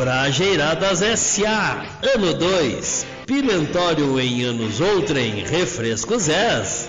Brajeiradas 0.00 1.02
S.A. 1.02 1.84
Ano 2.14 2.32
2. 2.32 3.06
Pimentório 3.26 4.18
em 4.18 4.44
anos 4.44 4.80
outrem. 4.80 5.44
Refrescos 5.44 6.26
S. 6.26 6.88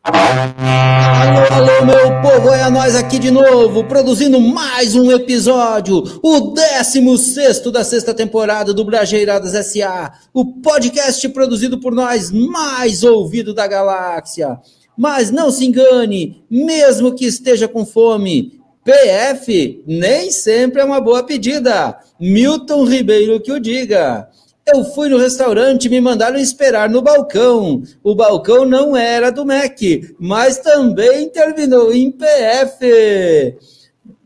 Alô, 0.00 1.40
alô, 1.50 1.86
meu 1.86 2.22
povo, 2.22 2.50
é 2.50 2.62
a 2.62 2.70
nós 2.70 2.94
aqui 2.94 3.18
de 3.18 3.32
novo, 3.32 3.82
produzindo 3.88 4.40
mais 4.40 4.94
um 4.94 5.10
episódio, 5.10 6.04
o 6.22 6.52
16 6.52 7.72
da 7.72 7.82
sexta 7.82 8.14
temporada 8.14 8.72
do 8.72 8.84
Brajeiradas 8.84 9.54
S.A., 9.54 10.12
o 10.32 10.60
podcast 10.60 11.28
produzido 11.30 11.80
por 11.80 11.92
nós, 11.92 12.30
mais 12.30 13.02
ouvido 13.02 13.52
da 13.52 13.66
galáxia. 13.66 14.60
Mas 14.96 15.30
não 15.30 15.50
se 15.50 15.64
engane, 15.64 16.44
mesmo 16.48 17.14
que 17.14 17.26
esteja 17.26 17.66
com 17.66 17.84
fome, 17.84 18.60
PF 18.84 19.82
nem 19.86 20.30
sempre 20.30 20.82
é 20.82 20.84
uma 20.84 21.00
boa 21.00 21.22
pedida. 21.22 21.98
Milton 22.20 22.84
Ribeiro 22.84 23.40
que 23.40 23.50
o 23.50 23.58
diga. 23.58 24.28
Eu 24.66 24.84
fui 24.84 25.08
no 25.10 25.18
restaurante 25.18 25.90
me 25.90 26.00
mandaram 26.00 26.38
esperar 26.38 26.88
no 26.88 27.02
balcão. 27.02 27.82
O 28.02 28.14
balcão 28.14 28.64
não 28.64 28.96
era 28.96 29.30
do 29.30 29.44
Mac, 29.44 29.78
mas 30.18 30.58
também 30.58 31.28
terminou 31.28 31.92
em 31.92 32.10
PF. 32.10 33.56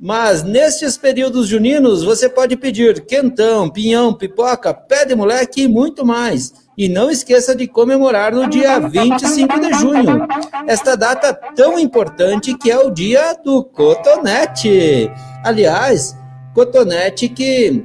Mas 0.01 0.45
nestes 0.45 0.97
períodos 0.97 1.49
juninos 1.49 2.05
você 2.05 2.29
pode 2.29 2.57
pedir 2.57 3.05
quentão, 3.05 3.69
pinhão, 3.69 4.15
pipoca, 4.15 4.73
pé 4.73 5.05
de 5.05 5.15
moleque 5.15 5.63
e 5.63 5.69
muito 5.69 6.07
mais. 6.07 6.53
E 6.79 6.89
não 6.89 7.11
esqueça 7.11 7.57
de 7.57 7.67
comemorar 7.67 8.33
no 8.33 8.49
dia 8.49 8.79
25 8.79 9.61
de 9.61 9.73
junho, 9.75 10.29
esta 10.69 10.97
data 10.97 11.35
tão 11.35 11.77
importante 11.77 12.57
que 12.57 12.71
é 12.71 12.79
o 12.79 12.89
dia 12.89 13.35
do 13.35 13.65
cotonete. 13.65 15.11
Aliás, 15.43 16.17
cotonete 16.55 17.29
que 17.29 17.85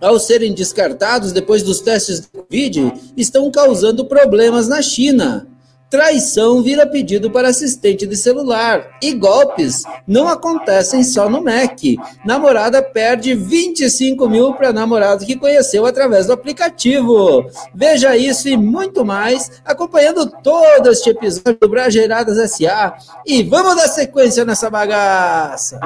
ao 0.00 0.18
serem 0.18 0.52
descartados 0.52 1.32
depois 1.32 1.62
dos 1.62 1.80
testes 1.80 2.20
de 2.20 2.28
Covid, 2.28 2.92
estão 3.16 3.50
causando 3.50 4.04
problemas 4.04 4.68
na 4.68 4.80
China. 4.80 5.48
Traição 5.90 6.62
vira 6.62 6.86
pedido 6.86 7.30
para 7.30 7.48
assistente 7.48 8.06
de 8.06 8.16
celular. 8.16 8.98
E 9.02 9.14
golpes 9.14 9.82
não 10.06 10.28
acontecem 10.28 11.02
só 11.02 11.28
no 11.30 11.42
Mac. 11.42 11.80
Namorada 12.24 12.82
perde 12.82 13.34
25 13.34 14.28
mil 14.28 14.52
para 14.52 14.72
namorado 14.72 15.24
que 15.24 15.36
conheceu 15.36 15.86
através 15.86 16.26
do 16.26 16.32
aplicativo. 16.32 17.46
Veja 17.74 18.16
isso 18.16 18.48
e 18.48 18.56
muito 18.56 19.04
mais 19.04 19.62
acompanhando 19.64 20.30
todo 20.42 20.90
este 20.90 21.10
episódio 21.10 21.58
do 21.60 21.68
Brajeiradas 21.68 22.52
SA. 22.52 22.94
E 23.26 23.42
vamos 23.42 23.76
dar 23.76 23.88
sequência 23.88 24.44
nessa 24.44 24.68
bagaça. 24.68 25.80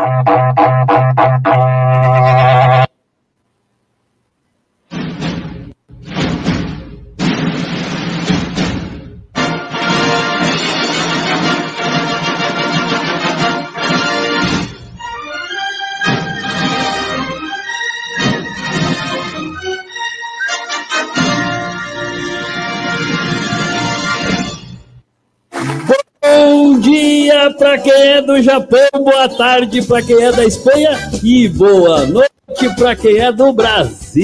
Para 27.50 27.78
quem 27.78 27.92
é 27.92 28.22
do 28.22 28.40
Japão, 28.42 28.88
boa 28.94 29.28
tarde 29.28 29.82
para 29.82 30.02
quem 30.02 30.22
é 30.22 30.30
da 30.32 30.44
Espanha 30.44 31.10
e 31.22 31.48
boa 31.48 32.06
noite 32.06 32.30
para 32.76 32.94
quem 32.94 33.18
é 33.18 33.32
do 33.32 33.52
Brasil. 33.52 34.22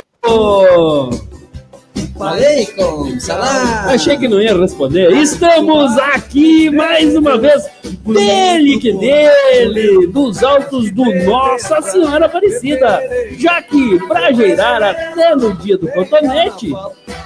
Aleikum, 2.18 3.20
salam. 3.20 3.90
Achei 3.90 4.16
que 4.16 4.26
não 4.26 4.40
ia 4.40 4.56
responder. 4.56 5.12
Estamos 5.12 5.96
aqui 5.98 6.70
mais 6.70 7.14
uma 7.14 7.36
vez, 7.36 7.62
dele 8.06 8.78
que 8.78 8.92
dele, 8.92 10.06
dos 10.06 10.42
altos 10.42 10.90
do 10.92 11.04
Nossa 11.24 11.82
Senhora 11.82 12.26
Aparecida. 12.26 13.00
Já 13.38 13.60
que 13.60 13.98
pra 14.06 14.32
girar 14.32 14.82
até 14.82 15.34
no 15.36 15.54
dia 15.56 15.76
do 15.76 15.88
cotonete, 15.88 16.72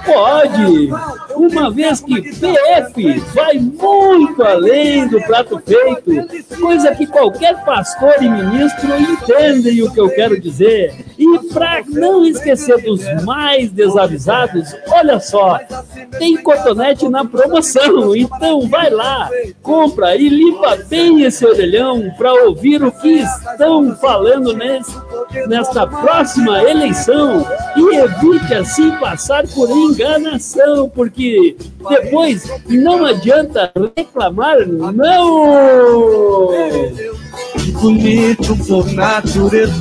pode. 0.05 0.89
Uma 1.35 1.71
vez 1.71 2.01
que 2.01 2.21
PF 2.21 3.19
vai 3.33 3.57
muito 3.57 4.43
além 4.43 5.07
do 5.07 5.21
prato 5.21 5.61
feito, 5.65 6.57
coisa 6.59 6.93
que 6.93 7.07
qualquer 7.07 7.63
pastor 7.63 8.15
e 8.21 8.29
ministro 8.29 8.89
entendem 8.99 9.81
o 9.81 9.91
que 9.91 9.99
eu 9.99 10.09
quero 10.09 10.39
dizer. 10.39 11.05
E 11.17 11.39
para 11.53 11.83
não 11.87 12.25
esquecer 12.25 12.81
dos 12.83 13.01
mais 13.23 13.71
desavisados, 13.71 14.75
olha 14.87 15.19
só, 15.19 15.59
tem 16.17 16.37
cotonete 16.37 17.07
na 17.07 17.23
promoção. 17.25 18.15
Então 18.15 18.67
vai 18.67 18.89
lá, 18.89 19.29
compra 19.61 20.15
e 20.15 20.27
limpa 20.29 20.77
bem 20.87 21.23
esse 21.23 21.45
orelhão 21.45 22.11
para 22.17 22.33
ouvir 22.45 22.83
o 22.83 22.91
que 22.91 23.19
estão 23.19 23.95
falando 23.95 24.53
nesta 25.47 25.87
próxima 25.87 26.61
eleição 26.63 27.45
e 27.75 27.95
evite 27.95 28.53
assim 28.53 28.91
passar 28.97 29.47
por 29.47 29.69
enganação, 30.01 30.89
porque 30.89 31.55
depois 31.89 32.49
não 32.67 33.05
adianta 33.05 33.71
reclamar, 33.95 34.67
não! 34.67 36.49
bonito 37.81 38.57
por 38.65 38.91
natureza. 38.93 39.73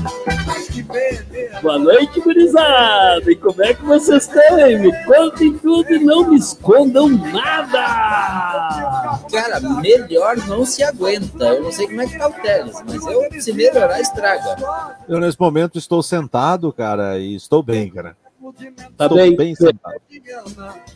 Boa 1.62 1.78
noite, 1.78 2.20
gurizada! 2.20 3.31
E 3.31 3.36
como 3.36 3.62
é 3.62 3.75
que 3.75 3.84
vocês 3.84 4.25
estão? 4.25 4.56
Me 4.56 5.04
contem 5.04 5.58
tudo 5.58 5.92
e 5.92 5.98
não 5.98 6.31
me 6.31 6.38
escondam 6.38 7.08
nada! 7.08 9.20
Cara, 9.31 9.60
melhor 9.60 10.37
não 10.48 10.64
se 10.64 10.82
aguenta. 10.82 11.44
Eu 11.44 11.64
não 11.64 11.72
sei 11.72 11.87
como 11.87 12.00
é 12.00 12.06
que 12.06 12.19
tá 12.19 12.28
o 12.28 12.32
Teles, 12.32 12.82
mas 12.87 13.06
eu, 13.06 13.41
se 13.41 13.52
melhorar, 13.52 14.00
estraga. 14.00 14.56
Eu, 15.06 15.20
nesse 15.20 15.38
momento, 15.38 15.78
estou 15.78 16.02
sentado, 16.02 16.72
cara, 16.72 17.19
e 17.19 17.34
estou 17.34 17.62
bem, 17.62 17.91
cara. 17.91 18.16
Tá 18.97 19.09
bem? 19.09 19.37
bem. 19.37 19.55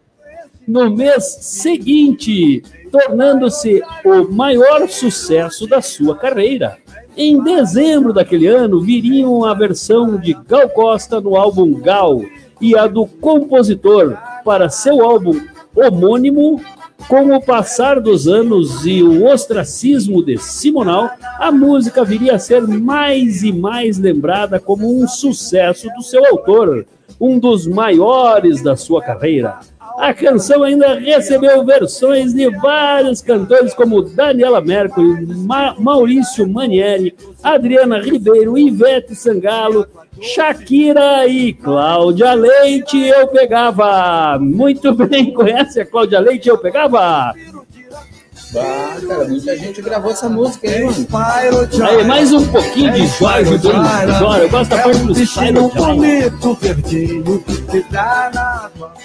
no 0.68 0.90
mês 0.90 1.24
seguinte, 1.42 2.64
tornando-se 2.92 3.82
o 4.04 4.32
maior 4.32 4.88
sucesso 4.90 5.68
da 5.68 5.82
sua 5.82 6.16
carreira. 6.16 6.78
Em 7.22 7.44
dezembro 7.44 8.14
daquele 8.14 8.48
ano, 8.48 8.80
viriam 8.80 9.44
a 9.44 9.54
versão 9.54 10.16
de 10.16 10.32
Gal 10.48 10.70
Costa 10.70 11.20
no 11.20 11.36
álbum 11.36 11.74
Gal 11.82 12.22
e 12.62 12.78
a 12.78 12.88
do 12.88 13.06
compositor 13.06 14.18
para 14.46 14.70
seu 14.70 15.04
álbum 15.04 15.38
homônimo. 15.76 16.62
Com 17.10 17.36
o 17.36 17.42
passar 17.42 18.00
dos 18.00 18.26
anos 18.26 18.86
e 18.86 19.04
o 19.04 19.26
ostracismo 19.26 20.24
de 20.24 20.38
Simonal, 20.38 21.10
a 21.38 21.52
música 21.52 22.06
viria 22.06 22.36
a 22.36 22.40
ser 22.40 22.66
mais 22.66 23.44
e 23.44 23.52
mais 23.52 23.98
lembrada 23.98 24.58
como 24.58 24.90
um 24.90 25.06
sucesso 25.06 25.90
do 25.98 26.02
seu 26.02 26.26
autor, 26.26 26.86
um 27.20 27.38
dos 27.38 27.68
maiores 27.68 28.64
da 28.64 28.78
sua 28.78 29.02
carreira. 29.02 29.60
A 30.00 30.14
canção 30.14 30.64
ainda 30.64 30.98
recebeu 30.98 31.66
versões 31.66 32.34
de 32.34 32.50
vários 32.50 33.22
cantores 33.22 33.74
como 33.74 34.02
Daniela 34.02 34.62
Mercury, 34.62 35.26
Ma 35.26 35.76
Maurício 35.78 36.48
Manieri, 36.48 37.14
Adriana 37.44 38.00
Ribeiro, 38.00 38.58
Ivete 38.58 39.14
Sangalo, 39.14 39.86
Shakira 40.22 41.28
e 41.28 41.52
Cláudia 41.52 42.34
Leite. 42.34 42.98
Eu 42.98 43.28
pegava. 43.28 44.40
Muito 44.40 44.94
bem, 44.96 45.34
conhece 45.34 45.82
a 45.82 45.86
Cláudia 45.86 46.22
Leite? 46.22 46.48
Eu 46.48 46.58
pegava. 46.58 47.34
Ah, 48.56 48.98
cara, 49.08 49.28
muita 49.28 49.56
gente 49.56 49.80
gravou 49.80 50.12
essa 50.12 50.28
música 50.28 50.68
aí, 50.68 50.84
mano. 50.84 51.08
Aí, 51.88 52.04
mais 52.04 52.34
um 52.34 52.48
pouquinho 52.48 52.92
de 52.94 53.06
Jorge 53.06 53.58
Jorge, 54.18 54.42
eu 54.42 54.50
gosto 54.50 54.70
da 54.72 54.82
parte 54.82 55.00
do 55.04 55.14
Spyro 55.14 55.72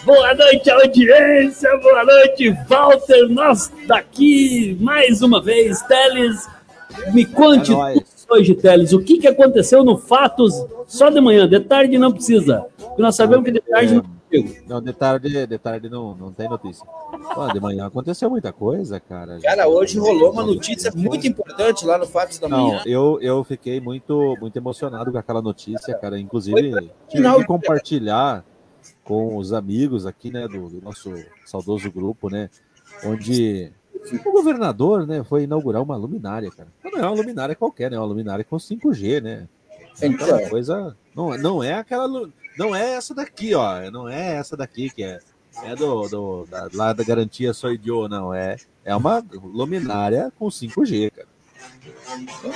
Boa 0.06 0.34
noite, 0.34 0.70
audiência, 0.70 1.76
boa 1.82 2.04
noite, 2.04 2.56
Walter. 2.68 3.28
Nós 3.28 3.70
daqui 3.86 4.78
mais 4.80 5.20
uma 5.20 5.42
vez, 5.42 5.82
Teles. 5.82 6.48
Me 7.12 7.26
conte 7.26 7.72
É 7.72 7.96
hoje, 8.30 8.54
Teles, 8.54 8.94
o 8.94 9.00
que, 9.00 9.18
que 9.18 9.28
aconteceu 9.28 9.84
no 9.84 9.98
Fatos 9.98 10.54
só 10.86 11.10
de 11.10 11.20
manhã, 11.20 11.46
de 11.46 11.60
tarde 11.60 11.98
não 11.98 12.12
precisa. 12.12 12.64
Porque 12.78 13.02
nós 13.02 13.14
sabemos 13.14 13.44
que 13.44 13.52
de 13.52 13.60
tarde 13.60 13.94
não 13.94 14.13
Não, 14.66 14.80
de 14.80 14.92
tarde, 14.92 15.46
de 15.46 15.58
tarde 15.58 15.88
não, 15.88 16.14
não 16.14 16.32
tem 16.32 16.48
notícia. 16.48 16.84
Pô, 17.34 17.46
de 17.52 17.60
manhã 17.60 17.86
aconteceu 17.86 18.28
muita 18.30 18.52
coisa, 18.52 18.98
cara. 19.00 19.38
Cara, 19.40 19.68
hoje 19.68 19.98
rolou 19.98 20.32
uma 20.32 20.42
notícia 20.44 20.90
muito 20.94 21.26
importante 21.26 21.84
lá 21.86 21.98
no 21.98 22.06
Fatos 22.06 22.38
da 22.38 22.48
Não, 22.48 22.68
Manhã. 22.68 22.82
eu, 22.86 23.18
eu 23.20 23.42
fiquei 23.44 23.80
muito, 23.80 24.36
muito 24.40 24.56
emocionado 24.56 25.10
com 25.12 25.18
aquela 25.18 25.40
notícia, 25.42 25.94
cara. 25.98 26.18
Inclusive, 26.18 26.70
tive 26.72 26.90
final 27.10 27.34
que 27.36 27.40
de- 27.42 27.46
compartilhar 27.46 28.44
com 29.02 29.36
os 29.36 29.52
amigos 29.52 30.06
aqui, 30.06 30.30
né, 30.30 30.46
do, 30.48 30.68
do 30.68 30.80
nosso 30.82 31.12
saudoso 31.44 31.90
grupo, 31.90 32.30
né, 32.30 32.48
onde 33.04 33.70
o 34.24 34.32
governador, 34.32 35.06
né, 35.06 35.22
foi 35.24 35.44
inaugurar 35.44 35.82
uma 35.82 35.96
luminária, 35.96 36.50
cara. 36.50 36.68
Não 36.84 36.98
é 36.98 37.02
uma 37.06 37.16
luminária 37.16 37.54
qualquer, 37.54 37.90
né, 37.90 37.96
é 37.96 38.00
uma 38.00 38.06
luminária 38.06 38.44
com 38.44 38.56
5G, 38.56 39.20
né. 39.22 39.46
Então, 40.02 40.26
Aquela 40.26 40.48
coisa, 40.50 40.96
não, 41.14 41.36
não 41.38 41.62
é 41.62 41.74
aquela, 41.74 42.08
não 42.58 42.74
é 42.74 42.92
essa 42.94 43.14
daqui, 43.14 43.54
ó, 43.54 43.90
não 43.90 44.08
é 44.08 44.36
essa 44.36 44.56
daqui 44.56 44.90
que 44.90 45.02
é, 45.02 45.18
é 45.64 45.74
do, 45.74 46.08
do 46.08 46.46
da, 46.50 46.68
lá 46.72 46.92
da 46.92 47.04
garantia 47.04 47.52
só 47.52 47.70
idiota, 47.70 48.08
não, 48.08 48.32
é, 48.34 48.56
é 48.84 48.94
uma 48.94 49.24
luminária 49.42 50.32
com 50.38 50.46
5G, 50.46 51.10
cara. 51.10 51.28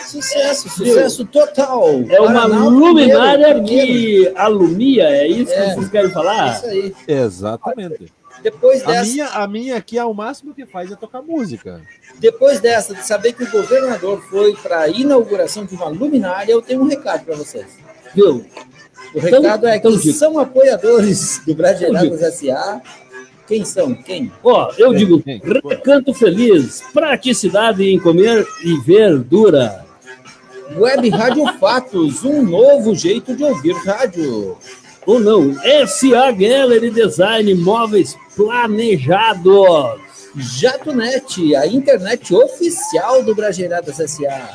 sucesso, 0.07 0.69
sucesso 0.69 1.25
total. 1.27 1.85
É 2.09 2.21
uma 2.21 2.43
Paraná, 2.43 2.65
luminária 2.69 3.55
primeiro, 3.55 3.65
primeiro. 3.67 4.33
que 4.33 4.39
alumia, 4.39 5.05
é 5.05 5.27
isso 5.29 5.53
É. 5.53 5.69
que 5.71 5.75
vocês 5.77 5.89
querem 5.91 6.11
falar? 6.11 6.55
Isso 6.57 6.67
aí. 6.67 6.95
Exatamente. 7.07 8.13
Depois 8.43 8.85
A 8.85 8.87
dessa, 8.93 9.11
minha, 9.11 9.27
a 9.27 9.49
minha 9.49 9.77
aqui, 9.77 9.99
é 9.99 10.05
o 10.05 10.15
máximo 10.15 10.55
que 10.55 10.65
faz 10.65 10.93
é 10.93 10.97
tocar 10.97 11.21
música. 11.23 11.83
depois 12.21 12.61
dessa, 12.61 12.95
de 12.95 13.05
saber 13.05 13.33
que 13.33 13.43
o 13.43 13.51
governador 13.51 14.21
foi 14.31 14.55
para 14.55 14.81
a 14.83 14.89
inauguração 14.89 15.65
de 15.65 15.75
uma 15.75 15.89
luminária, 15.89 16.53
eu 16.53 16.63
tenho 16.63 16.83
um 16.83 16.87
recado 16.89 17.25
para 17.25 17.35
vocês. 17.35 17.67
Viu? 18.15 18.47
O 19.15 19.19
recado 19.21 19.67
é 19.67 19.77
então 19.77 19.93
que 19.93 19.99
diga. 20.03 20.15
são 20.15 20.39
apoiadores 20.39 21.41
do 21.47 21.55
Brasileiros 21.55 22.21
SA. 22.35 22.81
Quem 23.47 23.65
são? 23.65 23.95
Quem? 23.95 24.31
Ó, 24.45 24.71
eu 24.77 24.91
Quem? 24.91 24.99
digo, 24.99 25.23
Quem? 25.23 25.41
recanto 25.67 26.13
feliz, 26.13 26.83
praticidade 26.93 27.83
em 27.89 27.99
comer 27.99 28.47
e 28.63 28.77
verdura. 28.81 29.85
Web 30.77 31.09
Rádio 31.09 31.47
Fatos, 31.59 32.25
um 32.25 32.43
novo 32.43 32.95
jeito 32.95 33.35
de 33.35 33.43
ouvir 33.43 33.73
rádio. 33.87 34.59
Ou 35.07 35.19
não, 35.19 35.55
SA 35.87 36.31
Gallery 36.33 36.91
Design, 36.91 37.55
móveis 37.55 38.15
planejados. 38.37 39.99
JatoNet, 40.37 41.57
a 41.57 41.67
internet 41.67 42.35
oficial 42.35 43.23
do 43.23 43.35
Brasileiradas 43.35 43.97
SA. 44.11 44.51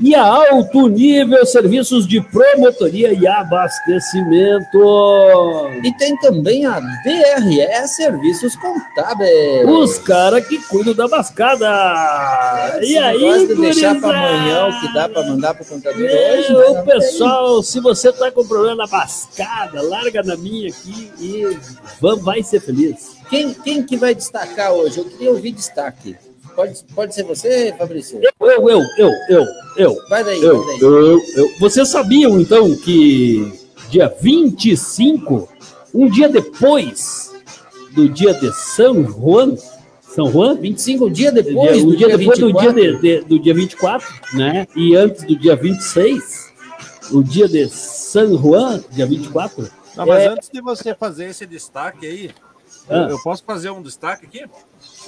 E 0.00 0.14
a 0.14 0.22
alto 0.22 0.86
nível 0.88 1.44
serviços 1.44 2.06
de 2.06 2.20
promotoria 2.20 3.12
e 3.12 3.26
abastecimento. 3.26 4.78
E 5.82 5.92
tem 5.96 6.16
também 6.18 6.64
a 6.66 6.78
DRE 6.78 7.88
Serviços 7.88 8.54
Contábeis. 8.56 9.66
Os 9.68 9.98
caras 9.98 10.46
que 10.46 10.58
cuidam 10.68 10.94
da 10.94 11.08
bascada. 11.08 12.78
Esse 12.80 12.92
E 12.92 12.98
aí, 12.98 13.46
de 13.48 13.54
deixar 13.56 14.00
para 14.00 14.18
amanhã 14.18 14.66
o 14.68 14.80
que 14.80 14.94
dá 14.94 15.08
para 15.08 15.22
mandar 15.24 15.54
para 15.54 15.62
o 15.64 15.66
contador 15.66 16.00
É, 16.08 16.38
hoje. 16.38 16.52
o 16.54 16.58
não 16.58 16.74
tem. 16.74 16.84
pessoal, 16.84 17.62
se 17.62 17.80
você 17.80 18.12
tá 18.12 18.30
com 18.30 18.46
problema 18.46 18.76
na 18.76 18.86
bascada, 18.86 19.82
larga 19.82 20.22
na 20.22 20.36
minha 20.36 20.68
aqui 20.68 21.10
e 21.18 21.58
vai 22.22 22.42
ser 22.42 22.60
feliz. 22.60 23.16
Quem, 23.28 23.52
quem 23.52 23.82
que 23.82 23.96
vai 23.96 24.14
destacar 24.14 24.72
hoje? 24.72 24.98
Eu 24.98 25.04
queria 25.04 25.30
ouvir 25.30 25.52
destaque. 25.52 26.16
Pode, 26.58 26.84
pode 26.92 27.14
ser 27.14 27.22
você, 27.22 27.72
Fabrício? 27.78 28.18
Eu, 28.20 28.32
eu, 28.50 28.68
eu, 28.68 28.82
eu, 28.98 29.10
eu, 29.28 29.46
eu, 29.76 30.08
Vai 30.08 30.24
daí, 30.24 30.42
eu, 30.42 30.56
vai 30.64 30.66
daí. 30.74 30.80
eu, 30.82 31.20
eu. 31.36 31.58
Vocês 31.60 31.86
sabiam, 31.88 32.40
então, 32.40 32.74
que 32.74 33.52
dia 33.88 34.12
25, 34.20 35.48
um 35.94 36.10
dia 36.10 36.28
depois 36.28 37.32
do 37.92 38.08
dia 38.08 38.34
de 38.34 38.52
São 38.52 39.04
Juan, 39.04 39.54
São 40.00 40.32
Juan? 40.32 40.56
25 40.56 41.08
dias 41.08 41.32
depois 41.32 41.74
Dia- 41.74 41.82
do 41.84 41.88
um 41.92 41.96
dia, 41.96 42.08
dia 42.08 42.18
depois 42.18 42.38
do 42.40 42.46
24. 42.48 42.74
dia, 42.74 42.92
de- 42.96 42.98
de- 43.20 43.24
do 43.28 43.38
dia 43.38 43.54
24, 43.54 44.14
né? 44.34 44.66
E 44.74 44.96
antes 44.96 45.22
do 45.22 45.36
dia 45.38 45.54
26, 45.54 46.52
o 47.12 47.22
dia 47.22 47.46
de 47.46 47.68
San 47.68 48.36
Juan, 48.36 48.82
dia 48.90 49.06
24. 49.06 49.70
Não, 49.96 50.04
mas 50.06 50.24
É. 50.24 50.26
antes 50.26 50.50
de 50.52 50.60
você 50.60 50.92
fazer 50.92 51.26
esse 51.26 51.46
destaque 51.46 52.04
aí, 52.04 52.30
Ah. 52.90 53.02
eu, 53.04 53.10
eu 53.10 53.18
posso 53.22 53.44
fazer 53.44 53.70
um 53.70 53.80
destaque 53.80 54.26
aqui? 54.26 54.44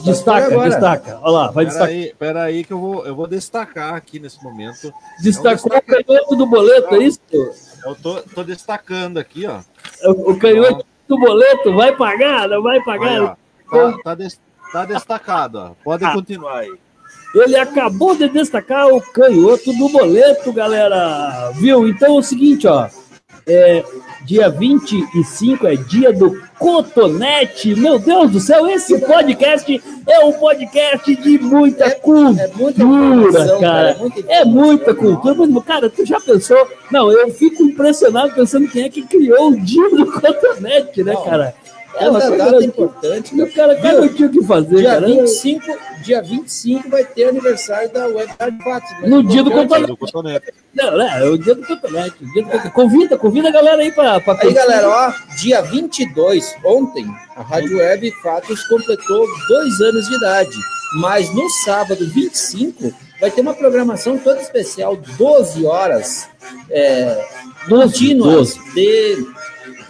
Destaca, 0.05 0.59
destaca. 0.61 1.19
Olha 1.23 1.31
lá, 1.33 1.51
vai 1.51 1.65
destacar. 1.67 1.89
Peraí, 1.89 2.15
peraí 2.19 2.65
que 2.65 2.73
eu 2.73 2.79
vou, 2.81 3.07
eu 3.07 3.15
vou 3.15 3.27
destacar 3.27 3.95
aqui 3.95 4.19
nesse 4.19 4.43
momento. 4.43 4.93
Destacou 5.23 5.73
É 5.75 5.79
o 5.79 5.83
canhoto 6.05 6.37
do 6.37 6.47
boleto, 6.47 6.95
é 6.95 6.99
isso? 7.05 7.21
Eu 7.33 7.95
tô, 8.03 8.21
tô 8.35 8.43
destacando 8.45 9.19
aqui, 9.19 9.47
ó. 9.47 9.61
O, 10.09 10.33
o 10.33 10.39
canhoto 10.39 10.85
do 11.09 11.19
boleto 11.19 11.75
vai 11.75 11.95
pagar, 11.97 12.49
não 12.49 12.63
vai 12.63 12.79
Aí, 12.79 12.85
pagar. 12.85 13.23
ó. 13.23 13.91
Tá, 13.93 13.99
tá, 14.05 14.15
des- 14.15 14.41
tá 14.73 14.85
destacado, 14.85 15.59
ó. 15.59 15.71
Podem 15.85 16.09
Ah. 16.09 16.13
continuar 16.13 16.59
aí. 16.59 16.73
Ele 17.35 17.57
acabou 17.57 18.17
de 18.17 18.29
destacar 18.29 18.89
o 18.89 19.01
canhoto 19.01 19.73
do 19.73 19.89
boleto, 19.89 20.53
galera. 20.53 21.53
Viu? 21.55 21.89
Então 21.89 22.17
é 22.17 22.19
o 22.19 22.23
seguinte, 22.23 22.67
ó. 22.67 22.89
É, 23.53 23.83
dia 24.25 24.49
25 24.49 25.67
é 25.67 25.75
dia 25.75 26.13
do 26.13 26.41
Cotonete. 26.57 27.75
Meu 27.75 27.99
Deus 27.99 28.31
do 28.31 28.39
céu, 28.39 28.69
esse 28.69 28.97
podcast 29.01 29.83
é 30.07 30.25
um 30.25 30.33
podcast 30.35 31.17
de 31.17 31.39
muita 31.39 31.91
cultura, 31.97 32.43
É 32.43 32.49
muita 32.55 32.85
cara. 33.61 33.91
É 34.29 34.45
muita 34.45 34.93
informação. 34.93 34.95
cultura. 34.95 35.35
Mas, 35.35 35.65
cara, 35.65 35.91
tu 35.91 36.07
já 36.07 36.21
pensou? 36.21 36.65
Não, 36.93 37.11
eu 37.11 37.29
fico 37.31 37.63
impressionado 37.65 38.33
pensando 38.35 38.69
quem 38.69 38.85
é 38.85 38.89
que 38.89 39.03
criou 39.03 39.51
o 39.51 39.61
dia 39.61 39.91
do 39.91 40.07
Cotonete, 40.07 41.03
né, 41.03 41.17
cara? 41.25 41.55
É 41.95 42.09
uma 42.09 42.21
coisa 42.21 42.37
data 42.37 42.51
grande. 42.51 42.67
importante. 42.67 43.35
O 43.35 43.55
cara. 43.55 43.75
cara, 43.75 43.83
cara 43.83 44.01
não 44.01 44.09
tinha 44.09 44.29
o 44.29 44.33
que 44.33 44.45
fazer, 44.45 44.77
Dia 44.77 44.91
cara. 44.91 45.07
25, 45.07 45.65
dia 46.05 46.23
25 46.23 46.89
vai 46.89 47.05
ter 47.05 47.25
aniversário 47.29 47.93
da 47.93 48.07
Web 48.07 48.33
Rádio 48.39 48.63
Fatos. 48.63 48.91
mas 49.01 49.11
No 49.11 49.23
dia 49.23 49.43
do 49.43 49.51
Cotonete. 49.51 50.55
Não, 50.75 50.97
não, 50.97 51.09
é 51.09 51.25
o 51.29 51.37
dia 51.37 51.55
do 51.55 51.67
cotonete. 51.67 52.17
dia 52.33 52.43
do 52.43 52.49
cotonete. 52.49 52.71
Convida, 52.71 53.19
convida 53.19 53.49
a 53.49 53.53
galera 53.53 53.83
aí 53.83 53.91
pra, 53.91 54.21
pra 54.21 54.39
Aí, 54.41 54.53
galera, 54.53 54.89
ó, 54.89 55.13
dia 55.37 55.61
22, 55.63 56.55
ontem, 56.65 57.07
a 57.37 57.43
Rádio 57.43 57.79
Web 57.79 58.11
Fatos 58.23 58.63
completou 58.69 59.27
dois 59.49 59.81
anos 59.81 60.09
de 60.09 60.15
idade. 60.17 60.57
Mas 61.01 61.33
no 61.35 61.49
sábado 61.65 62.05
25, 62.07 62.93
vai 63.21 63.31
ter 63.31 63.41
uma 63.41 63.55
programação 63.55 64.19
toda 64.19 64.41
especial, 64.41 64.97
12 64.97 65.65
horas 65.65 66.29
é, 66.71 67.25
contínuas 67.69 68.55
de 68.75 69.27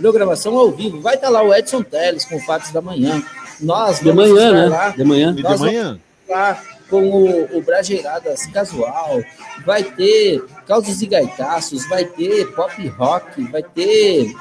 programação 0.01 0.57
ao 0.57 0.71
vivo. 0.71 1.01
Vai 1.01 1.15
estar 1.15 1.29
lá 1.29 1.43
o 1.43 1.55
Edson 1.55 1.83
Teles 1.83 2.25
com 2.25 2.37
o 2.37 2.41
Fatos 2.41 2.71
da 2.71 2.81
Manhã. 2.81 3.23
Nós 3.61 3.99
De 3.99 4.05
vamos 4.07 4.31
manhã, 4.31 4.47
estar 4.47 4.53
né? 4.53 4.69
lá 4.69 4.89
De 4.91 5.05
manhã. 5.05 5.35
De 5.35 5.43
manhã? 5.43 6.01
lá 6.29 6.61
com 6.89 7.09
o, 7.09 7.59
o 7.59 7.63
Brajeiradas 7.63 8.47
Casual, 8.47 9.23
vai 9.65 9.85
ter 9.85 10.43
Causos 10.67 11.01
e 11.01 11.07
Gaitaços, 11.07 11.89
vai 11.89 12.05
ter 12.05 12.47
Pop 12.53 12.89
Rock, 12.89 13.45
vai 13.45 13.63
ter 13.63 14.33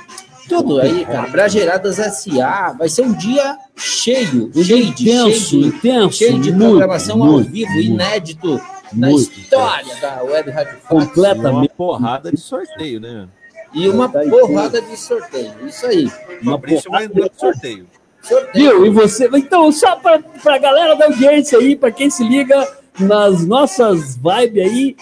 tudo 0.47 0.79
aí, 0.81 1.05
cara. 1.05 1.27
Brajeiradas 1.27 1.97
SA, 1.97 2.75
vai 2.77 2.89
ser 2.89 3.03
um 3.03 3.13
dia 3.13 3.55
cheio, 3.75 4.51
cheio 4.63 4.91
de, 4.93 5.03
Intenso, 5.11 5.39
cheio 5.49 5.61
de, 5.61 5.67
intenso. 5.67 6.11
cheio 6.17 6.39
de 6.39 6.51
muito, 6.51 6.69
programação 6.69 7.21
ao 7.21 7.33
muito, 7.33 7.51
vivo, 7.51 7.71
muito, 7.71 7.85
inédito 7.85 8.59
na 8.91 9.09
muito. 9.09 9.31
história 9.31 9.95
da 9.97 10.23
Web 10.23 10.49
Rádio 10.49 10.71
Fatos. 10.79 10.89
E 10.89 10.93
uma 10.95 11.05
Completamente. 11.05 11.73
porrada 11.77 12.31
de 12.31 12.37
sorteio, 12.39 12.99
né? 12.99 13.27
E 13.73 13.87
uma 13.89 14.09
Tá 14.09 14.21
porrada 14.21 14.81
de 14.81 14.97
sorteio. 14.97 15.53
Isso 15.65 15.85
aí. 15.85 16.11
Uma 16.41 16.53
Fabrício 16.53 16.89
vai 16.91 17.07
no 17.07 17.29
sorteio. 17.35 17.87
Sorteio. 18.21 18.53
Viu? 18.53 18.85
E 18.85 18.89
você. 18.89 19.29
Então, 19.33 19.71
só 19.71 19.95
pra, 19.95 20.19
pra 20.19 20.57
galera 20.57 20.95
da 20.95 21.05
audiência 21.05 21.57
aí, 21.57 21.75
pra 21.75 21.91
quem 21.91 22.09
se 22.09 22.23
liga, 22.23 22.67
nas 22.99 23.45
nossas 23.45 24.15
vibes 24.15 24.63
aí, 24.63 24.95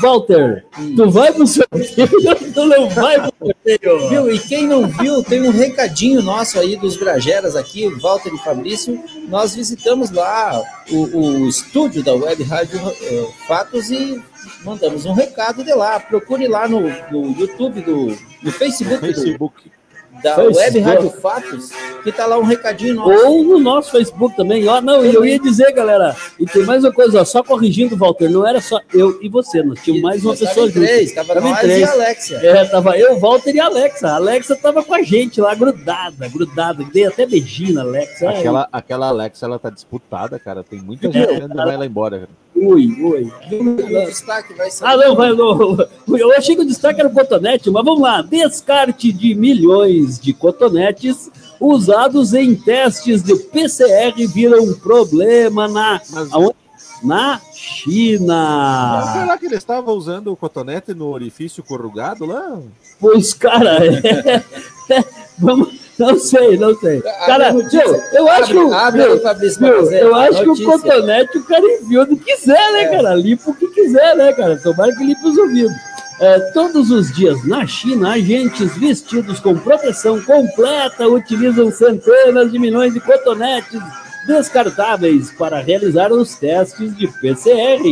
Walter, 0.00 0.64
tu 0.96 1.10
vai 1.10 1.32
pro 1.32 1.46
sorteio, 1.46 2.08
tu 2.54 2.64
não 2.66 2.88
vai 2.90 3.20
pro 3.20 3.32
sorteio. 3.38 4.08
Viu? 4.08 4.32
E 4.32 4.38
quem 4.38 4.66
não 4.66 4.86
viu, 4.86 5.22
tem 5.22 5.42
um 5.42 5.50
recadinho 5.50 6.22
nosso 6.22 6.58
aí 6.58 6.76
dos 6.76 6.96
Brageras 6.96 7.54
aqui, 7.56 7.88
Walter 8.00 8.32
e 8.34 8.38
Fabrício. 8.38 9.02
Nós 9.28 9.54
visitamos 9.54 10.10
lá 10.10 10.62
o, 10.90 11.18
o 11.18 11.48
estúdio 11.48 12.02
da 12.02 12.14
Web 12.14 12.42
Rádio 12.44 12.78
uh, 12.78 13.32
Fatos 13.46 13.90
e 13.90 14.22
mandamos 14.64 15.04
um 15.04 15.12
recado 15.12 15.62
de 15.62 15.74
lá. 15.74 16.00
Procure 16.00 16.48
lá 16.48 16.66
no, 16.68 16.80
no 17.10 17.38
YouTube, 17.38 17.82
do, 17.82 18.16
no 18.42 18.52
Facebook, 18.52 19.00
Facebook. 19.00 19.64
Do, 19.64 19.83
da 20.24 20.34
Facebook. 20.34 20.58
Web 20.64 20.78
Rádio 20.80 21.10
Fatos, 21.10 21.70
que 22.02 22.10
tá 22.10 22.26
lá 22.26 22.38
um 22.38 22.42
recadinho 22.42 22.94
nosso. 22.96 23.26
Ou 23.26 23.44
no 23.44 23.58
nosso 23.60 23.90
Facebook 23.90 24.36
também. 24.36 24.66
Ó, 24.66 24.80
não, 24.80 25.04
e 25.04 25.14
eu 25.14 25.24
ia 25.24 25.38
dizer, 25.38 25.70
galera, 25.72 26.16
e 26.40 26.46
tem 26.46 26.64
mais 26.64 26.82
uma 26.82 26.92
coisa, 26.92 27.20
ó, 27.20 27.24
só 27.24 27.42
corrigindo, 27.42 27.96
Walter, 27.96 28.28
não 28.30 28.46
era 28.46 28.60
só 28.60 28.80
eu 28.92 29.18
e 29.22 29.28
você, 29.28 29.62
nós 29.62 29.80
tínhamos 29.82 30.02
mais 30.02 30.24
uma 30.24 30.34
pessoa 30.36 30.66
em 30.66 30.72
três, 30.72 31.10
junto. 31.10 31.14
tava 31.14 31.34
Tava 31.34 31.48
nós 31.48 31.60
três. 31.60 31.80
e 31.80 31.84
a 31.84 31.92
Alexia. 31.92 32.36
É, 32.38 32.64
tava 32.64 32.98
eu, 32.98 33.18
Walter 33.20 33.54
e 33.54 33.60
a 33.60 33.66
Alexa. 33.66 34.08
A 34.08 34.16
Alexa 34.16 34.56
tava 34.56 34.82
com 34.82 34.94
a 34.94 35.02
gente 35.02 35.40
lá, 35.40 35.54
grudada, 35.54 36.28
grudada. 36.28 36.84
Dei 36.92 37.06
até 37.06 37.26
beijinho 37.26 37.74
na 37.74 37.82
Alexa. 37.82 38.30
Aquela, 38.30 38.68
aquela 38.72 39.08
Alexa, 39.08 39.46
ela 39.46 39.58
tá 39.58 39.70
disputada, 39.70 40.38
cara. 40.38 40.62
Tem 40.64 40.80
muita 40.80 41.08
É, 41.08 41.12
gente 41.12 41.26
querendo 41.28 41.54
levar 41.56 41.72
ela 41.72 41.86
embora. 41.86 42.18
Cara. 42.20 42.43
Ui, 42.66 42.86
ui. 43.02 43.32
O 43.52 44.06
destaque 44.06 44.54
vai 44.54 44.70
ser. 44.70 44.84
Ah, 44.84 44.96
não, 44.96 45.14
vai, 45.14 45.32
não. 45.32 45.76
Eu 46.16 46.32
achei 46.36 46.54
que 46.56 46.62
o 46.62 46.66
destaque 46.66 47.00
era 47.00 47.08
o 47.08 47.12
cotonete, 47.12 47.70
mas 47.70 47.84
vamos 47.84 48.00
lá. 48.02 48.22
Descarte 48.22 49.12
de 49.12 49.34
milhões 49.34 50.18
de 50.18 50.32
cotonetes 50.32 51.30
usados 51.60 52.34
em 52.34 52.54
testes 52.54 53.22
de 53.22 53.34
PCR 53.36 54.14
viram 54.26 54.62
um 54.64 54.74
problema 54.74 55.66
na, 55.68 56.00
Mas- 56.10 56.32
aonde? 56.32 56.54
na 57.02 57.40
Mas 57.40 57.56
China. 57.56 59.12
será 59.12 59.36
que 59.38 59.46
ele 59.46 59.56
estava 59.56 59.92
usando 59.92 60.32
o 60.32 60.36
cotonete 60.36 60.94
no 60.94 61.08
orifício 61.08 61.62
corrugado 61.62 62.24
lá? 62.24 62.58
Pois, 62.98 63.34
cara, 63.34 63.78
é, 64.90 65.04
vamos, 65.38 65.68
não 65.98 66.18
sei, 66.18 66.56
não 66.56 66.74
sei. 66.78 67.00
Cara, 67.00 67.52
notícia. 67.52 68.04
eu 68.12 68.28
acho 68.28 68.50
que, 68.52 68.56
o- 68.58 68.72
Abre 68.72 69.02
meu, 69.02 69.20
Fabrício, 69.20 69.62
meu, 69.62 69.90
eu 69.92 70.14
acho 70.14 70.42
que 70.42 70.48
o 70.50 70.64
cotonete 70.64 71.38
o 71.38 71.44
cara 71.44 71.62
envia 71.64 72.02
onde 72.02 72.16
quiser, 72.16 72.72
né, 72.72 72.82
É. 72.84 72.88
cara? 72.96 73.14
Limpa 73.14 73.50
o 73.50 73.54
que 73.54 73.68
quiser, 73.68 74.16
né, 74.16 74.32
cara? 74.32 74.56
Tomara 74.62 74.94
que 74.94 75.04
limpe 75.04 75.26
os 75.26 75.38
ouvidos. 75.38 75.72
É, 76.20 76.38
todos 76.52 76.90
os 76.92 77.12
dias 77.12 77.44
na 77.46 77.66
China, 77.66 78.12
agentes 78.12 78.76
vestidos 78.76 79.40
com 79.40 79.56
proteção 79.56 80.20
completa 80.22 81.08
utilizam 81.08 81.72
centenas 81.72 82.52
de 82.52 82.58
milhões 82.58 82.94
de 82.94 83.00
cotonetes 83.00 83.80
descartáveis 84.26 85.30
para 85.32 85.58
realizar 85.60 86.12
os 86.12 86.34
testes 86.36 86.96
de 86.96 87.08
PCR 87.20 87.82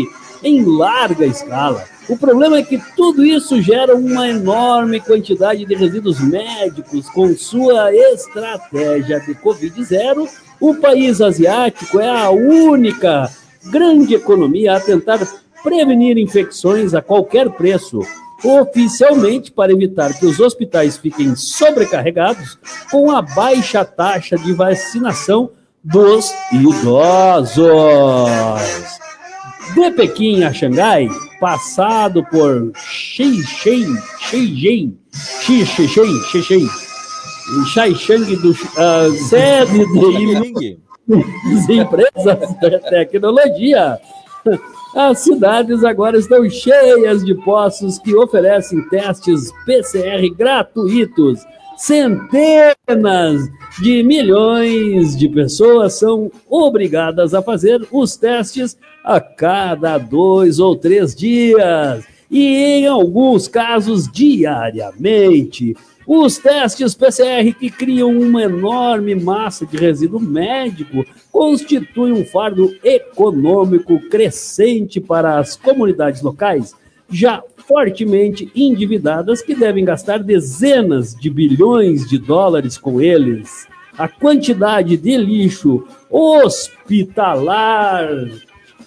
em 0.43 0.65
larga 0.65 1.25
escala. 1.27 1.85
O 2.09 2.17
problema 2.17 2.59
é 2.59 2.63
que 2.63 2.83
tudo 2.97 3.25
isso 3.25 3.61
gera 3.63 3.95
uma 3.95 4.29
enorme 4.29 5.01
quantidade 5.01 5.65
de 5.65 5.75
resíduos 5.75 6.21
médicos. 6.21 7.09
Com 7.11 7.35
sua 7.37 7.95
estratégia 7.95 9.21
de 9.21 9.35
Covid-0, 9.35 10.29
o 10.61 10.75
país 10.75 11.21
asiático 11.21 12.01
é 12.01 12.09
a 12.09 12.31
única 12.31 13.31
grande 13.71 14.15
economia 14.15 14.77
a 14.77 14.81
tentar 14.81 15.21
prevenir 15.63 16.19
infecções 16.19 16.93
a 16.93 17.01
qualquer 17.01 17.51
preço. 17.51 18.01
Oficialmente, 18.45 19.53
para 19.53 19.73
evitar 19.73 20.13
que 20.19 20.27
os 20.27 20.41
hospitais 20.41 20.97
fiquem 20.97 21.37
sobrecarregados 21.37 22.59
com 22.91 23.13
a 23.13 23.23
baixa 23.23 23.85
taxa 23.85 24.37
de 24.37 24.53
vacinação 24.53 25.51
dos 25.83 26.33
idosos. 26.53 27.63
De 29.75 29.91
Pequim 29.93 30.43
a 30.43 30.53
Xangai, 30.53 31.09
passado 31.43 32.25
por 32.31 32.71
Shenzhen, 32.77 33.97
Shenzhen, 34.21 34.97
Shenzhen, 35.13 36.21
Shenzhen, 36.31 36.69
Shaishang 37.67 38.37
do 38.37 38.55
ah, 38.79 39.11
sede 39.29 39.85
de 41.67 41.81
empresas 41.81 42.55
da 42.61 42.79
tecnologia. 42.79 43.99
As 44.95 45.19
cidades 45.19 45.83
agora 45.83 46.17
estão 46.17 46.49
cheias 46.49 47.25
de 47.25 47.35
postos 47.35 47.99
que 47.99 48.15
oferecem 48.15 48.89
testes 48.89 49.51
PCR 49.67 50.33
gratuitos. 50.39 51.41
Centenas 51.77 53.51
de 53.81 54.05
milhões 54.05 55.19
de 55.19 55.29
pessoas 55.29 55.95
são 55.95 56.31
obrigadas 56.49 57.35
a 57.35 57.43
fazer 57.43 57.85
os 57.91 58.17
testes 58.17 58.79
a 59.05 59.21
cada 59.21 59.99
dois 59.99 60.59
ou 60.59 60.77
três 60.77 61.15
dias 61.15 62.05
e, 62.31 62.57
em 62.57 62.87
alguns 62.87 63.47
casos, 63.47 64.11
diariamente. 64.11 65.77
Os 66.07 66.39
testes 66.39 66.95
PCR 66.95 67.53
que 67.59 67.71
criam 67.71 68.11
uma 68.11 68.43
enorme 68.43 69.15
massa 69.15 69.65
de 69.65 69.77
resíduo 69.77 70.19
médico 70.19 71.05
constituem 71.31 72.13
um 72.13 72.25
fardo 72.25 72.75
econômico 72.83 74.01
crescente 74.09 75.01
para 75.01 75.39
as 75.39 75.55
comunidades 75.57 76.21
locais, 76.23 76.75
já 77.09 77.43
fortemente 77.69 78.51
endividadas, 78.55 79.43
que 79.43 79.55
devem 79.55 79.85
gastar 79.85 80.19
dezenas 80.19 81.15
de 81.15 81.31
bilhões 81.31 82.09
de 82.09 82.19
dólares 82.19 82.77
com 82.77 83.01
eles. 83.01 83.69
A 83.97 84.09
quantidade 84.09 84.97
de 84.97 85.17
lixo 85.17 85.87
hospitalar 86.11 88.09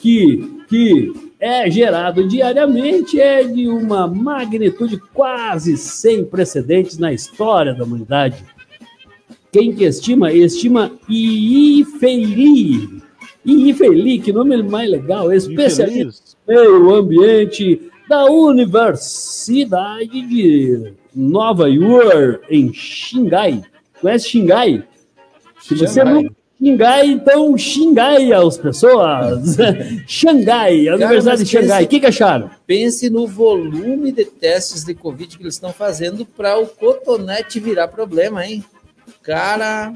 que, 0.06 0.62
que 0.70 1.14
é 1.40 1.68
gerado 1.68 2.28
diariamente 2.28 3.20
é 3.20 3.44
de 3.44 3.68
uma 3.68 4.08
magnitude 4.08 5.00
quase 5.12 5.76
sem 5.78 6.24
precedentes 6.24 7.00
na 7.00 7.12
história 7.12 7.74
da 7.74 7.86
humanidade. 7.86 8.46
Quem 9.52 9.74
que 9.74 9.84
estima? 9.84 10.32
Estima 10.32 10.92
Iifeili. 11.10 13.02
Iifeili, 13.44 14.20
que 14.20 14.32
nome 14.32 14.62
mais 14.62 14.92
legal, 14.92 15.34
especialista 15.34 16.38
meio 16.48 16.94
ambiente 16.94 17.82
da 18.08 18.26
Universidade 18.26 20.22
de 20.22 20.94
Nova 21.16 21.68
York, 21.68 22.46
em 22.48 22.72
Xingai. 22.72 23.64
Conhece 24.00 24.30
Xingai? 24.30 24.84
Se 25.62 25.74
você 25.74 26.04
não 26.04 26.30
Xingai, 26.58 27.08
então 27.08 27.58
xingai 27.58 28.32
as 28.32 28.58
pessoas. 28.58 29.58
Xangai, 30.08 30.88
a 30.88 30.96
Universidade 30.96 31.44
de 31.44 31.50
Xangai. 31.50 31.84
O 31.84 31.88
que, 31.88 32.00
que 32.00 32.06
acharam? 32.06 32.50
Pense 32.66 33.10
no 33.10 33.28
volume 33.28 34.12
de 34.12 34.24
testes 34.24 34.84
de 34.84 34.94
Covid 34.94 35.38
que 35.38 35.44
eles 35.44 35.56
estão 35.56 35.74
fazendo 35.74 36.26
para 36.26 36.58
o 36.58 36.66
cotonete 36.66 37.60
virar 37.60 37.90
problema, 37.90 38.46
hein? 38.46 38.64
Cara, 39.22 39.94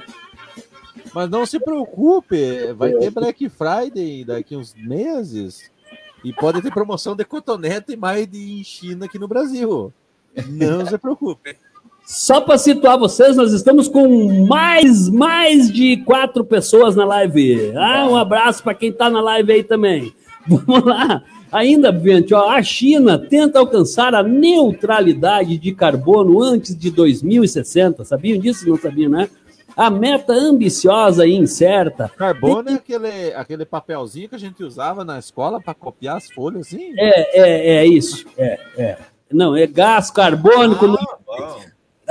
Mas 1.14 1.30
não 1.30 1.46
se 1.46 1.60
preocupe, 1.60 2.74
vai 2.74 2.92
ter 2.92 3.10
Black 3.10 3.50
Friday 3.50 4.26
daqui 4.26 4.56
uns 4.56 4.74
meses 4.76 5.72
e 6.24 6.34
pode 6.34 6.62
ter 6.62 6.72
promoção 6.72 7.16
de 7.16 7.24
cotonete 7.24 7.96
mais 7.96 8.28
de 8.28 8.60
em 8.60 8.64
China 8.64 9.06
aqui 9.06 9.18
no 9.18 9.28
Brasil. 9.28 9.94
Não 10.48 10.86
se 10.86 10.98
preocupe. 10.98 11.58
Só 12.10 12.42
para 12.42 12.58
situar 12.58 12.98
vocês, 12.98 13.38
nós 13.38 13.54
estamos 13.54 13.88
com 13.88 14.48
mais, 14.48 15.08
mais 15.08 15.72
de 15.72 15.98
quatro 15.98 16.44
pessoas 16.44 16.96
na 16.96 17.06
live. 17.06 17.72
Ah, 17.78 18.08
um 18.10 18.16
abraço 18.16 18.64
para 18.64 18.74
quem 18.74 18.90
está 18.90 19.12
na 19.12 19.22
live 19.22 19.52
aí 19.52 19.64
também. 19.64 20.12
Vamos 20.48 20.86
lá. 20.86 21.22
Ainda, 21.52 21.92
gente, 21.92 22.34
ó, 22.34 22.50
a 22.50 22.64
China 22.64 23.20
tenta 23.20 23.60
alcançar 23.60 24.16
a 24.16 24.24
neutralidade 24.24 25.56
de 25.60 25.72
carbono 25.72 26.42
antes 26.42 26.76
de 26.76 26.90
2060. 26.90 28.04
Sabiam 28.04 28.40
disso? 28.40 28.68
Não 28.68 28.76
sabiam, 28.76 29.12
né? 29.12 29.30
A 29.78 29.92
meta 29.92 30.34
ambiciosa 30.34 31.28
e 31.28 31.36
incerta 31.36 32.12
Carbono 32.18 32.70
é 32.70 32.74
aquele, 32.74 33.34
aquele 33.36 33.66
papelzinho 33.66 34.28
que 34.28 34.36
a 34.36 34.40
gente 34.40 34.64
usava 34.64 35.06
na 35.06 35.20
escola 35.20 35.62
para 35.62 35.76
copiar 35.76 36.18
as 36.18 36.28
folhas, 36.32 36.68
assim? 36.68 36.92
é, 36.98 37.40
é, 37.40 37.76
é 37.76 37.86
isso. 37.86 38.26
É, 38.36 38.60
é. 38.76 38.98
Não, 39.32 39.56
é 39.56 39.68
gás 39.68 40.10
carbônico. 40.10 40.88
bom. 40.88 41.19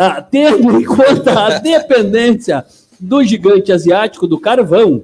Ah, 0.00 0.22
tendo 0.22 0.80
em 0.80 0.84
conta 0.84 1.46
a 1.46 1.58
dependência 1.58 2.64
do 3.00 3.24
gigante 3.24 3.72
asiático 3.72 4.28
do 4.28 4.38
carvão, 4.38 5.02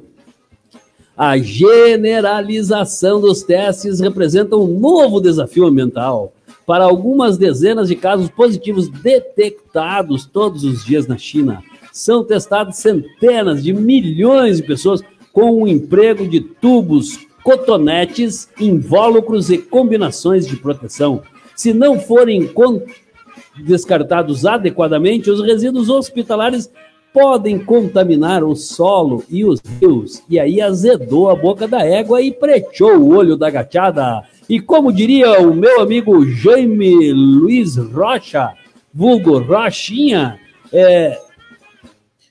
a 1.16 1.36
generalização 1.36 3.20
dos 3.20 3.42
testes 3.42 3.98
representa 3.98 4.56
um 4.56 4.78
novo 4.78 5.20
desafio 5.20 5.66
ambiental. 5.66 6.32
Para 6.64 6.84
algumas 6.84 7.36
dezenas 7.36 7.88
de 7.88 7.96
casos 7.96 8.28
positivos 8.30 8.88
detectados 8.88 10.26
todos 10.26 10.62
os 10.62 10.84
dias 10.84 11.08
na 11.08 11.18
China, 11.18 11.60
são 11.92 12.22
testadas 12.22 12.76
centenas 12.76 13.64
de 13.64 13.72
milhões 13.72 14.58
de 14.58 14.62
pessoas 14.62 15.00
com 15.32 15.62
o 15.62 15.66
emprego 15.66 16.26
de 16.26 16.40
tubos, 16.40 17.18
cotonetes, 17.42 18.48
invólucros 18.60 19.50
e 19.50 19.58
combinações 19.58 20.46
de 20.46 20.56
proteção. 20.56 21.20
Se 21.56 21.74
não 21.74 21.98
forem 21.98 22.46
descartados 23.62 24.44
adequadamente, 24.44 25.30
os 25.30 25.40
resíduos 25.40 25.88
hospitalares 25.88 26.70
podem 27.12 27.60
contaminar 27.60 28.42
o 28.42 28.56
solo 28.56 29.22
e 29.30 29.44
os 29.44 29.60
rios. 29.80 30.22
E 30.28 30.40
aí 30.40 30.60
azedou 30.60 31.30
a 31.30 31.36
boca 31.36 31.68
da 31.68 31.86
égua 31.86 32.20
e 32.20 32.32
preteou 32.32 32.96
o 32.96 33.14
olho 33.14 33.36
da 33.36 33.48
gachada. 33.48 34.24
E 34.48 34.60
como 34.60 34.92
diria 34.92 35.40
o 35.40 35.54
meu 35.54 35.80
amigo 35.80 36.26
Jaime 36.26 37.12
Luiz 37.12 37.76
Rocha, 37.76 38.52
vulgo 38.92 39.38
Rochinha, 39.38 40.40
é, 40.72 41.16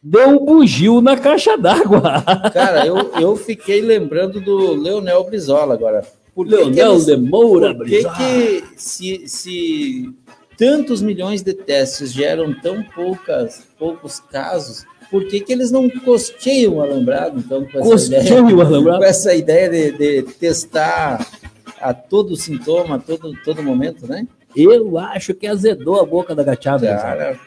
deu 0.03 0.29
um 0.31 0.45
bugio 0.45 0.99
na 0.99 1.15
caixa 1.15 1.57
d'água. 1.57 2.21
Cara, 2.53 2.85
eu, 2.85 2.97
eu 3.19 3.37
fiquei 3.37 3.81
lembrando 3.81 4.41
do 4.41 4.73
Leonel 4.73 5.23
Brizola 5.23 5.73
agora. 5.73 6.03
Por 6.35 6.45
Leonel 6.45 6.93
eles, 6.93 7.05
de 7.05 7.15
Moura 7.15 7.75
Por 7.75 7.85
que, 7.85 8.03
que 8.03 8.63
se, 8.75 9.27
se 9.27 10.13
tantos 10.63 11.01
milhões 11.01 11.41
de 11.41 11.53
testes 11.53 12.13
geram 12.13 12.53
tão 12.53 12.82
poucas, 12.84 13.67
poucos 13.77 14.22
casos, 14.22 14.86
por 15.12 15.25
que, 15.27 15.41
que 15.41 15.51
eles 15.51 15.72
não 15.72 15.89
costeiam 15.89 16.75
o 16.75 16.82
alambrado, 16.82 17.38
então, 17.38 17.65
com 17.65 17.79
essa 17.79 17.89
costeiam 17.89 18.50
ideia, 18.50 18.55
o 18.55 18.62
alambrado? 18.62 19.00
Com 19.00 19.03
essa 19.03 19.36
ideia 19.36 19.70
de, 19.70 19.91
de 19.91 20.24
testar 20.34 21.27
a 21.82 21.93
todo 21.93 22.38
sintoma, 22.38 22.96
a 22.96 23.00
todo, 23.00 23.34
todo 23.43 23.62
momento, 23.62 24.08
né? 24.08 24.25
Eu 24.55 24.98
acho 24.98 25.34
que 25.34 25.48
azedou 25.48 26.00
a 26.00 26.05
boca 26.05 26.34
da 26.34 26.43
gachada. 26.43 26.88
Cara, 26.88 27.39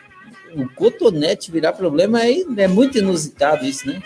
o 0.55 0.69
cotonete 0.75 1.51
virar 1.51 1.73
problema 1.73 2.23
é, 2.23 2.43
é 2.59 2.69
muito 2.69 2.99
inusitado 2.99 3.65
isso, 3.65 3.87
né? 3.87 4.03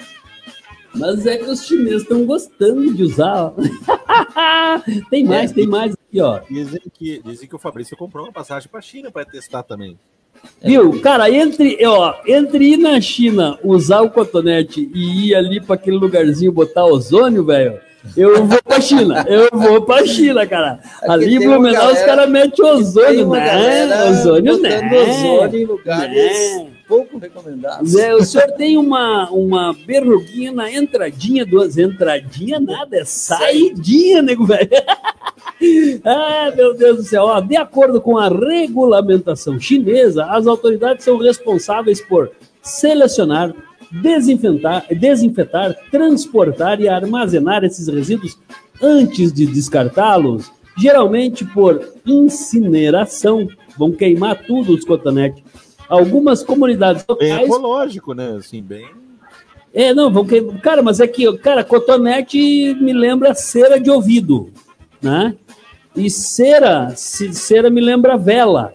Mas 0.94 1.26
é 1.26 1.36
que 1.36 1.50
os 1.50 1.64
chineses 1.64 2.02
estão 2.02 2.24
gostando 2.24 2.94
de 2.94 3.02
usar. 3.02 3.52
tem 5.10 5.24
mais, 5.24 5.50
é, 5.50 5.54
tem 5.54 5.66
mais 5.66 5.94
aqui, 6.10 6.20
ó. 6.20 6.40
Dizem 6.50 6.80
que, 6.92 7.22
dizem 7.24 7.48
que 7.48 7.54
o 7.54 7.58
Fabrício 7.58 7.96
comprou 7.96 8.26
uma 8.26 8.32
passagem 8.32 8.68
para 8.68 8.80
a 8.80 8.82
China 8.82 9.10
para 9.10 9.24
testar 9.24 9.62
também. 9.62 9.96
Viu, 10.62 11.00
cara, 11.00 11.30
entre, 11.30 11.78
ó, 11.86 12.14
entre 12.26 12.72
ir 12.72 12.76
na 12.76 13.00
China, 13.00 13.58
usar 13.62 14.00
o 14.00 14.10
cotonete 14.10 14.90
e 14.94 15.28
ir 15.28 15.34
ali 15.34 15.60
para 15.60 15.74
aquele 15.74 15.96
lugarzinho 15.96 16.52
botar 16.52 16.84
ozônio, 16.84 17.44
velho, 17.44 17.78
eu 18.16 18.46
vou 18.46 18.62
pra 18.62 18.80
China, 18.80 19.24
eu 19.28 19.48
vou 19.52 19.82
pra 19.82 20.06
China, 20.06 20.46
cara. 20.46 20.80
Aqui 21.02 21.10
Ali 21.10 21.34
em 21.34 21.40
Blumenau 21.40 21.92
os 21.92 22.00
caras 22.02 22.30
metem 22.30 22.64
ozônio, 22.64 23.28
né? 23.28 24.08
Ozônio, 24.08 24.58
né? 24.60 24.90
ozônio 24.90 25.60
em 25.60 25.64
lugares 25.66 26.56
né? 26.56 26.70
Pouco 26.90 27.18
recomendados. 27.18 27.94
É, 27.94 28.12
o 28.12 28.24
senhor 28.24 28.50
tem 28.52 28.76
uma, 28.76 29.30
uma 29.30 29.72
berruguinha 29.86 30.50
na 30.50 30.72
entradinha 30.72 31.46
duas 31.46 31.78
entradinha 31.78 32.58
nada, 32.58 32.96
é 32.96 33.04
saidinha, 33.04 34.20
nego 34.20 34.44
velho. 34.44 34.68
ah, 36.04 36.52
meu 36.56 36.74
Deus 36.74 36.96
do 36.96 37.02
céu. 37.04 37.26
Ó, 37.26 37.40
de 37.40 37.56
acordo 37.56 38.00
com 38.00 38.18
a 38.18 38.28
regulamentação 38.28 39.60
chinesa, 39.60 40.24
as 40.24 40.48
autoridades 40.48 41.04
são 41.04 41.16
responsáveis 41.16 42.00
por 42.00 42.32
selecionar 42.60 43.54
desinfetar, 43.90 44.86
desinfetar, 44.94 45.76
transportar 45.90 46.80
e 46.80 46.88
armazenar 46.88 47.64
esses 47.64 47.88
resíduos 47.88 48.38
antes 48.80 49.32
de 49.32 49.46
descartá-los, 49.46 50.50
geralmente 50.78 51.44
por 51.44 51.92
incineração. 52.06 53.48
Vão 53.76 53.90
queimar 53.90 54.44
tudo 54.44 54.74
os 54.74 54.84
cotonetes. 54.84 55.42
Algumas 55.90 56.42
comunidades 56.42 57.04
locais... 57.06 57.34
Bem 57.34 57.44
ecológico, 57.44 58.14
né? 58.14 58.36
Assim, 58.38 58.62
bem... 58.62 58.88
É, 59.74 59.92
não, 59.92 60.10
vão 60.10 60.24
queimar... 60.24 60.60
Cara, 60.60 60.82
mas 60.82 61.00
é 61.00 61.06
que, 61.06 61.30
cara, 61.38 61.64
cotonete 61.64 62.74
me 62.80 62.92
lembra 62.92 63.34
cera 63.34 63.78
de 63.78 63.90
ouvido, 63.90 64.50
né? 65.02 65.34
E 65.94 66.08
cera, 66.08 66.94
cera 66.96 67.68
me 67.68 67.80
lembra 67.80 68.16
vela. 68.16 68.72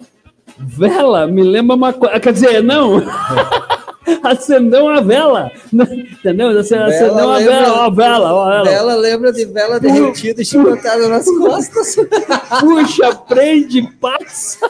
Vela 0.57 1.25
me 1.25 1.41
lembra 1.41 1.75
uma 1.75 1.93
coisa... 1.93 2.19
Quer 2.19 2.34
dizer, 2.34 2.62
não... 2.62 3.01
acendeu 4.24 4.86
uma 4.86 5.01
vela. 5.01 5.51
Entendeu? 5.74 6.57
Acendeu 6.60 7.25
uma 7.25 7.39
vela, 7.39 7.74
uma 7.74 7.95
vela, 7.95 8.34
uma 8.34 8.50
vela. 8.51 8.63
Vela 8.63 8.95
lembra 8.95 9.34
de 9.34 9.45
vela 9.45 9.79
derretida 9.79 10.41
e 10.41 10.45
chicotada 10.45 11.07
nas 11.07 11.25
costas. 11.25 11.95
Puxa, 12.60 13.15
prende, 13.15 13.81
passa. 14.00 14.69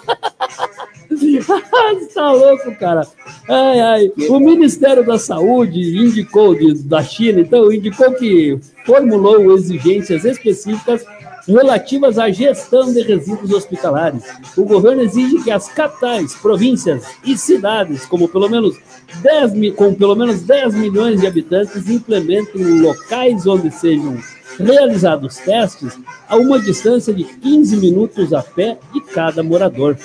Tá 2.14 2.32
louco, 2.32 2.76
cara. 2.78 3.08
Ai, 3.50 3.80
ai. 3.80 4.12
O 4.30 4.40
Ministério 4.40 5.06
da 5.06 5.18
Saúde 5.18 5.80
indicou 5.80 6.56
de, 6.56 6.74
da 6.84 7.04
China, 7.04 7.42
então, 7.42 7.72
indicou 7.72 8.14
que 8.14 8.60
formulou 8.86 9.54
exigências 9.56 10.26
específicas 10.26 11.06
relativas 11.48 12.18
à 12.18 12.30
gestão 12.30 12.92
de 12.92 13.02
resíduos 13.02 13.52
hospitalares. 13.52 14.24
O 14.58 14.66
governo 14.66 15.02
exige 15.02 15.44
que 15.44 15.52
as 15.52 15.68
capitais, 15.70 16.34
províncias 16.36 17.06
e 17.24 17.38
cidades, 17.38 18.06
como 18.06 18.28
pelo 18.28 18.50
menos 18.50 18.78
10, 19.22 19.76
com 19.76 19.94
pelo 19.94 20.16
menos 20.16 20.42
10 20.42 20.74
milhões 20.76 21.22
de 21.22 21.28
habitantes, 21.28 21.90
implementem 21.90 22.82
locais 22.82 23.46
onde 23.46 23.72
sejam 23.72 24.18
realizados 24.58 25.38
testes 25.38 25.98
a 26.28 26.36
uma 26.36 26.60
distância 26.60 27.14
de 27.14 27.24
15 27.24 27.78
minutos 27.78 28.34
a 28.34 28.42
pé 28.42 28.78
de 28.94 29.02
cada 29.02 29.44
morador. 29.44 29.98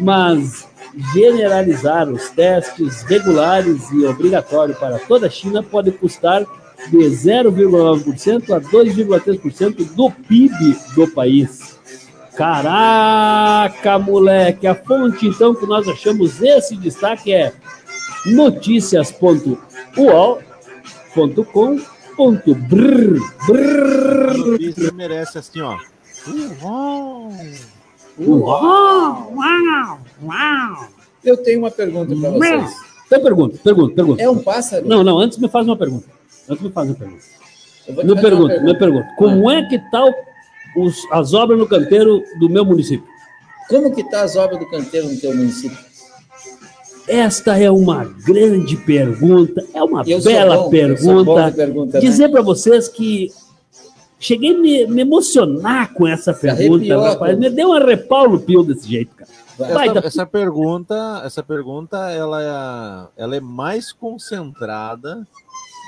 Mas 0.00 0.66
generalizar 1.12 2.08
os 2.08 2.28
testes 2.30 3.02
regulares 3.02 3.90
e 3.90 4.04
obrigatórios 4.04 4.78
para 4.78 4.98
toda 4.98 5.26
a 5.26 5.30
China 5.30 5.62
pode 5.62 5.90
custar 5.92 6.44
de 6.90 6.98
0,9% 6.98 8.50
a 8.54 8.60
2,3% 8.60 9.94
do 9.94 10.10
PIB 10.10 10.76
do 10.94 11.08
país. 11.08 11.78
Caraca, 12.36 13.98
moleque! 13.98 14.66
A 14.66 14.74
fonte, 14.74 15.28
então, 15.28 15.54
que 15.54 15.66
nós 15.66 15.86
achamos 15.88 16.42
esse 16.42 16.76
destaque 16.76 17.32
é 17.32 17.52
noticias.uol.com.br. 22.18 23.18
Notícia 24.38 24.92
merece 24.92 25.38
assim, 25.38 25.60
ó. 25.60 25.76
Uau! 26.62 27.32
Uau! 28.18 29.32
Uau! 29.34 30.00
Uau! 30.22 30.88
Eu 31.24 31.36
tenho 31.38 31.60
uma 31.60 31.70
pergunta 31.70 32.14
para 32.14 32.30
vocês. 32.30 32.72
Então, 33.06 33.22
pergunta, 33.22 33.58
pergunta, 33.62 33.94
pergunta. 33.94 34.22
É 34.22 34.30
um 34.30 34.38
pássaro? 34.38 34.86
Não, 34.86 35.02
não, 35.04 35.18
antes 35.18 35.38
me 35.38 35.48
faz 35.48 35.66
uma 35.66 35.76
pergunta. 35.76 36.06
Antes 36.48 36.62
me 36.62 36.70
faz 36.70 36.88
uma 36.88 36.96
pergunta. 36.96 37.22
Me 37.88 38.20
pergunta, 38.20 38.60
me 38.60 38.78
pergunta. 38.78 39.08
Como 39.16 39.50
é 39.50 39.68
que 39.68 39.78
tá 39.90 40.02
os, 40.76 41.06
as 41.10 41.34
obras 41.34 41.58
no 41.58 41.66
canteiro 41.68 42.22
do 42.38 42.48
meu 42.48 42.64
município? 42.64 43.06
Como 43.68 43.94
que 43.94 44.08
tá 44.10 44.22
as 44.22 44.36
obras 44.36 44.58
do 44.58 44.68
canteiro 44.70 45.08
no 45.08 45.18
teu 45.18 45.34
município? 45.34 45.78
Esta 47.06 47.58
é 47.58 47.70
uma 47.70 48.04
grande 48.04 48.76
pergunta, 48.76 49.64
é 49.74 49.82
uma 49.82 50.02
eu 50.06 50.22
bela 50.22 50.56
bom, 50.56 50.70
pergunta. 50.70 51.52
pergunta. 51.52 51.98
Né? 51.98 52.00
Dizer 52.00 52.28
né? 52.28 52.32
para 52.32 52.42
vocês 52.42 52.88
que 52.88 53.30
cheguei 54.18 54.54
a 54.54 54.58
me, 54.58 54.86
me 54.86 55.02
emocionar 55.02 55.92
com 55.92 56.08
essa 56.08 56.32
pergunta, 56.32 56.98
rapaz. 56.98 57.38
Me 57.38 57.50
deu 57.50 57.68
um 57.68 57.72
arrepau 57.74 58.30
no 58.30 58.40
pio 58.40 58.62
desse 58.62 58.88
jeito, 58.88 59.14
cara. 59.14 59.30
Essa, 59.60 60.06
essa, 60.06 60.26
pergunta, 60.26 61.22
essa 61.24 61.42
pergunta, 61.42 62.10
ela 62.10 63.10
é, 63.16 63.22
ela 63.22 63.36
é 63.36 63.40
mais 63.40 63.92
concentrada 63.92 65.24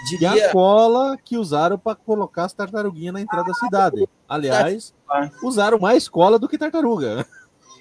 Diria... 0.08 0.32
que 0.32 0.40
a 0.42 0.52
cola 0.52 1.16
que 1.24 1.36
usaram 1.36 1.76
para 1.76 1.96
colocar 1.96 2.44
as 2.44 2.52
tartaruguinhas 2.52 3.14
na 3.14 3.20
entrada 3.20 3.48
da 3.48 3.54
cidade. 3.54 4.08
Aliás, 4.28 4.94
usaram 5.42 5.80
mais 5.80 6.08
cola 6.08 6.38
do 6.38 6.48
que 6.48 6.58
tartaruga. 6.58 7.26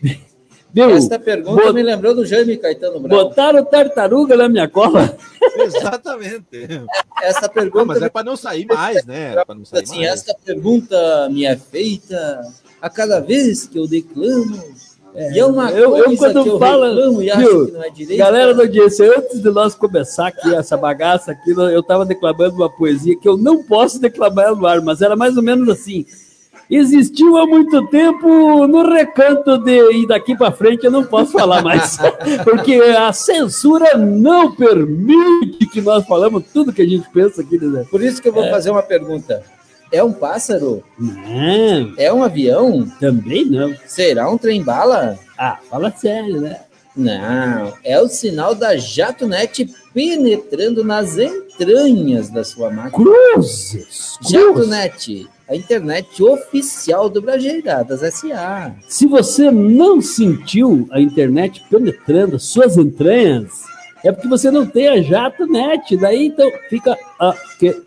Viu? 0.76 0.90
Essa 0.90 1.18
pergunta 1.18 1.64
Bot... 1.64 1.74
me 1.74 1.82
lembrou 1.82 2.14
do 2.14 2.26
Jaime 2.26 2.58
Caetano 2.58 3.00
Brown. 3.00 3.30
Botaram 3.30 3.64
tartaruga 3.64 4.36
na 4.36 4.50
minha 4.50 4.68
cola. 4.68 5.18
Exatamente. 5.56 6.68
Essa 7.24 7.48
pergunta. 7.48 7.78
Não, 7.78 7.86
mas 7.86 8.02
é 8.02 8.10
para 8.10 8.26
não 8.26 8.36
sair 8.36 8.66
mais, 8.66 9.06
né? 9.06 9.36
É 9.36 9.54
não 9.54 9.64
sair 9.64 9.84
assim, 9.84 10.00
mais. 10.00 10.10
Essa 10.10 10.36
pergunta 10.36 11.30
me 11.32 11.46
é 11.46 11.56
feita 11.56 12.42
a 12.82 12.90
cada 12.90 13.22
vez 13.22 13.66
que 13.66 13.80
eu 13.80 13.88
declamo. 13.88 14.62
É, 15.16 15.32
e 15.32 15.40
é 15.40 15.46
uma 15.46 15.72
eu, 15.72 15.92
coisa 15.92 16.12
eu, 16.12 16.18
quando 16.18 16.44
que 16.44 16.50
eu 16.50 16.60
falo, 16.60 16.90
reclamo 16.90 17.22
e 17.22 17.32
acho 17.32 17.40
viu, 17.40 17.66
que 17.68 17.72
não 17.72 17.84
é 17.86 17.90
direito. 17.90 18.20
Galera 18.20 18.54
do 18.54 18.62
audiência, 18.64 19.18
antes 19.18 19.42
de 19.42 19.50
nós 19.50 19.76
começar 19.76 20.28
aqui 20.28 20.54
essa 20.54 20.76
bagaça 20.76 21.32
aqui, 21.32 21.52
eu 21.52 21.80
estava 21.80 22.06
declamando 22.06 22.54
uma 22.54 22.70
poesia 22.70 23.18
que 23.18 23.30
eu 23.30 23.38
não 23.38 23.64
posso 23.64 23.98
declamar 23.98 24.54
no 24.54 24.68
ar, 24.68 24.82
mas 24.82 25.02
era 25.02 25.16
mais 25.16 25.38
ou 25.38 25.44
menos 25.44 25.70
assim 25.70 26.06
existiu 26.70 27.38
há 27.38 27.46
muito 27.46 27.86
tempo 27.88 28.68
no 28.68 28.92
recanto 28.92 29.58
de 29.58 29.92
e 29.92 30.08
daqui 30.08 30.36
para 30.36 30.52
frente 30.52 30.86
eu 30.86 30.92
não 30.92 31.04
posso 31.06 31.32
falar 31.32 31.62
mais, 31.62 31.98
porque 32.44 32.76
a 32.76 33.12
censura 33.14 33.98
não 33.98 34.52
permite 34.52 35.66
que 35.68 35.82
nós 35.82 36.06
falamos 36.06 36.44
tudo 36.54 36.74
que 36.74 36.82
a 36.82 36.88
gente 36.88 37.08
pensa 37.10 37.42
aqui, 37.42 37.58
né? 37.58 37.86
Por 37.90 38.02
isso 38.02 38.22
que 38.22 38.28
eu 38.28 38.34
vou 38.34 38.46
é. 38.46 38.50
fazer 38.50 38.72
uma 38.72 38.84
pergunta. 38.84 39.44
É 39.92 40.04
um 40.04 40.12
pássaro? 40.12 40.84
Não. 40.98 41.94
É 41.98 42.12
um 42.12 42.24
avião? 42.24 42.86
Também 43.00 43.46
não. 43.46 43.74
Será 43.86 44.30
um 44.30 44.38
trem-bala? 44.38 45.18
Ah, 45.38 45.60
fala 45.70 45.92
sério, 45.92 46.42
né? 46.42 46.60
Não, 46.96 47.74
é 47.84 48.00
o 48.02 48.08
sinal 48.08 48.56
da 48.56 48.78
JatoNet 48.78 49.70
penetrando 49.94 50.82
nas 50.82 51.18
entranhas 51.18 52.30
da 52.30 52.42
sua 52.44 52.72
máquina. 52.72 53.04
Cruzes! 53.04 54.18
JatoNet, 54.22 55.28
a 55.48 55.56
internet 55.56 56.24
oficial 56.24 57.10
do 57.10 57.22
Brajeiradas 57.22 58.02
SA. 58.14 58.74
Se 58.88 59.06
você 59.06 59.52
não 59.52 60.02
sentiu 60.02 60.88
a 60.92 61.00
internet 61.00 61.64
penetrando 61.70 62.40
suas 62.40 62.78
entranhas, 62.78 63.64
é 64.04 64.12
porque 64.12 64.28
você 64.28 64.52
não 64.52 64.66
tem 64.66 64.88
a 64.88 65.02
jato 65.02 65.46
net. 65.48 65.98
Daí 65.98 66.28
então 66.28 66.50
fica 66.70 66.98
aquele 67.20 67.84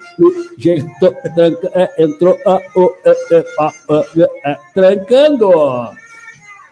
jeito, 0.56 0.86
tranca, 1.34 1.70
é, 1.74 2.04
entrou 2.04 2.36
a, 2.44 2.60
o, 2.76 2.92
é, 3.04 3.10
é, 3.10 3.44
a, 3.58 3.66
a, 3.66 4.04
é, 4.44 4.58
trancando. 4.74 5.50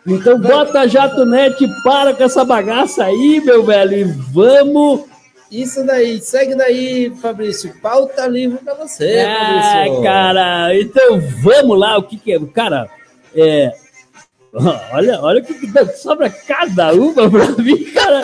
Então 0.07 0.40
bota 0.40 0.81
a 0.81 0.87
jato 0.87 1.25
net, 1.25 1.57
para 1.83 2.14
com 2.14 2.22
essa 2.22 2.44
bagaça 2.44 3.05
aí, 3.05 3.40
meu 3.44 3.64
velho, 3.64 3.96
e 3.96 4.05
vamos. 4.05 5.15
Isso 5.62 5.85
daí, 5.87 6.21
segue 6.21 6.55
daí, 6.55 7.11
Fabrício. 7.23 7.73
Pauta 7.81 8.27
livre 8.27 8.59
para 8.59 8.75
você, 8.75 9.07
É, 9.07 9.35
Fabrício. 9.79 10.03
cara, 10.03 10.79
então 10.79 11.21
vamos 11.42 11.79
lá, 11.79 11.97
o 11.99 12.03
que 12.03 12.16
que 12.19 12.33
é? 12.33 12.38
Cara, 12.53 12.88
é. 13.35 13.73
Olha, 14.92 15.21
olha 15.21 15.40
o 15.42 15.45
que, 15.45 15.53
que 15.55 15.87
sobra 15.99 16.31
cada 16.31 16.92
uma 16.95 17.29
pra 17.31 17.49
mim, 17.62 17.85
cara. 17.92 18.23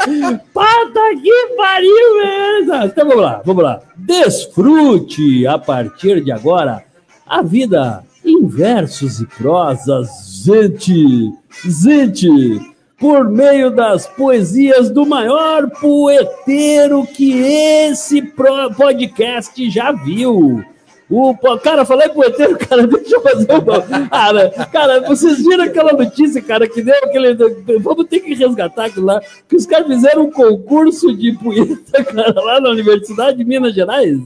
Pata 0.54 1.00
que 1.22 1.54
pariu, 1.56 2.16
mesmo. 2.18 2.74
Então 2.86 3.06
vamos 3.06 3.22
lá, 3.22 3.42
vamos 3.44 3.62
lá. 3.62 3.80
Desfrute 3.96 5.46
a 5.46 5.58
partir 5.58 6.22
de 6.24 6.32
agora 6.32 6.84
a 7.26 7.42
vida 7.42 8.02
em 8.24 8.46
versos 8.46 9.20
e 9.20 9.26
prosas, 9.26 10.08
gente, 10.44 11.32
gente, 11.64 12.71
por 13.02 13.28
meio 13.28 13.68
das 13.68 14.06
poesias 14.06 14.88
do 14.88 15.04
maior 15.04 15.68
poeteiro 15.68 17.04
que 17.04 17.32
esse 17.32 18.22
podcast 18.22 19.68
já 19.68 19.90
viu. 19.90 20.64
O, 21.10 21.36
cara, 21.58 21.84
falei 21.84 22.08
poeteiro, 22.10 22.56
cara, 22.64 22.86
deixa 22.86 23.16
eu 23.16 23.20
fazer 23.20 23.48
um. 23.52 24.08
Cara, 24.08 24.50
cara, 24.70 25.00
vocês 25.00 25.38
viram 25.38 25.64
aquela 25.64 25.92
notícia, 25.94 26.40
cara, 26.40 26.68
que 26.68 26.80
deu 26.80 26.94
aquele. 27.02 27.34
Vamos 27.80 28.06
ter 28.06 28.20
que 28.20 28.34
resgatar 28.34 28.84
aquilo 28.84 29.06
lá. 29.06 29.20
Que 29.48 29.56
os 29.56 29.66
caras 29.66 29.88
fizeram 29.88 30.22
um 30.22 30.30
concurso 30.30 31.12
de 31.14 31.32
poeta, 31.32 32.04
cara, 32.06 32.40
lá 32.40 32.60
na 32.60 32.70
Universidade 32.70 33.36
de 33.36 33.44
Minas 33.44 33.74
Gerais. 33.74 34.16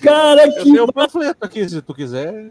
Cara, 0.00 0.46
Eu 0.46 0.62
que 0.62 0.80
um 0.80 0.86
panfleto 0.86 1.44
aqui, 1.44 1.68
se 1.68 1.82
tu 1.82 1.92
quiser. 1.92 2.50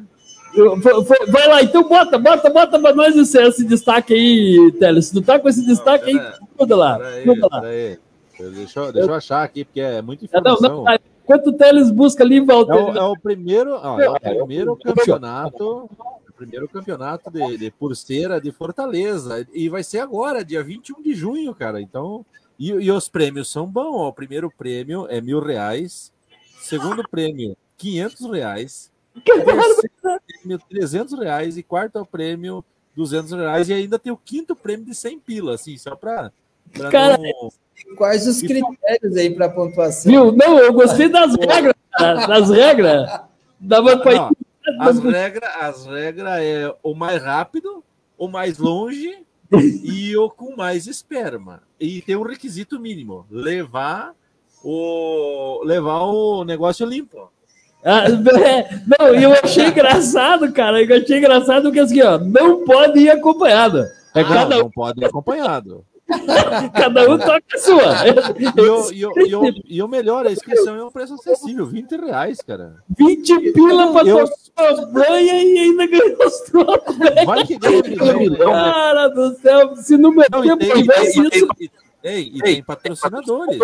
Vai 1.30 1.48
lá, 1.48 1.62
então 1.64 1.84
bota, 1.88 2.18
bota, 2.18 2.50
bota 2.50 2.80
pra 2.80 2.94
nós 2.94 3.16
esse, 3.16 3.38
esse 3.42 3.64
destaque 3.66 4.14
aí, 4.14 4.72
Teles. 4.80 5.08
Se 5.08 5.14
tu 5.14 5.22
tá 5.22 5.40
com 5.40 5.50
esse 5.50 5.66
destaque 5.66 6.10
aí, 6.10 6.18
pera- 6.18 6.40
muda 6.60 6.76
lá. 6.76 7.00
Muda 7.26 7.48
lá. 7.52 7.62
Deixa 7.62 8.80
eu, 8.80 8.92
deixa 8.92 9.10
eu 9.10 9.14
achar 9.14 9.44
aqui, 9.44 9.64
porque 9.66 9.80
é 9.82 10.02
muita 10.02 10.26
Ah, 10.34 10.42
Não, 10.42 10.54
informação. 10.54 10.84
não, 10.84 10.96
enquanto 11.24 11.48
o 11.48 11.54
Teles 11.54 11.90
busca 11.92 12.24
ali, 12.24 12.38
É 12.38 12.42
Walter. 12.42 12.74
o, 12.74 12.98
é 12.98 13.04
o 13.04 13.18
primeiro, 13.20 13.72
ó, 13.82 14.00
é 14.00 14.10
o 14.10 14.20
primeiro 14.20 14.72
eu- 14.72 14.94
campeonato, 14.94 15.90
o 16.30 16.34
primeiro 16.36 16.68
campeonato 16.68 17.32
de, 17.32 17.58
de 17.58 17.72
pulseira 17.72 18.42
de 18.42 18.52
Fortaleza 18.52 19.48
e 19.54 19.70
vai 19.70 19.84
ser 19.84 20.00
agora, 20.00 20.44
dia 20.44 20.62
21 20.64 21.02
de 21.02 21.14
junho, 21.14 21.56
cara. 21.56 21.80
Então, 21.82 22.26
e, 22.60 22.70
e 22.72 22.92
os 22.92 23.08
prêmios 23.08 23.50
são 23.50 23.66
bons. 23.66 23.96
Ó. 23.96 24.10
O 24.10 24.14
primeiro 24.14 24.52
prêmio 24.58 25.08
é 25.10 25.22
mil 25.22 25.40
reais, 25.40 26.12
segundo 26.60 27.08
prêmio 27.10 27.56
500 27.78 28.30
reais, 28.32 28.92
terceiro 29.24 30.20
prêmio 30.46 30.60
300 30.70 31.20
reais 31.20 31.58
e 31.58 31.64
quarto 31.64 32.06
prêmio 32.06 32.64
200 32.96 33.32
reais 33.32 33.70
e 33.70 33.74
ainda 33.74 33.98
tem 33.98 34.12
o 34.12 34.18
quinto 34.18 34.56
prêmio 34.56 34.86
de 34.86 34.96
100 34.96 35.20
pila, 35.20 35.56
assim, 35.56 35.78
só 35.78 35.96
para 35.96 36.32
Cara, 36.92 37.18
Quais 37.96 38.26
os 38.28 38.40
critérios 38.42 39.16
aí 39.16 39.30
para 39.30 39.50
pontuação? 39.50 40.12
Viu? 40.12 40.32
Não, 40.32 40.58
eu 40.58 40.74
gostei 40.74 41.08
das 41.08 41.36
regras, 41.36 41.76
cara, 41.92 42.26
das 42.26 42.50
regras. 42.50 43.22
Dava 43.60 43.98
pra 43.98 44.14
Não, 44.14 44.32
As 44.80 45.00
regras 45.00 45.50
as 45.60 45.86
regra 45.86 46.44
é 46.44 46.74
o 46.82 46.96
mais 46.96 47.22
rápido, 47.22 47.84
o 48.18 48.28
mais 48.28 48.58
longe 48.58 49.24
e 49.84 50.18
o 50.18 50.30
com 50.30 50.56
mais 50.56 50.88
esperma. 50.88 51.62
E 51.80 52.02
tem 52.02 52.16
um 52.16 52.24
requisito 52.24 52.80
mínimo: 52.80 53.26
levar 53.30 54.14
o 54.64 55.62
levar 55.64 56.02
o 56.06 56.44
negócio 56.44 56.86
limpo. 56.86 57.30
Ah, 57.86 58.06
não, 59.00 59.14
e 59.16 59.24
eu 59.24 59.32
achei 59.34 59.68
engraçado, 59.68 60.52
cara. 60.52 60.82
Eu 60.82 60.98
achei 60.98 61.20
engraçado 61.20 61.72
que 61.72 61.80
assim, 61.80 62.02
ó, 62.02 62.18
não 62.18 62.66
pode 62.66 63.00
ir 63.00 63.12
acompanhado. 63.12 63.86
É 64.16 64.24
Não, 64.24 64.30
cada, 64.30 64.56
um, 64.56 64.60
não 64.60 64.72
pode 64.72 65.02
ir 65.02 65.06
acompanhado. 65.06 65.86
cada 66.76 67.10
um 67.12 67.18
toca 67.18 67.44
a 67.54 67.58
sua. 67.58 67.84
E 68.38 68.60
o, 68.62 68.92
e, 68.92 69.76
e, 69.78 69.82
o, 69.84 69.88
melhor, 69.88 70.26
a 70.28 70.32
inscrição 70.32 70.76
é 70.76 70.84
um 70.84 70.92
preço 70.92 71.16
acessível, 71.16 71.66
20 71.66 71.92
reais, 71.96 72.42
cara. 72.42 72.76
20 72.98 73.52
pila 73.54 73.92
pra 73.92 74.04
Eu- 74.04 74.28
tocar 74.28 74.70
a 74.70 74.86
banha 74.86 75.44
e 75.44 75.60
ainda 75.60 75.88
ganhou 75.88 76.18
os 76.26 76.40
trocos, 76.42 76.96
velho. 76.98 77.26
Vai 77.26 77.44
que 77.46 77.58
ganha 77.58 77.82
milhão, 78.14 78.52
né? 78.52 78.72
Cara 78.72 79.08
do 79.10 79.36
céu, 79.38 79.76
se 79.78 79.98
Não, 79.98 80.12
e 80.12 80.58
tem, 80.58 80.80
e 80.80 80.88
tem- 80.88 81.10
isso. 81.10 81.48
e- 81.60 81.72
ei, 82.04 82.32
e 82.36 82.40
tem 82.40 82.64
patrocinadores. 82.64 83.60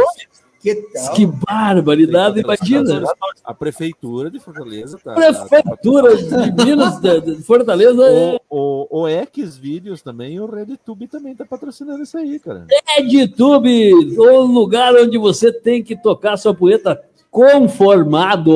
Que 0.62 0.76
tal? 0.76 1.14
Que 1.16 1.26
barbaridade, 1.26 2.40
imagina. 2.40 3.04
A 3.44 3.54
prefeitura 3.54 4.30
de 4.30 4.40
Fortaleza 4.40 5.00
tá. 5.04 5.14
Prefeitura 5.16 6.16
de 6.16 6.64
Minas, 6.66 7.00
de, 7.00 7.22
de 7.22 7.44
Fortaleza, 7.44 8.04
é 8.04 8.40
O, 8.48 8.88
o, 8.90 9.02
o 9.02 9.08
X 9.08 9.58
Vídeos 9.58 10.04
também, 10.04 10.40
o 10.40 10.46
RedTube 10.46 11.08
também 11.08 11.36
tá 11.36 11.46
patrocinando 11.46 12.04
isso 12.04 12.18
aí, 12.18 12.40
cara. 12.40 12.68
EdTube, 12.98 13.94
o 14.18 14.42
lugar 14.42 14.94
onde 14.96 15.18
você 15.18 15.52
tem 15.52 15.82
que 15.84 15.96
tocar 15.96 16.38
sua 16.38 16.54
poeta 16.54 17.02
conformado. 17.32 18.52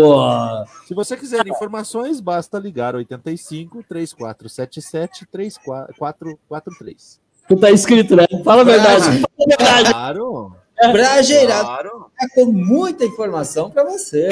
Se 0.86 0.94
você 0.94 1.18
quiser 1.18 1.48
informações, 1.48 2.20
basta 2.20 2.60
ligar 2.60 2.94
85 2.94 3.84
3477 3.88 5.26
3443. 5.32 7.20
Tu 7.48 7.56
tá 7.58 7.72
inscrito, 7.72 8.16
né? 8.16 8.26
Fala 8.44 8.62
a 8.62 8.66
verdade. 8.66 9.04
Fala 9.06 9.26
a 9.40 9.46
verdade. 9.48 9.90
Claro. 9.90 10.65
Brajeirado 10.92 11.66
Claro. 11.66 12.06
tá 12.20 12.28
com 12.36 12.46
muita 12.46 13.06
informação 13.06 13.70
para 13.70 13.84
você. 13.84 14.28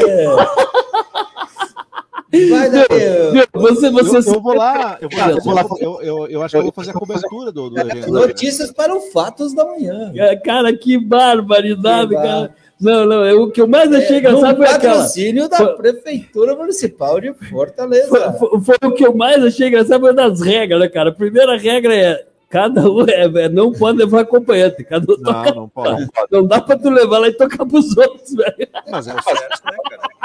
Vai 2.50 2.70
daí. 2.70 3.32
Viu? 3.32 3.44
Você, 3.54 3.92
você 3.92 4.18
Eu, 4.30 4.34
eu 4.34 4.42
vou 4.42 4.56
lá, 4.56 4.98
eu, 5.00 5.08
vou, 5.10 5.30
eu, 5.30 5.42
vou 5.42 5.54
lá 5.54 5.66
eu, 5.80 6.02
eu, 6.02 6.28
eu 6.28 6.42
acho 6.42 6.52
que 6.54 6.58
eu 6.58 6.64
vou 6.64 6.72
fazer 6.72 6.90
a 6.92 6.94
cobertura 6.96 7.52
do, 7.52 7.70
do 7.70 7.80
evento. 7.80 8.12
né? 8.12 8.20
Notícias 8.22 8.72
para 8.72 8.94
o 8.96 9.00
Fatos 9.12 9.54
da 9.54 9.64
Manhã. 9.64 10.12
É, 10.16 10.36
Cara, 10.36 10.76
que 10.76 10.98
barbaridade, 10.98 12.10
Que 12.10 12.16
bar- 12.16 12.24
cara. 12.24 12.56
Não, 12.82 13.06
não, 13.06 13.24
é 13.24 13.34
o 13.34 13.50
que 13.52 13.62
eu 13.62 13.68
mais 13.68 13.94
achei 13.94 14.18
engraçado 14.18 14.58
no 14.58 14.66
foi 14.66 14.66
aquela. 14.68 14.96
patrocínio 14.96 15.48
da 15.48 15.58
Foi- 15.58 15.76
Prefeitura 15.76 16.56
Municipal 16.56 17.22
de 17.22 17.34
Fortaleza. 17.34 18.08
Foi, 18.10 18.50
foi- 18.50 18.62
foi 18.62 18.90
o 18.90 18.92
que 18.94 19.06
eu 19.06 19.16
mais 19.16 19.42
achei 19.46 19.68
engraçado 19.68 20.02
foi 20.02 20.14
das 20.14 20.42
regras, 20.42 20.80
né, 20.80 20.90
cara? 20.90 21.10
A 21.12 21.14
primeira 21.14 21.56
regra 21.56 21.96
é 21.96 22.26
cada 22.54 22.88
um 22.88 23.02
é, 23.10 23.24
é, 23.24 23.50
não 23.50 23.72
pode 23.72 23.98
levar 23.98 24.22
acompanhante. 24.22 24.84
Cada 24.84 25.12
um 25.12 25.18
toca. 25.18 25.50
Não, 25.50 25.62
não 25.62 25.70
pode. 25.70 26.08
Não 26.30 26.46
dá 26.46 26.62
pra 26.62 26.78
tu 26.78 26.88
levar 26.92 27.18
lá 27.18 27.28
e 27.28 27.34
tocar 27.34 27.66
pros 27.66 27.98
outros, 27.98 28.32
velho. 28.36 28.68
Mas 28.92 29.08
é 29.08 29.16
o 29.16 29.24
certo, 29.24 29.66
né, 29.66 29.78
cara? 29.90 30.24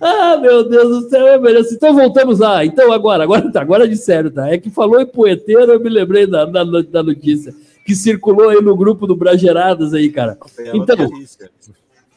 Ah, 0.00 0.36
meu 0.38 0.68
Deus 0.68 1.04
do 1.04 1.08
céu, 1.08 1.28
é 1.28 1.38
beleza. 1.38 1.72
Então 1.72 1.94
voltamos 1.94 2.40
lá. 2.40 2.64
Então 2.64 2.90
agora, 2.90 3.22
agora 3.22 3.48
tá, 3.52 3.60
agora 3.60 3.86
de 3.86 3.96
sério, 3.96 4.28
tá? 4.28 4.48
É 4.48 4.58
que 4.58 4.70
falou 4.70 5.00
em 5.00 5.06
poeteiro, 5.06 5.70
eu 5.70 5.78
me 5.78 5.88
lembrei 5.88 6.26
da, 6.26 6.44
da, 6.44 6.64
da 6.64 7.02
notícia 7.02 7.54
que 7.86 7.94
circulou 7.94 8.48
aí 8.48 8.60
no 8.60 8.76
grupo 8.76 9.06
do 9.06 9.14
Brageradas 9.14 9.94
aí, 9.94 10.10
cara. 10.10 10.36
Então-. 10.74 11.08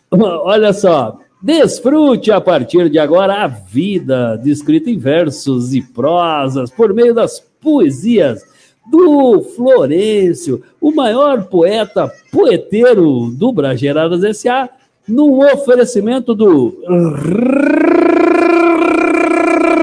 Olha 0.43 0.73
só. 0.73 1.19
Desfrute 1.39 2.31
a 2.31 2.41
partir 2.41 2.89
de 2.89 2.97
agora 2.97 3.43
a 3.43 3.47
vida 3.47 4.37
descrita 4.37 4.89
em 4.89 4.97
versos 4.97 5.75
e 5.75 5.81
prosas 5.83 6.71
por 6.71 6.91
meio 6.91 7.13
das 7.13 7.39
poesias 7.61 8.54
do 8.85 9.41
Florencio, 9.41 10.61
o 10.79 10.91
maior 10.91 11.45
poeta 11.45 12.11
poeteiro 12.31 13.31
do 13.31 13.51
Brageradas 13.51 14.23
S.A., 14.23 14.69
num 15.07 15.39
oferecimento 15.39 16.33
do 16.33 16.81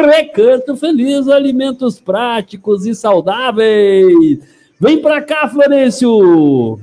Recanto 0.04 0.76
Feliz, 0.76 1.28
alimentos 1.28 2.00
práticos 2.00 2.86
e 2.86 2.94
saudáveis. 2.94 4.40
Vem 4.80 5.00
pra 5.00 5.22
cá, 5.22 5.48
Florencio! 5.48 6.80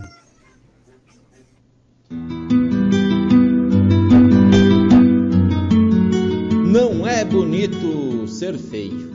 Não 6.65 7.05
é 7.05 7.25
bonito 7.25 8.25
ser 8.27 8.58
feio. 8.58 9.09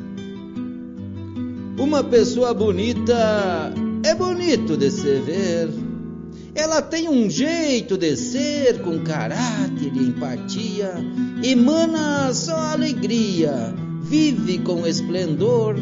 Uma 1.76 2.04
pessoa 2.04 2.54
bonita 2.54 3.72
é 4.04 4.14
bonito 4.14 4.76
de 4.76 4.90
se 4.92 5.18
ver. 5.18 5.68
Ela 6.54 6.80
tem 6.80 7.08
um 7.08 7.28
jeito 7.28 7.98
de 7.98 8.16
ser 8.16 8.80
com 8.82 9.00
caráter 9.00 9.92
e 9.92 9.98
empatia, 9.98 10.94
emana 11.42 12.32
só 12.32 12.56
alegria, 12.56 13.74
vive 14.00 14.58
com 14.58 14.86
esplendor, 14.86 15.76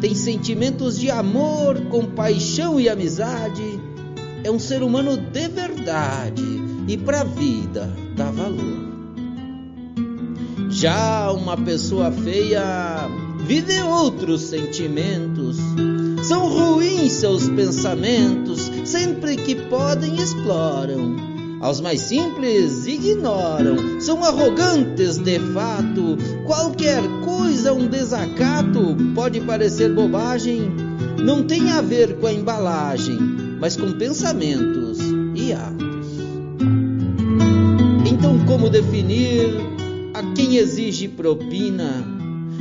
tem 0.00 0.14
sentimentos 0.14 1.00
de 1.00 1.10
amor, 1.10 1.80
compaixão 1.86 2.78
e 2.78 2.88
amizade. 2.88 3.80
É 4.44 4.50
um 4.50 4.58
ser 4.58 4.84
humano 4.84 5.16
de 5.16 5.48
verdade 5.48 6.44
e 6.86 6.96
pra 6.96 7.24
vida 7.24 7.92
dá 8.14 8.30
valor. 8.30 8.84
Já 10.70 11.32
uma 11.32 11.56
pessoa 11.56 12.12
feia 12.12 13.08
vive 13.46 13.82
outros 13.82 14.42
sentimentos. 14.42 15.58
São 16.22 16.48
ruins 16.48 17.12
seus 17.12 17.48
pensamentos, 17.48 18.70
sempre 18.84 19.36
que 19.36 19.54
podem 19.54 20.14
exploram. 20.16 21.34
Aos 21.60 21.80
mais 21.80 22.00
simples 22.00 22.86
ignoram, 22.86 24.00
são 24.00 24.22
arrogantes 24.24 25.18
de 25.18 25.38
fato. 25.38 26.16
Qualquer 26.46 27.02
coisa, 27.24 27.72
um 27.72 27.86
desacato, 27.86 28.96
pode 29.14 29.40
parecer 29.40 29.94
bobagem, 29.94 30.70
não 31.24 31.42
tem 31.42 31.70
a 31.70 31.80
ver 31.80 32.16
com 32.16 32.26
a 32.26 32.32
embalagem, 32.32 33.18
mas 33.60 33.76
com 33.76 33.92
pensamentos 33.92 34.98
e 35.34 35.52
atos. 35.52 36.06
Então, 38.10 38.44
como 38.46 38.68
definir 38.68 39.54
a 40.12 40.22
quem 40.34 40.56
exige 40.56 41.08
propina? 41.08 42.13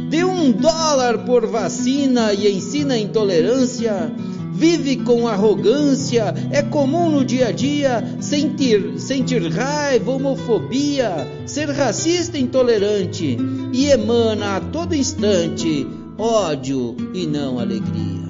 Dê 0.09 0.23
um 0.23 0.51
dólar 0.51 1.19
por 1.25 1.45
vacina 1.45 2.33
e 2.33 2.51
ensina 2.51 2.97
intolerância 2.97 4.11
vive 4.53 4.97
com 4.97 5.27
arrogância, 5.27 6.33
é 6.51 6.61
comum 6.61 7.09
no 7.09 7.25
dia 7.25 7.47
a 7.47 7.51
dia 7.51 8.03
sentir, 8.21 8.93
sentir 8.97 9.51
raiva, 9.51 10.11
homofobia, 10.11 11.27
ser 11.45 11.69
racista 11.69 12.37
intolerante 12.37 13.37
e 13.73 13.89
emana 13.89 14.57
a 14.57 14.61
todo 14.61 14.95
instante 14.95 15.87
ódio 16.17 16.95
e 17.13 17.25
não 17.25 17.59
alegria. 17.59 18.23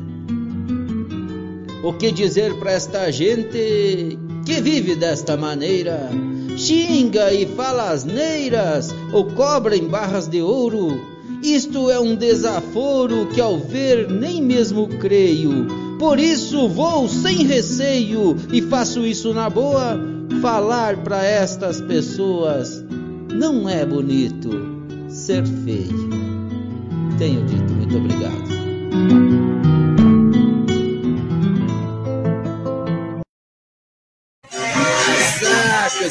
O 1.84 1.94
que 1.94 2.12
dizer 2.12 2.56
para 2.56 2.72
esta 2.72 3.12
gente 3.12 4.18
que 4.46 4.62
vive 4.62 4.96
desta 4.96 5.36
maneira? 5.36 6.10
Xinga 6.56 7.34
e 7.34 7.46
fala 7.46 7.90
asneiras 7.90 8.96
ou 9.12 9.26
cobra 9.26 9.76
em 9.76 9.88
barras 9.88 10.28
de 10.28 10.42
ouro. 10.42 11.13
Isto 11.44 11.90
é 11.92 12.00
um 12.00 12.16
desaforo 12.16 13.28
que 13.28 13.42
ao 13.42 13.60
ver 13.60 14.10
nem 14.10 14.42
mesmo 14.42 14.88
creio 14.88 15.84
por 16.04 16.20
isso 16.20 16.68
vou 16.68 17.08
sem 17.08 17.46
receio 17.46 18.36
e 18.52 18.62
faço 18.62 19.06
isso 19.06 19.34
na 19.34 19.50
boa. 19.50 19.98
Falar 20.42 20.98
para 20.98 21.24
estas 21.24 21.80
pessoas 21.80 22.84
não 23.34 23.70
é 23.70 23.86
bonito 23.86 24.50
ser 25.08 25.46
feio. 25.46 26.10
Tenho 27.18 27.46
dito, 27.46 27.72
muito 27.72 27.96
obrigado. 27.96 29.73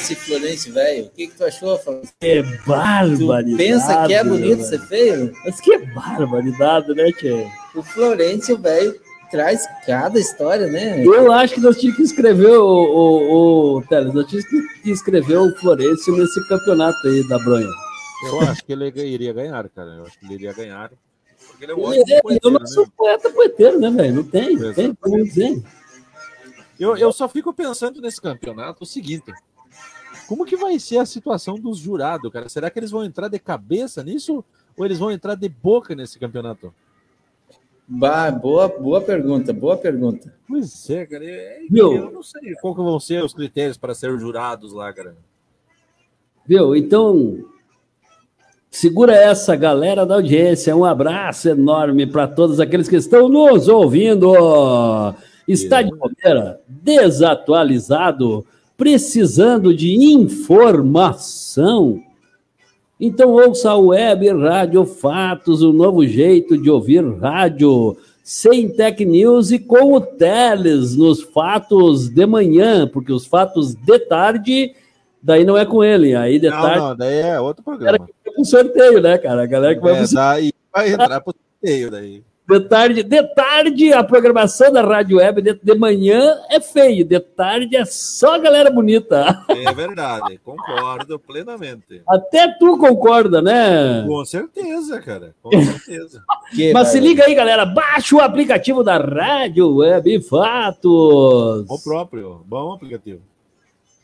Esse 0.03 0.17
Florencio, 0.17 0.73
velho. 0.75 1.07
O 1.07 1.11
que, 1.11 1.29
que 1.29 1.37
tu 1.37 1.45
achou, 1.45 1.79
Florencio? 1.79 2.13
É 2.21 2.43
barbaridade. 2.67 3.51
Tu 3.53 3.57
pensa 3.57 4.07
que 4.07 4.15
é 4.15 4.25
bonito 4.25 4.63
ser 4.65 4.81
feio? 4.81 5.33
Mas 5.45 5.61
que 5.61 5.79
barbaridade, 5.79 6.93
né, 6.95 7.13
Tchê? 7.13 7.47
O 7.75 7.83
Florencio, 7.83 8.59
velho, 8.59 9.01
traz 9.31 9.67
cada 9.87 10.19
história, 10.19 10.67
né? 10.67 11.05
Eu 11.05 11.33
acho 11.33 11.55
que 11.55 11.61
nós 11.61 11.79
tínhamos 11.79 11.97
que 11.97 12.03
escrever 12.03 12.59
o, 12.59 12.67
o, 12.67 13.77
o 13.77 13.83
Teles, 13.83 14.13
nós 14.13 14.27
tínhamos 14.27 14.51
que 14.83 14.91
escrever 14.91 15.37
o 15.39 15.55
Florencio 15.57 16.17
nesse 16.17 16.49
campeonato 16.49 16.99
aí 17.07 17.29
da 17.29 17.39
Bronha. 17.39 17.71
Eu 18.27 18.41
acho 18.41 18.65
que 18.65 18.73
ele 18.73 18.89
iria 18.89 19.33
ganhar, 19.33 19.69
cara. 19.69 19.91
Eu 19.91 20.07
acho 20.07 20.19
que 20.19 20.27
ele 20.27 20.35
iria 20.35 20.53
ganhar. 20.53 20.91
Porque 21.47 21.65
ele 21.65 21.73
é 21.73 21.75
um 21.75 21.81
ótimo 21.81 22.05
é, 22.09 22.21
poeteiro, 22.23 22.57
eu 22.57 22.61
não 22.61 22.67
sou 22.67 22.85
né? 22.85 22.93
poeta 22.97 23.31
poeteiro, 23.31 23.81
né, 23.81 23.91
velho? 23.91 24.15
Não 24.17 24.25
tem, 24.25 24.57
não 24.57 24.75
tem 24.75 24.95
como 24.95 25.25
dizer. 25.25 25.63
Eu, 26.79 26.97
eu 26.97 27.13
só 27.13 27.29
fico 27.29 27.53
pensando 27.53 28.01
nesse 28.01 28.21
campeonato 28.21 28.83
o 28.83 28.87
seguinte: 28.87 29.33
como 30.29 30.45
que 30.45 30.57
vai 30.57 30.79
ser 30.79 30.99
a 30.99 31.07
situação 31.07 31.57
dos 31.57 31.79
jurados, 31.79 32.31
cara? 32.33 32.49
Será 32.49 32.71
que 32.71 32.79
eles 32.79 32.91
vão 32.91 33.05
entrar 33.05 33.29
de 33.29 33.39
cabeça 33.39 34.03
nisso 34.03 34.45
ou 34.77 34.85
eles 34.85 34.99
vão 34.99 35.11
entrar 35.11 35.35
de 35.35 35.49
boca 35.49 35.95
nesse 35.95 36.19
campeonato? 36.19 36.73
Bah, 37.87 38.31
boa, 38.31 38.69
boa 38.69 39.01
pergunta, 39.01 39.53
boa 39.53 39.77
pergunta. 39.77 40.33
Pois 40.49 40.89
é, 40.89 41.05
cara. 41.05 41.25
é- 41.25 41.61
Viu? 41.69 41.93
Eu 41.95 42.11
não 42.11 42.23
sei 42.23 42.55
qual 42.61 42.75
que 42.75 42.81
vão 42.81 42.99
ser 42.99 43.23
os 43.23 43.35
critérios 43.35 43.77
para 43.77 43.95
ser 43.95 44.19
jurados 44.19 44.73
lá, 44.73 44.93
cara. 44.93 45.15
Viu? 46.47 46.75
Então, 46.75 47.45
segura 48.71 49.15
essa 49.15 49.55
galera 49.57 50.07
da 50.07 50.15
audiência. 50.15 50.75
Um 50.75 50.85
abraço 50.85 51.49
enorme 51.51 52.07
para 52.07 52.27
todos 52.27 52.61
aqueles 52.61 52.89
que 52.89 52.97
estão 52.97 53.29
nos 53.29 53.69
ouvindo. 53.69 54.33
Está 55.47 55.83
de 55.83 55.91
bobeira, 55.91 56.61
desatualizado, 56.69 58.47
precisando 58.83 59.73
de 59.73 59.95
informação. 60.13 62.03
Então 62.99 63.31
ouça 63.31 63.71
a 63.71 63.79
Web 63.79 64.29
Rádio 64.31 64.85
Fatos, 64.85 65.63
o 65.63 65.73
novo 65.73 66.05
jeito 66.05 66.61
de 66.61 66.69
ouvir 66.69 67.05
rádio, 67.21 67.97
sem 68.25 68.69
tech 68.69 69.05
news 69.05 69.53
e 69.53 69.61
com 69.61 69.93
o 69.93 70.01
Teles 70.01 70.97
nos 70.97 71.23
fatos 71.23 72.09
de 72.09 72.27
manhã, 72.27 72.89
porque 72.89 73.13
os 73.13 73.25
fatos 73.25 73.77
de 73.77 74.01
tarde, 74.01 74.75
daí 75.23 75.45
não 75.45 75.57
é 75.57 75.65
com 75.65 75.85
ele, 75.85 76.17
aí 76.17 76.41
de 76.41 76.51
Não, 76.51 76.61
tarde 76.61 76.79
não, 76.81 76.97
daí 76.97 77.21
é 77.21 77.41
outro 77.41 77.63
era 77.65 77.77
programa. 77.79 77.99
que 78.01 78.15
vai 78.25 78.35
pro 78.35 78.45
sorteio, 78.45 79.01
né, 79.01 79.17
cara? 79.17 79.45
A 79.45 79.47
galera 79.47 79.77
que 79.77 79.81
vai 79.81 79.97
É, 79.97 80.07
daí 80.13 80.53
vai 80.75 80.91
entrar 80.91 81.21
pro 81.21 81.33
sorteio 81.61 81.89
daí. 81.89 82.25
De 82.49 82.61
tarde, 82.61 83.03
de 83.05 83.23
tarde, 83.35 83.93
a 83.93 84.03
programação 84.03 84.73
da 84.73 84.83
Rádio 84.83 85.19
Web, 85.19 85.41
de, 85.43 85.55
de 85.55 85.75
manhã 85.77 86.37
é 86.51 86.61
feio, 86.61 87.05
de 87.05 87.21
tarde 87.21 87.77
é 87.77 87.85
só 87.85 88.37
galera 88.39 88.69
bonita. 88.69 89.45
É 89.49 89.71
verdade, 89.73 90.39
concordo 90.39 91.21
plenamente. 91.21 92.03
Até 92.07 92.49
tu 92.59 92.77
concorda, 92.79 93.41
né? 93.41 94.05
Com 94.07 94.25
certeza, 94.25 95.01
cara. 95.01 95.35
Com 95.41 95.51
certeza. 95.63 96.23
Que 96.55 96.73
Mas 96.73 96.89
se 96.89 96.99
liga 96.99 97.25
aí, 97.25 97.35
galera, 97.35 97.65
baixa 97.65 98.17
o 98.17 98.21
aplicativo 98.21 98.83
da 98.83 98.99
Rádio 98.99 99.77
Web 99.77 100.21
Fatos 100.23 101.65
O 101.69 101.79
próprio, 101.83 102.43
bom 102.45 102.73
aplicativo. 102.73 103.21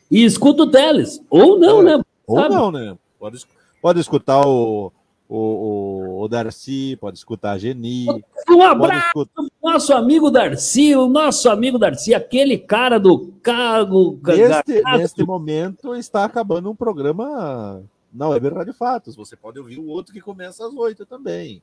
e 0.09 0.23
escuta 0.23 0.63
o 0.63 0.71
Teles. 0.71 1.21
Ou 1.29 1.59
não, 1.59 1.83
né? 1.83 2.01
Ou 2.25 2.37
Sabe? 2.39 2.55
não, 2.55 2.71
né? 2.71 2.95
Pode, 3.19 3.45
pode 3.81 3.99
escutar 3.99 4.47
o, 4.47 4.93
o, 5.29 5.37
o, 5.37 6.23
o 6.23 6.27
Darcy, 6.27 6.97
pode 6.99 7.19
escutar 7.19 7.51
a 7.51 7.57
Geni, 7.59 8.07
Um 8.49 8.63
abraço 8.63 9.05
escutar. 9.07 9.43
nosso 9.61 9.93
amigo 9.93 10.31
Darcy, 10.31 10.95
o 10.95 11.07
nosso 11.07 11.47
amigo 11.51 11.77
Darcy, 11.77 12.15
aquele 12.15 12.57
cara 12.57 12.99
do 12.99 13.31
cargo. 13.43 14.19
Neste, 14.25 14.81
neste 14.97 15.23
momento 15.23 15.95
está 15.95 16.25
acabando 16.25 16.71
um 16.71 16.75
programa 16.75 17.83
na 18.11 18.27
Web 18.27 18.49
Rádio 18.49 18.73
Fatos. 18.73 19.15
Você 19.15 19.35
pode 19.35 19.59
ouvir 19.59 19.77
o 19.77 19.85
outro 19.87 20.11
que 20.11 20.19
começa 20.19 20.65
às 20.65 20.73
8 20.73 21.05
também. 21.05 21.61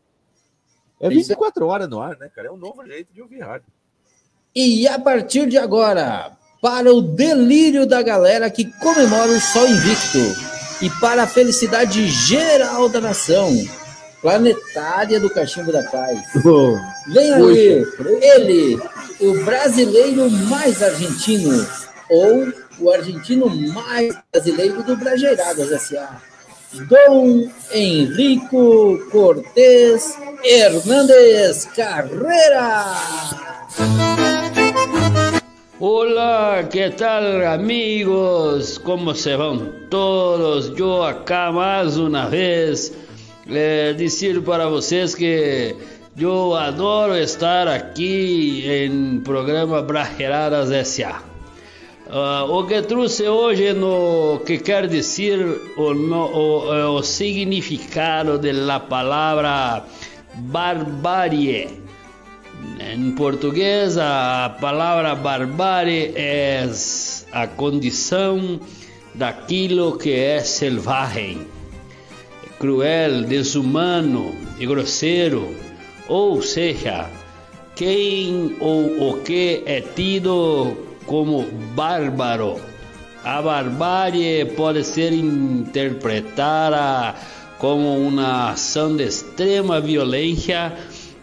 É 1.01 1.09
Isso. 1.09 1.29
24 1.31 1.67
horas 1.67 1.89
no 1.89 2.01
ar, 2.01 2.17
né, 2.19 2.31
cara? 2.33 2.47
É 2.47 2.53
um 2.53 2.57
novo 2.57 2.87
jeito 2.87 3.13
de 3.13 3.21
ouvir 3.21 3.41
rádio. 3.41 3.67
E 4.55 4.87
a 4.87 4.99
partir 4.99 5.49
de 5.49 5.59
agora, 5.59 6.39
para 6.63 6.95
o 6.95 7.03
delírio 7.03 7.85
da 7.85 8.01
galera 8.01 8.49
que 8.49 8.65
comemora 8.79 9.33
o 9.33 9.41
Sol 9.41 9.67
Invicto 9.67 10.56
e 10.81 10.91
para 11.01 11.25
a 11.25 11.27
felicidade 11.27 12.07
geral 12.09 12.89
da 12.89 13.01
nação, 13.01 13.53
planetária 14.21 15.21
do 15.21 15.31
Cachimbo 15.31 15.73
da 15.73 15.83
Paz. 15.85 16.19
Oh, 16.45 16.77
Vem 17.13 17.33
aí, 17.33 17.87
ele, 18.21 18.81
o 19.21 19.45
brasileiro 19.45 20.31
mais 20.31 20.83
argentino, 20.83 21.67
ou 22.11 22.53
o 22.79 22.91
argentino 22.91 23.49
mais 23.73 24.15
brasileiro 24.33 24.83
do 24.83 24.97
Brajeiradas 24.97 25.73
S.A. 25.73 26.21
Dom 26.89 27.49
Henrico 27.73 28.99
Cortés 29.11 30.19
Hernández 30.45 31.65
Carrera. 31.75 32.97
Hola, 35.79 36.69
¿qué 36.73 36.91
tal 36.91 37.45
amigos? 37.45 38.79
¿Cómo 38.83 39.15
se 39.15 39.37
van 39.37 39.89
todos? 39.91 40.75
Yo 40.75 41.05
acá 41.05 41.53
mais 41.53 41.97
uma 41.99 42.27
vez 42.29 42.95
eh, 43.47 43.95
dizer 43.97 44.43
para 44.43 44.69
vocês 44.69 45.15
que 45.15 45.77
eu 46.19 46.55
adoro 46.57 47.15
estar 47.15 47.69
aqui 47.69 48.65
em 48.67 49.21
programa 49.21 49.83
Brajeradas 49.83 50.71
S.A. 50.71 51.21
Ah, 52.09 52.47
o 52.49 52.65
que 52.67 52.81
trouxe 52.83 53.29
hoje 53.29 53.75
no 53.75 54.41
que 54.47 54.57
quer 54.59 54.87
dizer 54.89 55.45
o, 55.77 55.93
no- 55.93 56.31
o, 56.33 56.97
o 56.97 57.03
significado 57.03 58.39
da 58.39 58.81
palavra 58.81 59.85
barbarie. 60.35 61.85
Em 62.79 63.11
português, 63.13 63.97
a 63.99 64.57
palavra 64.61 65.15
barbárie 65.15 66.13
é 66.15 66.69
a 67.33 67.47
condição 67.47 68.61
daquilo 69.15 69.99
que 69.99 70.13
é 70.13 70.41
selvagem, 70.41 71.47
cruel, 72.59 73.25
desumano 73.25 74.35
e 74.59 74.67
grosseiro, 74.67 75.55
ou 76.09 76.43
seja, 76.43 77.11
quem 77.75 78.57
ou 78.61 79.11
o 79.11 79.23
que 79.23 79.63
é 79.67 79.81
tido 79.81 80.77
como 81.07 81.45
bárbaro. 81.75 82.61
A 83.25 83.43
barbárie 83.43 84.45
pode 84.57 84.85
ser 84.85 85.13
interpretada 85.13 87.15
como 87.59 87.99
uma 87.99 88.51
ação 88.51 88.97
de 88.97 89.05
extrema 89.05 89.81
violência 89.81 90.73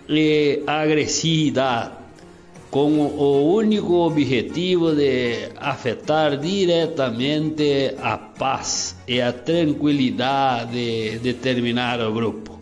e 0.09 0.63
agressividade. 0.67 2.03
com 2.73 2.89
o 3.05 3.53
único 3.53 3.93
objetivo 3.97 4.95
de 4.95 5.49
afetar 5.57 6.35
diretamente 6.37 7.93
a 8.01 8.17
paz 8.17 8.95
e 9.07 9.21
a 9.21 9.31
tranquilidade 9.31 10.71
de 10.71 11.19
determinado 11.19 12.11
grupo. 12.11 12.59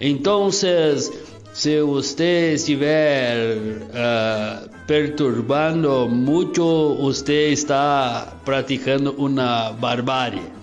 Então, 0.00 0.48
se 0.52 1.82
você 1.82 2.52
estiver 2.54 3.56
uh, 3.56 4.70
perturbando 4.86 6.08
muito, 6.08 6.94
você 7.00 7.48
está 7.48 8.32
praticando 8.44 9.10
uma 9.18 9.72
barbárie. 9.72 10.61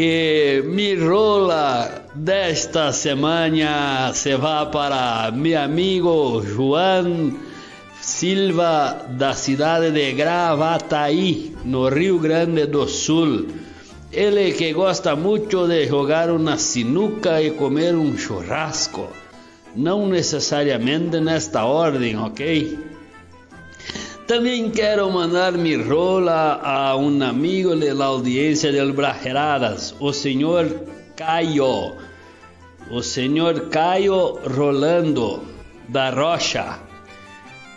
E 0.00 0.62
mi 0.64 0.94
rola 0.94 2.04
desta 2.14 2.92
semana 2.92 4.12
se 4.14 4.36
vai 4.36 4.70
para 4.70 5.32
meu 5.32 5.58
amigo 5.58 6.40
João 6.40 7.34
Silva, 8.00 9.06
da 9.18 9.34
cidade 9.34 9.90
de 9.90 10.12
Gravataí, 10.12 11.56
no 11.64 11.88
Rio 11.88 12.20
Grande 12.20 12.66
do 12.66 12.86
Sul. 12.86 13.48
Ele 14.12 14.52
que 14.52 14.72
gosta 14.72 15.16
muito 15.16 15.66
de 15.66 15.88
jogar 15.88 16.30
uma 16.30 16.56
sinuca 16.56 17.42
e 17.42 17.50
comer 17.50 17.96
um 17.96 18.16
churrasco. 18.16 19.08
Não 19.74 20.06
necessariamente 20.06 21.18
nesta 21.18 21.64
ordem, 21.64 22.16
ok? 22.16 22.78
Também 24.28 24.70
quero 24.70 25.10
mandar 25.10 25.52
mi 25.52 25.74
rola 25.74 26.60
a 26.62 26.94
um 26.94 27.22
amigo 27.22 27.74
da 27.74 28.04
audiência 28.04 28.70
del 28.70 28.92
Brajeradas, 28.92 29.94
o 29.98 30.12
senhor 30.12 30.68
Caio. 31.16 31.96
O 32.90 33.02
senhor 33.02 33.70
Caio 33.70 34.38
Rolando 34.54 35.42
da 35.88 36.10
Rocha. 36.10 36.78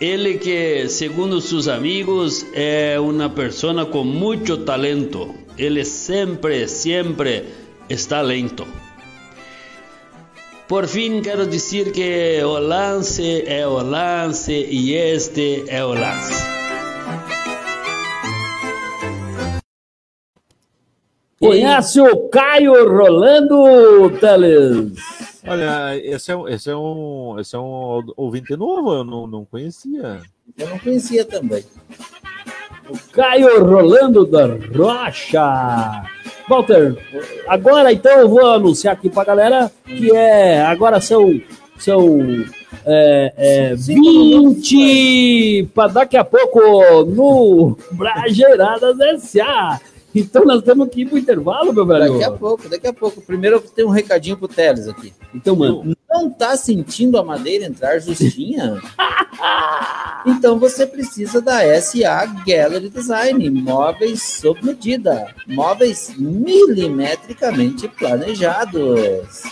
Ele 0.01 0.39
que, 0.39 0.89
segundo 0.89 1.39
seus 1.39 1.69
amigos, 1.69 2.45
é 2.53 2.99
uma 2.99 3.29
pessoa 3.29 3.85
com 3.85 4.03
muito 4.03 4.57
talento. 4.57 5.33
Ele 5.57 5.85
sempre, 5.85 6.67
sempre 6.67 7.45
está 7.89 8.19
lento. 8.19 8.67
Por 10.71 10.87
fim, 10.87 11.21
quero 11.21 11.45
dizer 11.45 11.91
que 11.91 12.41
o 12.45 12.57
lance 12.57 13.43
é 13.45 13.67
o 13.67 13.83
lance 13.83 14.53
e 14.53 14.93
este 14.93 15.65
é 15.67 15.83
o 15.83 15.89
lance. 15.89 16.45
Conhece 21.37 21.99
o 21.99 22.29
Caio 22.29 22.89
Rolando, 22.89 24.17
Teles? 24.17 24.93
Olha, 25.45 25.97
esse 25.97 26.31
é, 26.31 26.35
esse 26.47 26.69
é, 26.69 26.75
um, 26.77 27.37
esse 27.37 27.53
é 27.53 27.59
um 27.59 28.01
ouvinte 28.15 28.55
novo, 28.55 28.93
eu 28.93 29.03
não, 29.03 29.27
não 29.27 29.43
conhecia. 29.43 30.21
Eu 30.57 30.69
não 30.69 30.79
conhecia 30.79 31.25
também. 31.25 31.65
O 32.89 32.97
Caio 33.13 33.63
Rolando 33.63 34.25
da 34.25 34.47
Rocha. 34.75 36.20
Walter, 36.51 36.97
agora 37.47 37.93
então 37.93 38.19
eu 38.19 38.27
vou 38.27 38.45
anunciar 38.45 38.93
aqui 38.93 39.09
pra 39.09 39.23
galera 39.23 39.71
que 39.85 40.13
é. 40.13 40.61
Agora 40.61 40.99
são. 40.99 41.39
São 41.77 42.19
é, 42.85 43.33
é, 43.37 43.75
20 43.75 45.69
para 45.73 45.93
daqui 45.93 46.15
a 46.15 46.23
pouco 46.23 46.59
no 47.05 47.75
Brajeiradas 47.91 49.23
SA. 49.23 49.79
Então 50.13 50.45
nós 50.45 50.61
temos 50.61 50.89
que 50.89 51.01
ir 51.01 51.05
pro 51.05 51.17
intervalo, 51.17 51.73
meu 51.73 51.85
velho. 51.85 52.11
Daqui 52.11 52.23
a 52.23 52.31
pouco, 52.31 52.69
daqui 52.69 52.87
a 52.87 52.93
pouo. 52.93 53.11
Primeiro 53.25 53.55
eu 53.55 53.61
tenho 53.61 53.87
um 53.87 53.91
recadinho 53.91 54.37
pro 54.37 54.47
Teles 54.47 54.87
aqui. 54.87 55.13
Então, 55.33 55.55
mano. 55.55 55.95
Não 56.11 56.29
tá 56.29 56.57
sentindo 56.57 57.17
a 57.17 57.23
madeira 57.23 57.65
entrar 57.65 57.97
justinha? 57.99 58.81
então 60.27 60.59
você 60.59 60.85
precisa 60.85 61.41
da 61.41 61.61
SA 61.81 62.25
Gallery 62.45 62.89
Design, 62.89 63.49
móveis 63.49 64.21
sob 64.21 64.61
medida, 64.61 65.33
móveis 65.47 66.13
milimetricamente 66.17 67.87
planejados. 67.87 69.43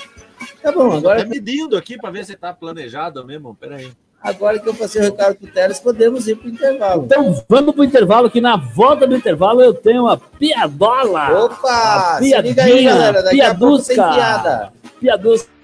Tá 0.62 0.72
bom, 0.74 0.92
agora. 0.92 1.24
Tá 1.24 1.30
medindo 1.30 1.78
aqui 1.78 1.98
para 1.98 2.12
ver 2.12 2.26
se 2.26 2.36
tá 2.36 2.54
planejado 2.54 3.26
mesmo. 3.26 3.56
Peraí. 3.56 3.90
Agora 4.22 4.60
que 4.60 4.68
eu 4.68 4.74
passei 4.74 5.00
o 5.00 5.06
recado 5.06 5.36
pro 5.36 5.48
Teles, 5.48 5.80
podemos 5.80 6.28
ir 6.28 6.36
pro 6.36 6.50
intervalo. 6.50 7.06
Então 7.06 7.42
vamos 7.48 7.74
pro 7.74 7.86
intervalo, 7.86 8.30
que 8.30 8.42
na 8.42 8.58
volta 8.58 9.08
do 9.08 9.16
intervalo 9.16 9.62
eu 9.62 9.74
tenho 9.74 10.04
uma 10.04 10.18
piadola. 10.18 11.46
Opa! 11.46 12.18
A 12.18 12.20
piadinha, 12.20 12.42
se 12.42 12.48
liga 12.50 12.64
aí, 12.64 12.84
galera. 12.84 13.24
Daqui 13.24 13.38
piadusca, 13.38 13.54
a 13.54 13.68
pouco 13.68 13.86
tem 13.88 13.96
piada. 13.96 14.74
Piadusca. 15.00 15.59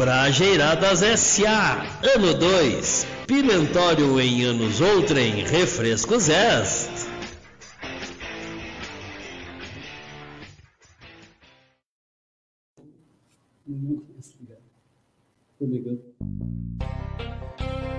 Brajeiradas 0.00 1.02
S.A. 1.02 1.84
Ano 2.16 2.32
2. 2.32 3.06
Pimentório 3.26 4.18
em 4.18 4.44
anos 4.44 4.80
outrem. 4.80 5.44
Refrescos 5.44 6.30
est. 6.30 7.10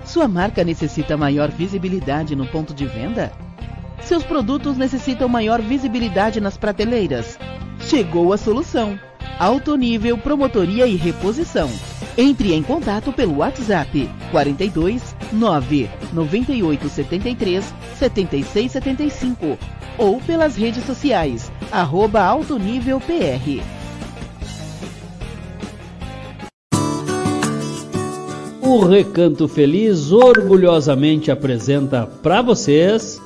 Sua 0.03 0.27
marca 0.27 0.63
necessita 0.63 1.15
maior 1.15 1.51
visibilidade 1.51 2.35
no 2.35 2.47
ponto 2.47 2.73
de 2.73 2.87
venda? 2.87 3.31
Seus 4.01 4.23
produtos 4.23 4.75
necessitam 4.75 5.29
maior 5.29 5.61
visibilidade 5.61 6.41
nas 6.41 6.57
prateleiras? 6.57 7.37
Chegou 7.79 8.33
a 8.33 8.37
solução! 8.39 9.10
Alto 9.39 9.75
nível 9.75 10.17
promotoria 10.17 10.85
e 10.85 10.95
reposição. 10.95 11.69
Entre 12.17 12.53
em 12.53 12.61
contato 12.61 13.11
pelo 13.11 13.37
WhatsApp 13.37 14.09
42 14.31 15.15
9 15.31 15.89
98 16.13 16.89
73 16.89 17.73
76 17.97 18.71
75 18.71 19.57
ou 19.97 20.19
pelas 20.21 20.55
redes 20.55 20.83
sociais 20.85 21.51
arroba 21.71 22.21
Alto 22.21 22.57
Nível 22.57 22.99
PR. 22.99 23.61
O 28.61 28.85
Recanto 28.85 29.47
Feliz 29.47 30.11
orgulhosamente 30.11 31.29
apresenta 31.29 32.05
para 32.05 32.41
vocês 32.41 33.21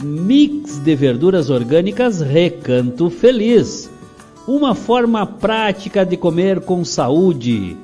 Mix 0.00 0.78
de 0.78 0.94
verduras 0.96 1.50
orgânicas 1.50 2.20
Recanto 2.20 3.10
Feliz 3.10 3.91
uma 4.46 4.74
forma 4.74 5.24
prática 5.24 6.04
de 6.04 6.16
comer 6.16 6.60
com 6.60 6.84
saúde. 6.84 7.76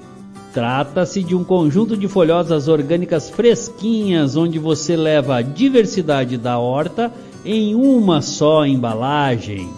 Trata-se 0.53 1.23
de 1.23 1.35
um 1.35 1.45
conjunto 1.45 1.97
de 1.97 2.09
folhosas 2.09 2.69
orgânicas 2.69 3.31
fresquinhas, 3.31 4.35
onde 4.35 4.59
você 4.59 4.97
leva 4.97 5.37
a 5.37 5.43
diversidade 5.43 6.37
da 6.37 6.59
horta 6.59 7.13
em 7.45 7.75
uma 7.75 8.21
só 8.23 8.67
embalagem. 8.67 9.69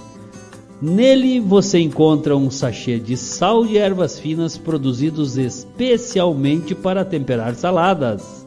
Nele 0.81 1.41
você 1.41 1.79
encontra 1.79 2.35
um 2.35 2.51
sachê 2.51 2.99
de 2.99 3.15
sal 3.15 3.67
de 3.67 3.77
ervas 3.77 4.19
finas 4.19 4.57
produzidos 4.57 5.37
especialmente 5.37 6.75
para 6.75 7.05
temperar 7.05 7.55
saladas. 7.55 8.47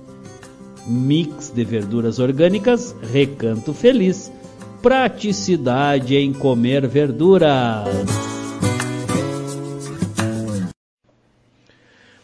Mix 0.88 1.52
de 1.54 1.64
verduras 1.64 2.18
orgânicas 2.18 2.96
Recanto 3.14 3.74
Feliz 3.74 4.32
praticidade 4.84 6.18
em 6.18 6.34
comer 6.34 6.86
verduras. 6.86 7.88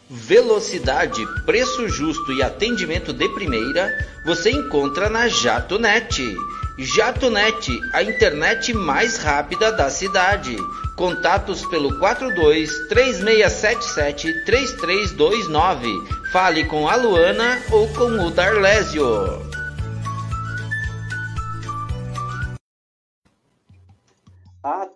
Velocidade, 0.10 1.26
preço 1.46 1.88
justo 1.88 2.34
e 2.34 2.44
atendimento 2.44 3.14
de 3.14 3.30
primeira 3.30 3.90
você 4.26 4.52
encontra 4.52 5.10
na 5.10 5.30
JatoNet. 5.30 6.22
JatoNet, 6.78 7.72
a 7.94 8.04
internet 8.04 8.74
mais 8.74 9.16
rápida 9.16 9.72
da 9.72 9.90
cidade. 9.90 10.58
Contatos 10.98 11.66
pelo 11.68 11.98
42 11.98 12.90
3677 12.90 14.44
3329. 14.44 15.88
Fale 16.34 16.66
com 16.66 16.90
a 16.90 16.98
Luana 16.98 17.58
ou 17.72 17.88
com 17.94 18.28
o 18.28 18.30
Darlésio. 18.30 19.49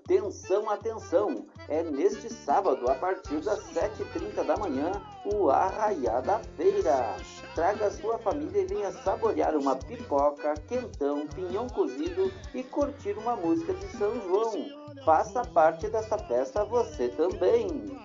Atenção, 0.05 0.69
atenção! 0.69 1.47
É 1.69 1.81
neste 1.81 2.29
sábado, 2.29 2.91
a 2.91 2.95
partir 2.95 3.39
das 3.39 3.59
7h30 3.73 4.43
da 4.45 4.57
manhã, 4.57 4.91
o 5.23 5.49
Arraiá 5.49 6.19
da 6.19 6.39
Feira. 6.39 7.15
Traga 7.55 7.89
sua 7.89 8.19
família 8.19 8.63
e 8.63 8.65
venha 8.65 8.91
saborear 8.91 9.55
uma 9.55 9.77
pipoca, 9.77 10.55
quentão, 10.67 11.25
pinhão 11.27 11.69
cozido 11.69 12.29
e 12.53 12.61
curtir 12.63 13.17
uma 13.17 13.37
música 13.37 13.73
de 13.73 13.87
São 13.97 14.13
João. 14.27 14.93
Faça 15.05 15.41
parte 15.45 15.87
dessa 15.87 16.17
festa 16.17 16.65
você 16.65 17.07
também! 17.07 17.97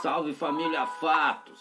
Salve 0.00 0.32
família 0.32 0.86
Fatos! 0.86 1.60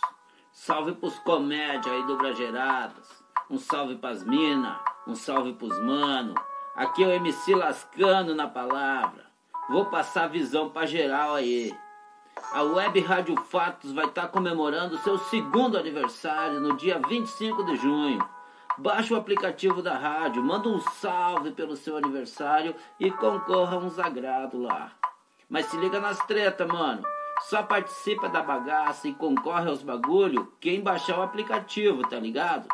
Salve 0.66 0.94
pros 0.94 1.20
comédia 1.20 1.92
aí 1.92 2.04
do 2.04 2.16
Brageradas. 2.16 3.22
Um 3.50 3.58
salve 3.58 3.98
pras 3.98 4.24
mina, 4.24 4.80
um 5.06 5.14
salve 5.14 5.52
pros 5.52 5.78
mano. 5.84 6.34
Aqui 6.74 7.04
é 7.04 7.08
o 7.08 7.12
MC 7.12 7.54
lascando 7.54 8.34
na 8.34 8.48
palavra. 8.48 9.26
Vou 9.70 9.88
passar 9.88 10.24
a 10.24 10.28
visão 10.28 10.70
pra 10.70 10.86
geral 10.86 11.36
aí. 11.36 11.78
A 12.54 12.64
Web 12.64 12.98
Rádio 13.02 13.36
Fatos 13.36 13.92
vai 13.92 14.06
estar 14.06 14.30
comemorando 14.30 14.98
seu 15.00 15.18
segundo 15.18 15.78
aniversário 15.78 16.62
no 16.62 16.78
dia 16.78 16.98
25 17.10 17.66
de 17.66 17.76
junho. 17.76 18.26
Baixe 18.78 19.14
o 19.14 19.18
aplicativo 19.18 19.82
da 19.82 19.98
rádio, 19.98 20.42
manda 20.42 20.70
um 20.70 20.80
salve 20.80 21.52
pelo 21.52 21.76
seu 21.76 21.98
aniversário 21.98 22.74
e 22.98 23.12
concorra 23.12 23.76
a 23.76 23.80
uns 23.80 24.00
agrado 24.00 24.62
lá. 24.62 24.94
Mas 25.50 25.66
se 25.66 25.76
liga 25.76 26.00
nas 26.00 26.26
treta, 26.26 26.66
mano. 26.66 27.04
Só 27.42 27.62
participa 27.64 28.30
da 28.30 28.42
bagaça 28.42 29.08
e 29.08 29.14
concorre 29.14 29.70
aos 29.70 29.84
bagulho 29.84 30.54
quem 30.60 30.82
baixar 30.82 31.20
o 31.20 31.22
aplicativo, 31.22 32.02
tá 32.08 32.18
ligado? 32.20 32.68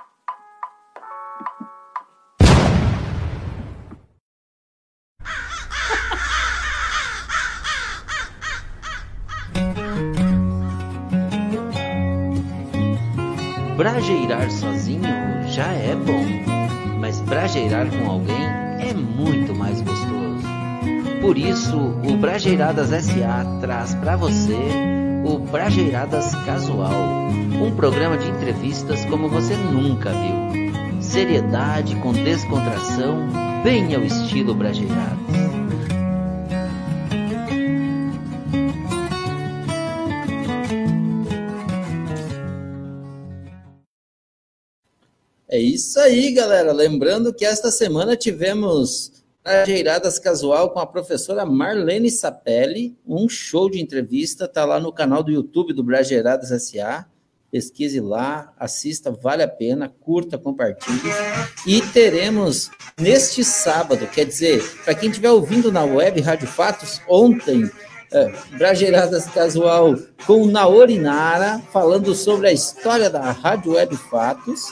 Brajeirar 13.75 14.51
sozinho 14.51 15.03
já 15.47 15.71
é 15.71 15.95
bom, 15.95 16.99
mas 16.99 17.21
brajeirar 17.21 17.87
com 17.89 18.11
alguém 18.11 18.68
Por 21.29 21.37
isso, 21.37 21.77
o 21.77 22.17
Brajeiradas 22.17 22.89
SA 23.05 23.45
traz 23.61 23.93
para 23.93 24.15
você 24.15 24.57
o 25.23 25.37
Brajeiradas 25.37 26.33
Casual, 26.43 27.29
um 27.29 27.75
programa 27.75 28.17
de 28.17 28.27
entrevistas 28.27 29.05
como 29.05 29.29
você 29.29 29.55
nunca 29.55 30.09
viu. 30.09 30.99
Seriedade 30.99 31.95
com 31.97 32.13
descontração, 32.13 33.29
bem 33.63 33.93
ao 33.93 34.01
estilo 34.01 34.55
Brajeiradas. 34.55 35.19
É 45.47 45.59
isso 45.59 45.99
aí, 45.99 46.31
galera. 46.33 46.71
Lembrando 46.71 47.31
que 47.31 47.45
esta 47.45 47.69
semana 47.69 48.15
tivemos 48.15 49.18
Brajeiradas 49.49 50.19
Casual 50.19 50.69
com 50.69 50.79
a 50.79 50.85
professora 50.85 51.43
Marlene 51.43 52.11
Sapelli, 52.11 52.95
um 53.03 53.27
show 53.27 53.67
de 53.67 53.81
entrevista, 53.81 54.47
tá 54.47 54.63
lá 54.63 54.79
no 54.79 54.93
canal 54.93 55.23
do 55.23 55.31
YouTube 55.31 55.73
do 55.73 55.83
Brajeiradas 55.83 56.49
SA. 56.61 57.07
Pesquise 57.51 57.99
lá, 57.99 58.53
assista, 58.59 59.09
vale 59.09 59.41
a 59.41 59.47
pena, 59.47 59.91
curta, 60.01 60.37
compartilhe. 60.37 61.01
E 61.65 61.81
teremos 61.81 62.69
neste 62.95 63.43
sábado, 63.43 64.05
quer 64.05 64.25
dizer, 64.25 64.63
para 64.85 64.93
quem 64.93 65.09
estiver 65.09 65.31
ouvindo 65.31 65.71
na 65.71 65.83
web 65.83 66.21
Rádio 66.21 66.47
Fatos, 66.47 67.01
ontem, 67.09 67.67
é, 68.13 68.31
Brajeiradas 68.55 69.25
Casual 69.25 69.95
com 70.27 70.45
Naori 70.45 70.99
Nara, 70.99 71.59
falando 71.73 72.13
sobre 72.13 72.49
a 72.49 72.53
história 72.53 73.09
da 73.09 73.31
Rádio 73.31 73.71
Web 73.71 73.97
Fatos. 73.97 74.67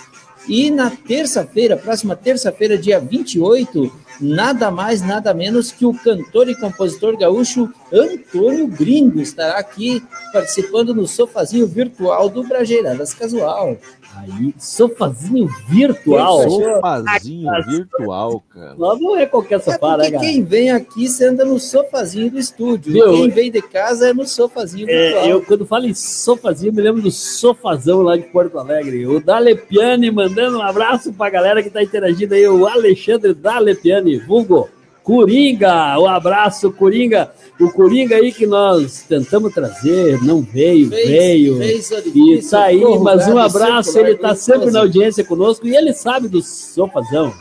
E 0.47 0.69
na 0.69 0.91
terça-feira, 0.91 1.75
próxima 1.75 2.15
terça-feira, 2.15 2.77
dia 2.77 2.99
28, 2.99 3.91
nada 4.19 4.71
mais, 4.71 5.01
nada 5.01 5.33
menos 5.33 5.71
que 5.71 5.85
o 5.85 5.93
cantor 5.93 6.49
e 6.49 6.55
compositor 6.55 7.17
gaúcho 7.17 7.71
Antônio 7.91 8.67
Gringo 8.67 9.21
estará 9.21 9.57
aqui 9.57 10.03
participando 10.33 10.93
no 10.93 11.07
sofazinho 11.07 11.67
virtual 11.67 12.29
do 12.29 12.43
Brajeiradas 12.43 13.13
Casual. 13.13 13.77
Aí, 14.17 14.53
sofazinho 14.57 15.47
virtual. 15.67 16.49
Sofazinho 16.49 17.49
virtual, 17.67 18.43
cara. 18.49 18.75
Não, 18.77 18.97
não 18.97 19.17
é 19.17 19.25
qualquer 19.27 19.55
É 19.55 19.59
sofá, 19.59 19.97
né, 19.97 20.05
porque 20.05 20.11
cara? 20.11 20.25
quem 20.25 20.43
vem 20.43 20.71
aqui 20.71 21.07
senta 21.07 21.45
no 21.45 21.59
sofazinho 21.59 22.31
do 22.31 22.39
estúdio. 22.39 22.93
Meu, 22.93 23.13
e 23.13 23.17
quem 23.17 23.29
vem 23.29 23.51
de 23.51 23.61
casa 23.61 24.09
é 24.09 24.13
no 24.13 24.25
sofazinho 24.25 24.87
virtual. 24.87 25.23
É, 25.23 25.31
eu, 25.31 25.41
quando 25.43 25.65
falo 25.65 25.85
em 25.85 25.93
sofazinho, 25.93 26.73
me 26.73 26.81
lembro 26.81 27.01
do 27.01 27.11
sofazão 27.11 28.01
lá 28.01 28.17
de 28.17 28.23
Porto 28.23 28.57
Alegre. 28.57 29.05
O 29.05 29.19
Dalepiani 29.19 30.09
mandando 30.09 30.57
um 30.57 30.61
abraço 30.61 31.13
pra 31.13 31.29
galera 31.29 31.61
que 31.61 31.69
tá 31.69 31.83
interagindo 31.83 32.33
aí. 32.33 32.47
O 32.47 32.65
Alexandre 32.65 33.33
Dalepiani, 33.33 34.17
vulgo 34.17 34.69
Coringa. 35.07 35.97
Um 35.99 36.05
abraço, 36.05 36.69
Coringa. 36.71 37.31
O 37.59 37.71
Coringa 37.71 38.15
aí 38.17 38.31
que 38.33 38.45
nós 38.45 39.03
tentamos 39.07 39.53
trazer, 39.53 40.21
não 40.21 40.41
veio, 40.41 40.89
Fez- 40.89 41.07
veio. 41.09 41.57
fez 41.57 41.89
E 41.89 41.95
orifício 41.95 42.51
tá 42.51 42.63
aí, 42.65 42.83
mas 43.01 43.25
um 43.27 43.37
abraço. 43.37 43.97
Ele 43.97 44.15
tá 44.15 44.29
com 44.29 44.35
sempre 44.35 44.69
na 44.69 44.81
audiência 44.81 45.23
conosco 45.23 45.65
e 45.65 45.75
ele 45.75 45.93
sabe 45.93 46.27
do 46.27 46.41
sofazão. 46.41 47.33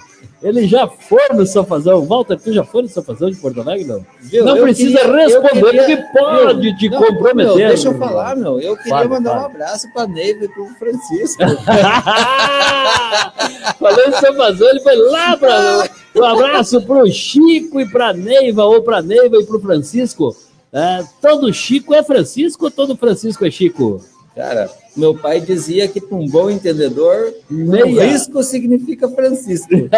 Ele 0.42 0.66
já 0.68 0.86
foi 0.86 1.28
no 1.34 1.44
sofazão. 1.46 2.04
Walter, 2.06 2.38
tu 2.38 2.52
já 2.52 2.62
foi 2.62 2.82
no 2.82 2.88
sofazão 2.88 3.30
de 3.30 3.36
Porto 3.36 3.60
Alegre, 3.60 3.84
não? 3.86 4.06
Viu? 4.20 4.44
Não 4.44 4.56
precisa 4.58 4.98
queria- 5.00 5.16
responder, 5.16 5.70
queria- 5.70 5.96
porque 5.96 6.18
pode 6.18 6.76
te 6.78 6.88
Não, 6.88 7.02
comprometer. 7.02 7.56
meu, 7.56 7.68
deixa 7.68 7.88
eu 7.88 7.98
falar, 7.98 8.36
meu. 8.36 8.60
Eu 8.60 8.76
queria 8.76 8.90
Fale, 8.92 9.08
mandar 9.08 9.38
um 9.38 9.42
fale. 9.42 9.54
abraço 9.54 9.92
para 9.92 10.06
Neiva 10.06 10.44
e 10.44 10.48
para 10.48 10.62
o 10.62 10.68
Francisco. 10.78 11.42
Falando 13.78 14.08
em 14.08 14.12
sofazão, 14.12 14.68
ele 14.70 14.80
foi 14.80 14.96
lá 14.96 15.36
para. 15.36 15.90
Um 16.16 16.24
abraço 16.24 16.80
pro 16.82 17.06
Chico 17.10 17.80
e 17.80 17.88
pra 17.88 18.12
Neiva, 18.12 18.64
ou 18.64 18.82
pra 18.82 19.02
Neiva 19.02 19.36
e 19.36 19.44
pro 19.44 19.60
Francisco. 19.60 20.34
É, 20.72 21.04
todo 21.20 21.52
Chico 21.52 21.94
é 21.94 22.02
Francisco 22.02 22.64
ou 22.66 22.70
todo 22.70 22.96
Francisco 22.96 23.44
é 23.44 23.50
Chico? 23.50 24.00
Cara, 24.34 24.70
meu 24.94 25.14
pai 25.14 25.40
dizia 25.40 25.88
que 25.88 25.98
para 25.98 26.16
um 26.18 26.28
bom 26.28 26.50
entendedor, 26.50 27.32
risco 27.50 28.42
significa 28.42 29.08
Francisco. 29.08 29.70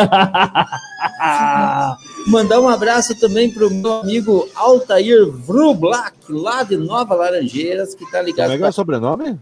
Mandar 2.28 2.60
um 2.60 2.68
abraço 2.68 3.18
também 3.18 3.50
para 3.50 3.66
o 3.66 3.70
meu 3.70 3.94
amigo 3.94 4.48
Altair 4.54 5.28
Vrublack, 5.28 6.14
lá 6.28 6.62
de 6.62 6.76
Nova 6.76 7.14
Laranjeiras, 7.16 7.96
que 7.96 8.04
está 8.04 8.18
Como 8.18 8.28
ligado 8.30 8.52
é 8.52 8.58
que 8.58 8.64
é 8.64 8.68
o 8.68 8.72
sobrenome? 8.72 9.38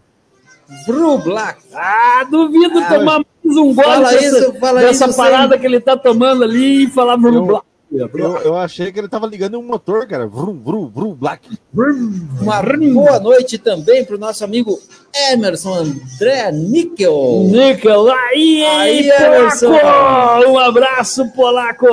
Vrublack. 0.87 1.61
Ah, 1.73 2.25
duvido 2.29 2.79
Ah, 2.79 2.93
tomar 2.97 3.25
um 3.55 3.73
gole 3.73 3.83
fala 3.83 4.09
dessa, 4.11 4.25
isso, 4.39 4.53
fala 4.59 4.79
dessa 4.81 5.05
isso 5.05 5.17
parada 5.17 5.49
sem- 5.53 5.59
que 5.59 5.65
ele 5.67 5.79
tá 5.79 5.95
tomando 5.95 6.43
ali 6.43 6.85
e 6.85 6.87
falar 6.89 7.13
Eu- 7.13 7.45
blá, 7.45 7.61
Eu, 7.89 8.09
eu 8.43 8.57
achei 8.57 8.91
que 8.91 8.99
ele 8.99 9.07
tava 9.07 9.25
ligando 9.27 9.57
um 9.57 9.63
motor, 9.63 10.05
cara. 10.07 10.27
Vrum, 10.27 10.59
vrum, 10.61 10.89
vrum, 10.93 11.13
black. 11.13 11.57
Uma 12.41 12.61
boa 12.93 13.17
noite 13.19 13.57
também 13.57 14.03
para 14.03 14.15
o 14.15 14.19
nosso 14.19 14.43
amigo 14.43 14.77
Emerson 15.31 15.73
André 15.73 16.51
Níquel. 16.51 17.45
Níquel, 17.49 18.11
aí, 18.11 18.65
Aí, 18.65 19.09
aí, 19.09 19.09
Emerson. 19.09 19.69
Polaco! 19.69 20.49
Um 20.51 20.59
abraço, 20.59 21.29
Polaco! 21.33 21.87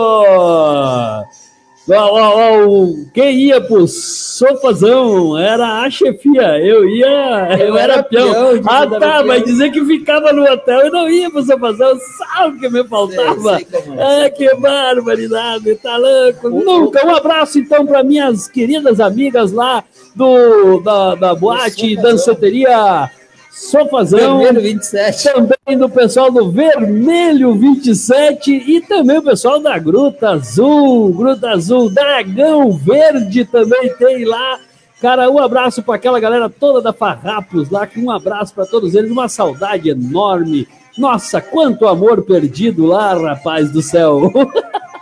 Ó, 1.87 1.95
ó, 1.97 2.95
quem 3.13 3.41
ia 3.41 3.61
pro 3.61 3.87
sofazão 3.87 5.37
era 5.39 5.83
a 5.83 5.91
chefia, 5.91 6.59
eu 6.59 6.89
ia, 6.89 7.57
eu, 7.59 7.69
Eu 7.69 7.77
era 7.77 7.93
era 7.95 8.03
peão. 8.03 8.33
peão, 8.33 8.63
ah, 8.67 8.87
tá, 8.87 8.99
Daniel. 8.99 9.27
mas 9.27 9.45
dizer 9.45 9.71
que 9.71 9.85
ficava 9.85 10.33
no 10.33 10.51
hotel 10.51 10.87
e 10.87 10.91
não 10.91 11.11
ia 11.11 11.31
pro 11.31 11.43
sofazão, 11.43 11.99
sabe 12.19 12.57
o 12.57 12.61
que 12.61 12.69
me 12.71 12.85
faltava? 12.89 13.57
Sei, 13.59 13.67
é. 13.99 14.25
Ah, 14.27 14.31
que 14.31 14.55
barbaridade, 14.55 15.75
tá 15.77 15.97
louco? 15.99 16.49
Nunca. 16.49 17.07
Um 17.07 17.15
abraço, 17.15 17.59
então, 17.59 17.85
para 17.85 18.03
minhas 18.03 18.49
queridas 18.49 18.99
amigas 18.99 19.53
lá 19.53 19.85
do, 20.15 20.81
da, 20.81 21.15
da 21.17 21.35
boate 21.35 21.91
Sofazão. 21.97 22.03
danceteria 22.13 23.11
Sofazão. 23.55 24.41
Vermelho 24.41 24.61
27. 24.61 25.33
Também 25.33 25.79
do 25.79 25.89
pessoal 25.89 26.29
do 26.29 26.51
Vermelho 26.51 27.55
27 27.55 28.53
e 28.53 28.81
também 28.81 29.19
o 29.19 29.23
pessoal 29.23 29.61
da 29.61 29.79
Gruta 29.79 30.31
Azul, 30.31 31.13
Gruta 31.15 31.51
Azul, 31.51 31.89
Dragão 31.89 32.73
Verde 32.73 33.45
também 33.45 33.95
tem 33.95 34.25
lá. 34.25 34.59
Cara, 35.01 35.31
um 35.31 35.39
abraço 35.39 35.85
para 35.85 35.95
aquela 35.95 36.19
galera 36.19 36.51
toda 36.51 36.83
da 36.83 36.93
Farrapos 36.93 37.71
lá, 37.71 37.89
um 37.97 38.11
abraço 38.11 38.53
para 38.53 38.67
todos 38.67 38.95
eles, 38.95 39.11
uma 39.11 39.29
saudade 39.29 39.89
enorme. 39.89 40.67
Nossa, 40.99 41.41
quanto 41.41 41.87
amor 41.87 42.23
perdido 42.23 42.85
lá, 42.85 43.15
rapaz 43.15 43.71
do 43.71 43.81
céu. 43.81 44.33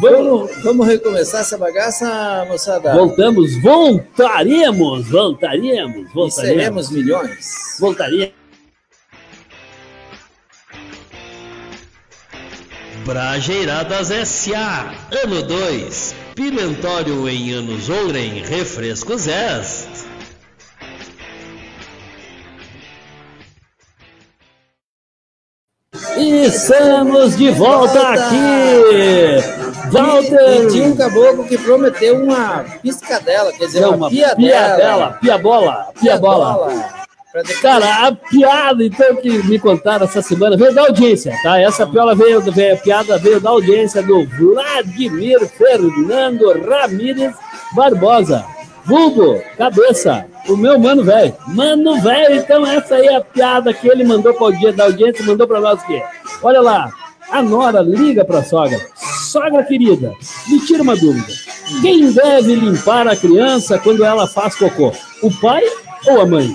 Vamos, 0.00 0.50
vamos 0.62 0.86
recomeçar 0.86 1.40
essa 1.42 1.56
bagaça, 1.56 2.44
moçada? 2.48 2.92
Voltamos, 2.94 3.60
voltaremos, 3.62 5.08
voltaremos, 5.08 6.10
E 6.10 6.12
voltaremos. 6.12 6.34
seremos 6.34 6.90
milhões. 6.90 7.46
Voltaria. 7.78 8.32
Brajeiradas 13.04 14.10
S.A. 14.10 14.94
Ano 15.24 15.42
2. 15.42 16.14
Pimentório 16.34 17.28
em 17.28 17.52
anos 17.52 17.88
outrem. 17.88 18.42
Refrescos 18.42 19.28
S. 19.28 19.86
E 26.16 26.44
estamos 26.46 27.36
de 27.36 27.50
volta 27.50 28.00
aqui! 28.10 28.34
E, 28.92 29.90
Walter! 29.90 30.62
e 30.62 30.66
tinha 30.68 30.88
um 30.88 30.96
caboclo 30.96 31.44
que 31.44 31.58
prometeu 31.58 32.22
uma 32.22 32.64
piscadela, 32.82 33.52
quer 33.52 33.66
dizer, 33.66 33.80
Não, 33.80 33.90
uma, 33.90 33.96
uma 33.96 34.10
piadela. 34.10 34.36
piadela, 34.36 35.18
piabola, 35.20 35.86
piabola. 36.00 37.04
Cara, 37.60 38.06
a 38.06 38.12
piada, 38.12 38.84
então, 38.84 39.16
que 39.16 39.42
me 39.42 39.58
contaram 39.58 40.04
essa 40.04 40.22
semana 40.22 40.56
veio 40.56 40.72
da 40.72 40.82
audiência, 40.82 41.34
tá? 41.42 41.60
Essa 41.60 41.84
piada 41.84 42.14
veio, 42.14 42.40
veio, 42.40 42.74
a 42.74 42.76
piada 42.76 43.18
veio 43.18 43.40
da 43.40 43.50
audiência 43.50 44.00
do 44.02 44.24
Vladimir 44.24 45.40
Fernando 45.48 46.52
Ramírez 46.64 47.34
Barbosa. 47.74 48.44
Vulgo, 48.84 49.42
cabeça, 49.56 50.26
o 50.48 50.56
meu 50.56 50.78
mano 50.78 51.02
velho. 51.02 51.34
Mano 51.48 52.00
velho, 52.02 52.36
então 52.36 52.66
essa 52.66 52.96
aí 52.96 53.06
é 53.06 53.16
a 53.16 53.20
piada 53.20 53.72
que 53.72 53.88
ele 53.88 54.04
mandou 54.04 54.34
para 54.34 54.46
o 54.46 54.52
dia 54.52 54.72
da 54.72 54.84
audiência, 54.84 55.24
mandou 55.24 55.46
para 55.46 55.60
nós 55.60 55.82
que 55.82 56.02
Olha 56.42 56.60
lá, 56.60 56.92
a 57.30 57.42
Nora 57.42 57.80
liga 57.80 58.24
para 58.24 58.40
a 58.40 58.44
sogra. 58.44 58.78
Sogra 59.30 59.64
querida, 59.64 60.12
me 60.48 60.60
tira 60.60 60.82
uma 60.82 60.94
dúvida. 60.94 61.32
Quem 61.80 62.12
deve 62.12 62.54
limpar 62.54 63.08
a 63.08 63.16
criança 63.16 63.78
quando 63.78 64.04
ela 64.04 64.26
faz 64.26 64.54
cocô? 64.54 64.92
O 65.22 65.30
pai 65.40 65.62
ou 66.06 66.20
a 66.20 66.26
mãe? 66.26 66.54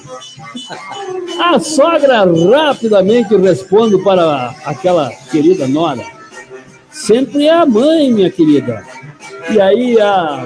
A 1.39 1.59
sogra 1.59 2.25
rapidamente 2.55 3.35
responde 3.35 3.97
para 4.03 4.53
aquela 4.65 5.09
querida 5.31 5.67
Nora. 5.67 6.03
Sempre 6.91 7.47
é 7.47 7.53
a 7.53 7.65
mãe, 7.65 8.11
minha 8.11 8.29
querida. 8.29 8.85
E 9.49 9.59
aí 9.59 9.99
a 9.99 10.45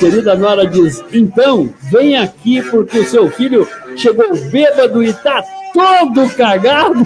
querida 0.00 0.34
Nora 0.34 0.66
diz: 0.66 1.04
Então, 1.12 1.72
vem 1.92 2.16
aqui 2.16 2.62
porque 2.62 3.00
o 3.00 3.06
seu 3.06 3.30
filho 3.30 3.68
chegou 3.96 4.34
bêbado 4.50 5.02
e 5.02 5.12
tá 5.12 5.44
todo 5.72 6.28
cagado. 6.34 7.04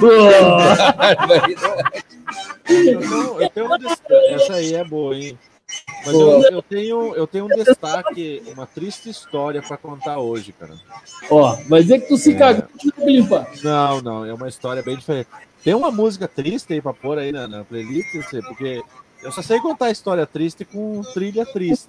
Não, 3.11 3.43
eu 3.43 3.51
tenho 3.51 3.67
um 3.67 4.35
Essa 4.35 4.55
aí 4.55 4.75
é 4.75 4.85
boa, 4.85 5.15
hein? 5.15 5.39
Mas 6.07 6.15
eu, 6.15 6.43
eu, 6.43 6.63
tenho, 6.63 7.15
eu 7.15 7.27
tenho 7.27 7.47
um 7.47 7.49
destaque, 7.49 8.43
uma 8.55 8.67
triste 8.67 9.11
história 9.11 9.61
para 9.61 9.77
contar 9.77 10.19
hoje, 10.19 10.53
cara. 10.53 10.75
Ó, 11.29 11.57
vai 11.69 11.83
dizer 11.83 12.01
que 12.01 12.09
tu 12.09 12.17
se 12.17 12.33
é... 12.33 12.39
cagou 12.39 12.69
limpa. 12.99 13.47
Não, 13.63 14.01
não, 14.01 14.25
é 14.25 14.33
uma 14.33 14.49
história 14.49 14.83
bem 14.83 14.97
diferente. 14.97 15.29
Tem 15.65 15.75
uma 15.75 15.91
música 15.91 16.29
triste 16.29 16.75
aí 16.75 16.81
para 16.81 16.93
pôr 16.93 17.19
aí 17.19 17.33
na, 17.33 17.49
na 17.49 17.65
playlist, 17.65 18.13
porque 18.47 18.83
eu 19.25 19.33
só 19.33 19.41
sei 19.41 19.59
contar 19.59 19.91
história 19.91 20.27
triste 20.27 20.67
com 20.67 21.01
trilha 21.15 21.47
triste. 21.47 21.89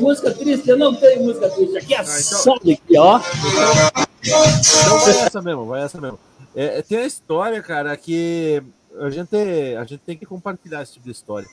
música 0.00 0.32
triste, 0.32 0.68
eu 0.68 0.78
não 0.78 0.94
tenho 0.94 1.24
música 1.24 1.50
triste. 1.50 1.76
Aqui 1.76 1.94
é 1.94 1.98
ah, 1.98 2.02
então... 2.02 2.14
só 2.14 2.54
aqui, 2.54 2.78
ó. 2.96 3.20
Então 4.20 4.98
vai 5.00 5.20
essa 5.26 5.42
mesmo, 5.42 5.66
vai 5.66 5.82
essa 5.82 6.00
mesmo. 6.00 6.18
É, 6.54 6.80
tem 6.82 6.98
a 6.98 7.06
história, 7.06 7.60
cara, 7.60 7.96
que 7.96 8.62
a 9.00 9.10
gente, 9.10 9.36
a 9.76 9.84
gente 9.84 10.00
tem 10.06 10.16
que 10.16 10.24
compartilhar 10.24 10.82
esse 10.82 10.92
tipo 10.92 11.06
de 11.06 11.12
história. 11.12 11.48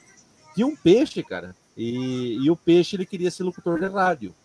Tinha 0.53 0.67
um 0.67 0.75
peixe, 0.75 1.23
cara, 1.23 1.55
e, 1.75 2.37
e 2.43 2.51
o 2.51 2.55
peixe 2.55 2.95
ele 2.95 3.05
queria 3.05 3.31
ser 3.31 3.43
locutor 3.43 3.79
de 3.79 3.87
rádio. 3.87 4.35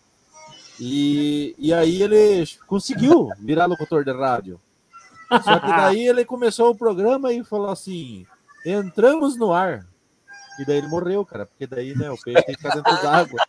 E, 0.79 1.53
e 1.57 1.71
aí 1.71 2.01
ele 2.01 2.45
conseguiu 2.65 3.29
virar 3.39 3.67
locutor 3.67 4.03
de 4.03 4.11
rádio. 4.11 4.59
Só 5.43 5.59
que 5.59 5.67
daí 5.67 6.07
ele 6.07 6.25
começou 6.25 6.71
o 6.71 6.75
programa 6.75 7.31
e 7.31 7.43
falou 7.43 7.69
assim: 7.69 8.25
entramos 8.65 9.37
no 9.37 9.51
ar. 9.51 9.85
E 10.59 10.65
daí 10.65 10.77
ele 10.77 10.87
morreu, 10.87 11.25
cara, 11.25 11.45
porque 11.45 11.65
daí, 11.65 11.95
né, 11.95 12.11
o 12.11 12.17
peixe 12.17 12.43
tem 12.43 12.55
que 12.55 12.61
ficar 12.61 12.75
dentro 12.75 13.01
d'água. 13.01 13.39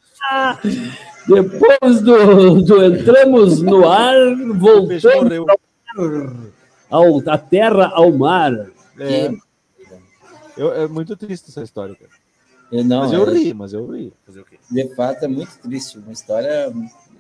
Depois 1.29 2.01
do, 2.01 2.63
do 2.63 2.85
entramos 2.85 3.61
no 3.61 3.89
ar, 3.89 4.15
voltamos 4.57 5.61
ao, 6.91 7.23
a 7.29 7.39
terra 7.39 7.91
ao 7.95 8.11
mar. 8.13 8.53
É, 8.99 9.31
eu, 10.57 10.73
é 10.73 10.89
muito 10.89 11.17
triste 11.17 11.51
essa 11.51 11.63
história, 11.63 11.95
cara. 11.95 12.11
Não, 12.83 13.01
mas 13.01 13.13
eu 13.13 13.29
é, 13.29 13.33
ri, 13.33 13.55
mas 13.55 13.73
eu 13.73 13.87
ri. 13.91 14.13
De 14.71 14.95
fato, 14.95 15.25
é 15.25 15.29
muito 15.29 15.59
triste. 15.59 15.99
Uma 15.99 16.13
história 16.13 16.73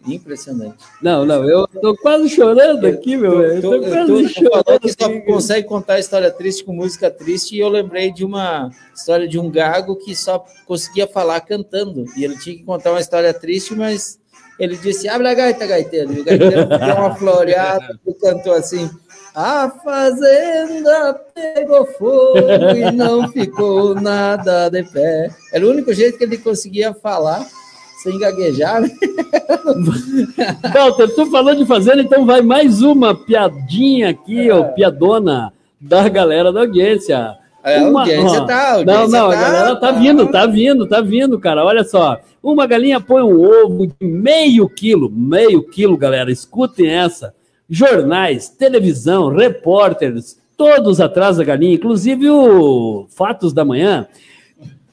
Impressionante. 0.06 0.76
Não, 1.00 1.24
não, 1.24 1.48
eu 1.48 1.66
tô 1.66 1.96
quase 1.96 2.28
chorando 2.28 2.86
aqui, 2.86 3.16
meu 3.16 3.38
velho. 3.38 3.54
Eu 3.54 3.62
tô, 3.62 3.70
tô 3.70 3.80
quase 3.80 4.06
tô, 4.06 4.28
chorando. 4.28 4.80
que 4.80 4.92
só 4.92 5.20
consegue 5.20 5.66
contar 5.66 5.98
história 5.98 6.30
triste 6.30 6.64
com 6.64 6.74
música 6.74 7.10
triste, 7.10 7.56
e 7.56 7.60
eu 7.60 7.68
lembrei 7.68 8.12
de 8.12 8.24
uma 8.24 8.70
história 8.94 9.26
de 9.26 9.38
um 9.38 9.50
gago 9.50 9.96
que 9.96 10.14
só 10.14 10.44
conseguia 10.66 11.06
falar 11.06 11.40
cantando. 11.40 12.04
E 12.16 12.24
ele 12.24 12.36
tinha 12.38 12.56
que 12.56 12.62
contar 12.62 12.90
uma 12.90 13.00
história 13.00 13.32
triste, 13.32 13.74
mas 13.74 14.20
ele 14.58 14.76
disse: 14.76 15.08
abre 15.08 15.28
a 15.28 15.34
gaita, 15.34 15.66
gaiteiro. 15.66 16.12
E 16.12 16.20
o 16.20 16.24
gaiteiro 16.24 16.66
deu 16.68 16.94
uma 16.96 17.14
floreada 17.14 17.98
e 18.06 18.14
cantou 18.14 18.52
assim. 18.52 18.90
A 19.34 19.68
fazenda 19.68 21.14
pegou 21.34 21.84
fogo 21.86 22.38
e 22.76 22.92
não 22.92 23.32
ficou 23.32 23.94
nada 23.94 24.68
de 24.68 24.84
pé. 24.84 25.28
Era 25.52 25.66
o 25.66 25.70
único 25.70 25.92
jeito 25.92 26.16
que 26.16 26.22
ele 26.22 26.38
conseguia 26.38 26.94
falar 26.94 27.44
sem 28.04 28.18
gaguejar. 28.18 28.82
Né? 28.82 28.90
Walter, 30.74 31.08
tu 31.14 31.26
falou 31.30 31.54
de 31.54 31.64
fazenda, 31.64 32.02
então 32.02 32.26
vai 32.26 32.42
mais 32.42 32.82
uma 32.82 33.14
piadinha 33.14 34.10
aqui, 34.10 34.50
é. 34.50 34.54
ó, 34.54 34.64
piadona 34.64 35.50
da 35.80 36.06
galera 36.10 36.52
da 36.52 36.60
audiência. 36.60 37.34
É, 37.64 37.80
uma, 37.80 38.00
audiência 38.00 38.42
ó, 38.42 38.44
tá, 38.44 38.72
audiência 38.74 39.06
não, 39.06 39.08
não, 39.08 39.30
tá, 39.30 39.38
a 39.38 39.40
galera 39.40 39.76
tá, 39.76 39.80
tá 39.80 39.92
vindo, 39.92 40.30
tá 40.30 40.46
vindo, 40.46 40.86
tá 40.86 41.00
vindo, 41.00 41.40
cara. 41.40 41.64
Olha 41.64 41.82
só. 41.82 42.20
Uma 42.42 42.66
galinha 42.66 43.00
põe 43.00 43.22
um 43.22 43.40
ovo 43.40 43.86
de 43.86 44.06
meio 44.06 44.68
quilo, 44.68 45.10
meio 45.10 45.62
quilo, 45.62 45.96
galera. 45.96 46.30
Escutem 46.30 46.86
essa. 46.86 47.34
Jornais, 47.70 48.50
televisão, 48.50 49.34
repórteres, 49.34 50.38
todos 50.54 51.00
atrás 51.00 51.38
da 51.38 51.44
galinha, 51.44 51.74
inclusive 51.74 52.28
o 52.28 53.06
Fatos 53.08 53.54
da 53.54 53.64
Manhã. 53.64 54.06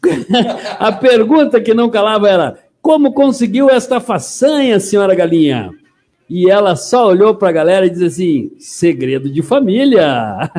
a 0.80 0.94
pergunta 0.94 1.60
que 1.60 1.74
não 1.74 1.90
calava 1.90 2.30
era: 2.30 2.58
como 2.82 3.14
conseguiu 3.14 3.70
esta 3.70 4.00
façanha, 4.00 4.80
senhora 4.80 5.14
Galinha? 5.14 5.72
E 6.34 6.50
ela 6.50 6.78
só 6.78 7.10
olhou 7.10 7.36
para 7.36 7.50
a 7.50 7.52
galera 7.52 7.86
e 7.86 7.90
disse 7.90 8.06
assim: 8.06 8.52
segredo 8.58 9.30
de 9.30 9.42
família. 9.42 10.50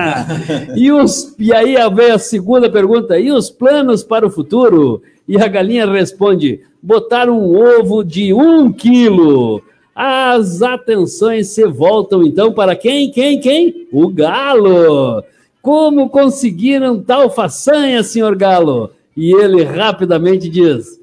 e, 0.74 0.90
os, 0.90 1.34
e 1.38 1.52
aí 1.52 1.76
veio 1.94 2.14
a 2.14 2.18
segunda 2.18 2.70
pergunta: 2.70 3.18
e 3.18 3.30
os 3.30 3.50
planos 3.50 4.02
para 4.02 4.26
o 4.26 4.30
futuro? 4.30 5.02
E 5.28 5.36
a 5.36 5.46
galinha 5.46 5.84
responde: 5.84 6.62
botar 6.82 7.28
um 7.28 7.54
ovo 7.54 8.02
de 8.02 8.32
um 8.32 8.72
quilo. 8.72 9.62
As 9.94 10.62
atenções 10.62 11.48
se 11.48 11.66
voltam 11.66 12.22
então 12.22 12.52
para 12.52 12.74
quem? 12.74 13.10
Quem? 13.10 13.38
Quem? 13.38 13.86
O 13.92 14.08
galo. 14.08 15.22
Como 15.60 16.08
conseguiram 16.08 17.02
tal 17.02 17.28
façanha, 17.28 18.02
senhor 18.02 18.34
galo? 18.34 18.90
E 19.14 19.30
ele 19.34 19.62
rapidamente 19.62 20.48
diz: 20.48 20.97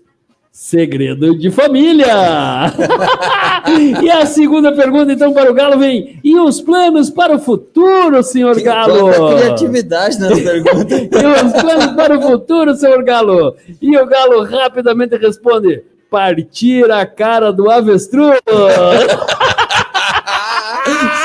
Segredo 0.58 1.38
de 1.38 1.52
família! 1.52 2.08
e 4.02 4.10
a 4.10 4.26
segunda 4.26 4.72
pergunta, 4.72 5.12
então, 5.12 5.34
para 5.34 5.52
o 5.52 5.54
Galo 5.54 5.78
vem: 5.78 6.18
e 6.24 6.40
os 6.40 6.62
planos 6.62 7.10
para 7.10 7.36
o 7.36 7.40
futuro, 7.40 8.24
senhor 8.24 8.58
Galo? 8.62 9.14
Quanta 9.14 9.36
criatividade 9.36 10.18
na 10.18 10.30
pergunta. 10.30 10.96
e 11.12 11.46
os 11.46 11.52
planos 11.62 11.88
para 11.88 12.18
o 12.18 12.22
futuro, 12.22 12.74
senhor 12.74 13.04
Galo? 13.04 13.58
E 13.82 13.98
o 13.98 14.06
Galo 14.06 14.44
rapidamente 14.44 15.18
responde: 15.18 15.84
partir 16.10 16.90
a 16.90 17.06
cara 17.06 17.52
do 17.52 17.70
avestruz. 17.70 18.40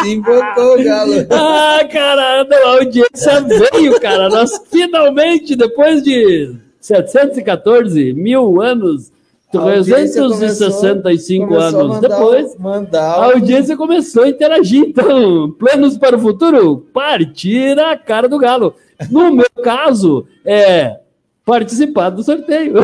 Se 0.03 0.11
invocou, 0.11 0.83
Galo. 0.83 1.27
Ah, 1.31 1.85
caramba, 1.89 2.57
a 2.57 2.69
audiência 2.71 3.41
veio, 3.43 4.01
cara. 4.01 4.29
Nós 4.29 4.61
finalmente, 4.69 5.55
depois 5.55 6.03
de 6.03 6.53
714 6.81 8.13
mil 8.13 8.61
anos 8.61 9.13
365 9.51 11.55
anos 11.55 11.89
mandar, 11.89 12.09
depois, 12.09 12.57
mandar 12.57 13.15
a 13.15 13.25
audiência 13.25 13.77
começou 13.77 14.23
a 14.23 14.29
interagir. 14.29 14.85
Então, 14.89 15.51
planos 15.59 15.99
para 15.99 16.17
o 16.17 16.21
futuro? 16.21 16.87
Partir 16.93 17.79
a 17.79 17.97
cara 17.97 18.29
do 18.29 18.39
galo. 18.39 18.75
No 19.11 19.35
meu 19.35 19.51
caso, 19.63 20.27
é 20.45 21.01
participar 21.45 22.11
do 22.11 22.23
sorteio. 22.23 22.75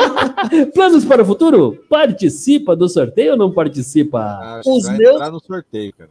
planos 0.72 1.04
para 1.04 1.22
o 1.22 1.26
futuro? 1.26 1.84
Participa 1.90 2.74
do 2.74 2.88
sorteio 2.88 3.32
ou 3.32 3.36
não 3.36 3.52
participa? 3.52 4.62
Os 4.64 4.88
meus... 4.88 5.30
no 5.30 5.40
sorteio, 5.40 5.92
cara. 5.92 6.10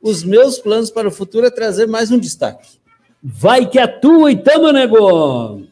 Os 0.00 0.22
meus 0.22 0.58
planos 0.58 0.90
para 0.90 1.08
o 1.08 1.10
futuro 1.10 1.46
é 1.46 1.50
trazer 1.50 1.86
mais 1.86 2.12
um 2.12 2.18
destaque. 2.18 2.78
Vai 3.20 3.66
que 3.66 3.78
é 3.78 3.86
tua 3.86 4.30
e 4.30 4.36
tamo, 4.36 4.70
nego! 4.70 5.62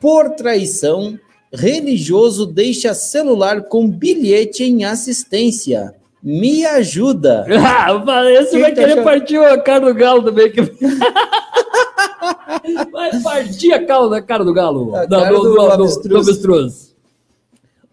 Por 0.00 0.30
traição, 0.30 1.18
Religioso 1.52 2.46
deixa 2.46 2.94
celular 2.94 3.62
com 3.62 3.88
bilhete 3.88 4.64
em 4.64 4.84
assistência. 4.84 5.94
Me 6.22 6.64
ajuda. 6.66 7.46
Ah, 7.50 8.30
esse 8.30 8.50
Quem 8.52 8.60
vai 8.60 8.70
tá 8.74 8.80
querer 8.82 8.92
achando? 8.92 9.04
partir 9.04 9.36
a 9.38 9.58
cara 9.60 9.86
do 9.86 9.94
galo 9.94 10.22
também. 10.22 10.52
vai 12.92 13.22
partir 13.22 13.72
a 13.72 13.84
cara 13.86 14.08
da 14.08 14.22
cara 14.22 14.44
do 14.44 14.52
galo. 14.52 14.94
A 14.94 15.06
Não, 15.06 15.28
do, 15.28 15.42
do, 15.42 15.54
do, 15.54 15.60
avestruz. 15.60 16.08
do 16.08 16.18
avestruz. 16.18 16.88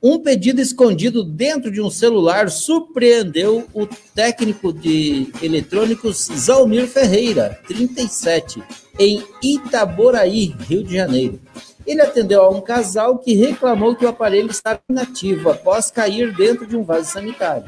Um 0.02 0.20
pedido 0.20 0.62
escondido 0.62 1.24
dentro 1.24 1.72
de 1.72 1.82
um 1.82 1.90
celular 1.90 2.50
surpreendeu 2.52 3.66
o 3.74 3.88
técnico 4.14 4.72
de 4.72 5.28
eletrônicos 5.42 6.30
Zalmir 6.36 6.88
Ferreira, 6.88 7.58
37, 7.68 8.62
em 9.00 9.24
Itaboraí, 9.42 10.54
Rio 10.68 10.84
de 10.84 10.94
Janeiro. 10.94 11.40
Ele 11.86 12.02
atendeu 12.02 12.42
a 12.44 12.50
um 12.50 12.62
casal 12.62 13.18
que 13.18 13.36
reclamou 13.36 13.96
que 13.96 14.06
o 14.06 14.10
aparelho 14.10 14.50
estava 14.50 14.80
inativo 14.90 15.50
após 15.50 15.92
cair 15.92 16.34
dentro 16.34 16.66
de 16.66 16.76
um 16.76 16.84
vaso 16.84 17.12
sanitário. 17.12 17.66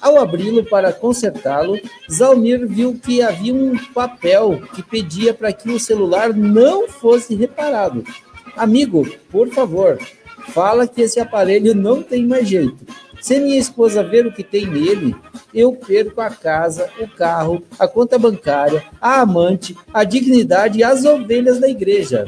Ao 0.00 0.18
abri-lo 0.18 0.64
para 0.64 0.92
consertá-lo, 0.92 1.78
Zalmir 2.10 2.66
viu 2.66 2.98
que 2.98 3.22
havia 3.22 3.54
um 3.54 3.76
papel 3.92 4.62
que 4.74 4.82
pedia 4.82 5.34
para 5.34 5.52
que 5.52 5.70
o 5.70 5.80
celular 5.80 6.32
não 6.34 6.88
fosse 6.88 7.34
reparado. 7.34 8.04
Amigo, 8.56 9.08
por 9.30 9.48
favor, 9.48 9.98
fala 10.48 10.86
que 10.86 11.02
esse 11.02 11.18
aparelho 11.18 11.74
não 11.74 12.02
tem 12.02 12.26
mais 12.26 12.48
jeito. 12.48 12.86
Se 13.20 13.40
minha 13.40 13.58
esposa 13.58 14.02
ver 14.02 14.26
o 14.26 14.32
que 14.32 14.44
tem 14.44 14.66
nele, 14.66 15.14
eu 15.52 15.72
perco 15.72 16.20
a 16.20 16.30
casa, 16.30 16.88
o 17.00 17.08
carro, 17.08 17.62
a 17.78 17.88
conta 17.88 18.18
bancária, 18.18 18.84
a 19.00 19.20
amante, 19.20 19.76
a 19.92 20.04
dignidade 20.04 20.78
e 20.78 20.84
as 20.84 21.04
ovelhas 21.04 21.58
da 21.58 21.68
igreja. 21.68 22.26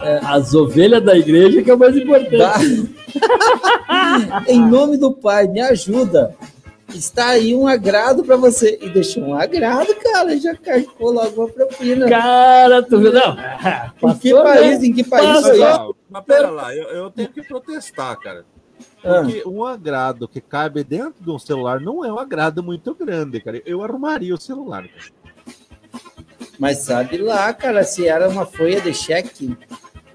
É, 0.00 0.20
as 0.22 0.54
ovelhas 0.54 1.02
da 1.02 1.16
igreja 1.16 1.62
que 1.62 1.70
é 1.70 1.74
o 1.74 1.78
mais 1.78 1.96
importante. 1.96 2.94
em 4.46 4.64
nome 4.64 4.96
do 4.96 5.12
Pai, 5.12 5.48
me 5.48 5.60
ajuda. 5.60 6.36
Está 6.94 7.30
aí 7.30 7.54
um 7.54 7.66
agrado 7.66 8.24
para 8.24 8.36
você. 8.36 8.78
E 8.80 8.88
deixou 8.88 9.22
um 9.24 9.34
agrado, 9.34 9.94
cara. 9.96 10.38
Já 10.38 10.54
carcou 10.54 11.12
logo 11.12 11.42
uma 11.42 11.48
propina. 11.48 12.08
Cara, 12.08 12.82
tu 12.82 12.98
viu? 12.98 13.12
Não. 13.12 13.36
Em 14.10 14.18
que 14.18 14.32
país? 14.32 14.82
Em 14.82 14.92
que 14.92 15.04
país 15.04 15.42
foi 15.42 15.58
Mas, 16.08 16.24
pera 16.24 16.50
lá, 16.50 16.74
eu, 16.74 16.88
eu 16.88 17.10
tenho 17.10 17.28
que 17.28 17.42
protestar, 17.42 18.18
cara. 18.18 18.44
Ah. 19.04 19.22
Porque 19.22 19.42
um 19.46 19.64
agrado 19.64 20.26
que 20.26 20.40
cabe 20.40 20.82
dentro 20.82 21.16
de 21.20 21.30
um 21.30 21.38
celular 21.38 21.80
não 21.80 22.04
é 22.04 22.12
um 22.12 22.18
agrado 22.18 22.62
muito 22.62 22.94
grande, 22.94 23.40
cara. 23.40 23.60
Eu 23.66 23.82
arrumaria 23.82 24.34
o 24.34 24.40
celular. 24.40 24.88
Cara. 24.88 25.18
Mas 26.58 26.78
sabe 26.78 27.18
lá, 27.18 27.52
cara, 27.52 27.84
se 27.84 28.06
era 28.06 28.28
uma 28.28 28.44
folha 28.44 28.80
de 28.80 28.92
cheque 28.92 29.56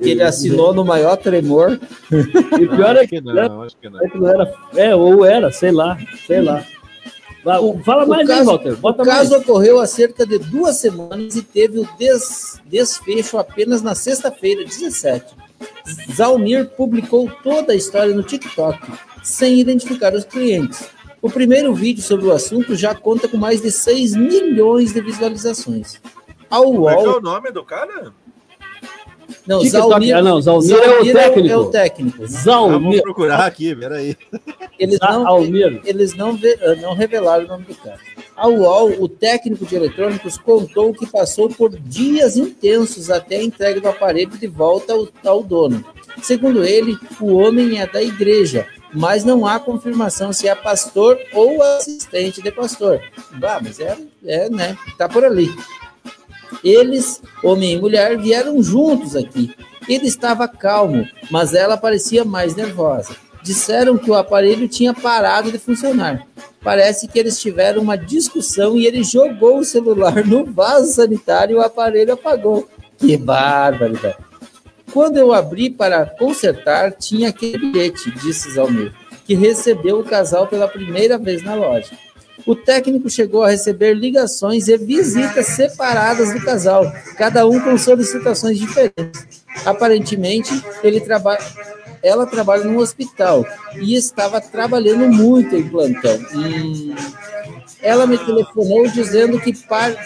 que 0.04 0.10
ele 0.12 0.22
assinou 0.24 0.74
no 0.74 0.84
maior 0.86 1.16
tremor. 1.18 1.80
E 2.60 2.68
pior 2.68 2.96
é 2.96 3.00
Acho 3.02 3.08
que, 3.10 3.22
não, 3.22 3.62
acho 3.64 3.78
que 3.78 3.90
não. 3.90 4.02
é 4.04 4.10
que 4.10 4.18
não 4.18 4.28
era. 4.28 4.54
É, 4.76 4.96
ou 4.96 5.26
era, 5.26 5.52
sei 5.52 5.72
lá, 5.72 5.98
sei 6.28 6.42
lá. 6.42 6.64
Fala 7.84 8.06
O 8.06 8.08
mais 8.08 8.30
aí, 8.30 8.38
caso- 8.38 8.46
Walter. 8.50 8.76
Bota 8.78 9.04
o 9.04 9.06
mais. 9.06 9.20
caso 9.30 9.38
ocorreu 9.42 9.80
há 9.80 9.86
cerca 9.86 10.26
de 10.26 10.38
duas 10.40 10.78
semanas 10.78 11.36
e 11.36 11.42
teve 11.42 11.80
o 11.80 11.88
des- 11.98 12.62
desfecho 12.66 13.38
apenas 13.38 13.82
na 13.82 13.94
sexta-feira, 13.96 14.64
17. 14.64 15.34
Zalmir 16.14 16.70
publicou 16.78 17.30
toda 17.44 17.74
a 17.74 17.76
história 17.76 18.14
no 18.16 18.24
TikTok, 18.24 18.80
sem 19.24 19.60
identificar 19.60 20.14
os 20.14 20.24
clientes. 20.24 20.88
O 21.22 21.30
primeiro 21.30 21.74
vídeo 21.74 22.02
sobre 22.04 22.26
o 22.28 22.32
assunto 22.32 22.76
já 22.76 22.94
conta 22.96 23.28
com 23.28 23.38
mais 23.38 23.62
de 23.62 23.72
6 23.72 24.16
milhões 24.16 24.94
de 24.94 25.02
visualizações. 25.02 26.02
Ao 26.50 26.66
Como 26.66 26.90
é 26.90 26.96
que 26.96 27.02
é 27.02 27.08
UOL, 27.08 27.18
o 27.18 27.22
nome 27.22 27.52
do 27.52 27.64
cara? 27.64 28.14
Não, 29.48 29.60
TikTok. 29.60 29.90
Zalmir, 29.90 30.16
Ah, 30.18 30.22
não, 30.22 30.42
Zalmir 30.42 30.72
é 30.72 30.78
o 30.78 30.94
Zalmir 30.96 31.14
técnico. 31.14 31.50
É 31.54 31.58
o 31.58 31.66
técnico. 31.66 32.24
Ah, 32.24 32.28
vamos 32.28 32.44
Zalmir. 32.44 33.02
procurar 33.02 33.46
aqui, 33.46 33.76
peraí. 33.76 34.18
Eles 34.80 35.00
não, 35.00 35.24
Zalmir. 35.24 35.82
eles 35.86 36.16
não, 36.16 36.36
ve- 36.36 36.58
eh, 36.60 36.76
não 36.76 36.94
revelaram 36.94 37.46
o 37.46 37.48
nome 37.48 37.66
do 37.66 37.76
cara. 37.76 37.98
A 38.36 38.48
UOL, 38.48 38.92
o 39.00 39.08
técnico 39.08 39.66
de 39.66 39.76
eletrônicos, 39.76 40.38
contou 40.38 40.94
que 40.94 41.06
passou 41.06 41.48
por 41.50 41.70
dias 41.70 42.36
intensos 42.36 43.10
até 43.12 43.36
a 43.38 43.44
entrega 43.44 43.80
do 43.80 43.88
aparelho 43.88 44.32
de 44.32 44.48
volta 44.48 44.94
ao, 44.94 45.08
ao 45.26 45.44
dono. 45.44 45.84
Segundo 46.22 46.64
ele, 46.64 46.98
o 47.22 47.36
homem 47.36 47.80
é 47.80 47.86
da 47.88 48.02
igreja, 48.02 48.66
mas 48.94 49.24
não 49.24 49.46
há 49.46 49.60
confirmação 49.60 50.34
se 50.34 50.48
é 50.48 50.56
pastor 50.56 51.18
ou 51.34 51.62
assistente 51.62 52.42
de 52.42 52.52
pastor. 52.52 53.00
Bah, 53.34 53.60
mas 53.62 53.80
é, 53.80 53.98
é 54.26 54.50
né? 54.50 54.76
Tá 54.98 55.08
por 55.08 55.24
ali. 55.24 55.50
Eles, 56.64 57.22
homem 57.44 57.74
e 57.74 57.80
mulher, 57.80 58.18
vieram 58.18 58.62
juntos 58.62 59.16
aqui. 59.16 59.54
Ele 59.88 60.08
estava 60.08 60.48
calmo, 60.48 61.08
mas 61.30 61.54
ela 61.54 61.78
parecia 61.78 62.24
mais 62.24 62.56
nervosa. 62.56 63.16
Disseram 63.42 63.98
que 63.98 64.10
o 64.10 64.16
aparelho 64.16 64.68
tinha 64.68 64.94
parado 64.94 65.52
de 65.52 65.60
funcionar. 65.60 66.26
Parece 66.62 67.08
que 67.10 67.20
eles 67.20 67.42
tiveram 67.42 67.82
uma 67.82 67.98
discussão 67.98 68.78
e 68.78 68.86
ele 68.86 69.04
jogou 69.04 69.60
o 69.60 69.66
celular 69.66 70.26
no 70.26 70.46
vaso 70.46 70.94
sanitário 70.94 71.56
e 71.56 71.60
o 71.60 71.62
aparelho 71.62 72.14
apagou. 72.14 72.70
Que 72.98 73.18
barbaridade. 73.18 74.16
Quando 74.94 75.18
eu 75.18 75.34
abri 75.34 75.70
para 75.70 76.06
consertar, 76.06 76.92
tinha 76.94 77.30
aquele 77.30 77.58
bilhete, 77.58 78.12
disse 78.12 78.54
Zalmir, 78.54 78.94
que 79.26 79.34
recebeu 79.34 80.00
o 80.00 80.04
casal 80.04 80.48
pela 80.48 80.68
primeira 80.68 81.18
vez 81.18 81.44
na 81.44 81.56
loja. 81.56 81.92
O 82.46 82.56
técnico 82.56 83.10
chegou 83.10 83.44
a 83.44 83.50
receber 83.50 83.94
ligações 83.94 84.68
e 84.68 84.78
visitas 84.78 85.48
separadas 85.48 86.34
do 86.34 86.42
casal, 86.44 86.92
cada 87.18 87.48
um 87.48 87.60
com 87.60 87.78
solicitações 87.78 88.60
diferentes. 88.60 89.44
Aparentemente, 89.66 90.52
ele 90.84 91.00
trabalha, 91.00 91.40
ela 92.02 92.26
trabalha 92.26 92.66
num 92.66 92.78
hospital 92.78 93.46
e 93.78 93.96
estava 93.96 94.42
trabalhando 94.42 95.08
muito 95.08 95.56
em 95.56 95.70
plantão. 95.70 96.20
Ela 97.82 98.06
me 98.06 98.18
telefonou 98.18 98.88
dizendo 98.90 99.40
que 99.40 99.54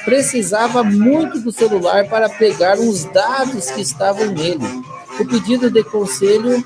precisava 0.06 0.84
muito 0.84 1.40
do 1.40 1.52
celular 1.52 2.08
para 2.08 2.30
pegar 2.30 2.80
uns 2.80 3.04
dados 3.06 3.72
que 3.72 3.82
estavam 3.82 4.28
nele. 4.28 4.66
O 5.20 5.26
pedido 5.26 5.72
de 5.72 5.84
conselho 5.84 6.64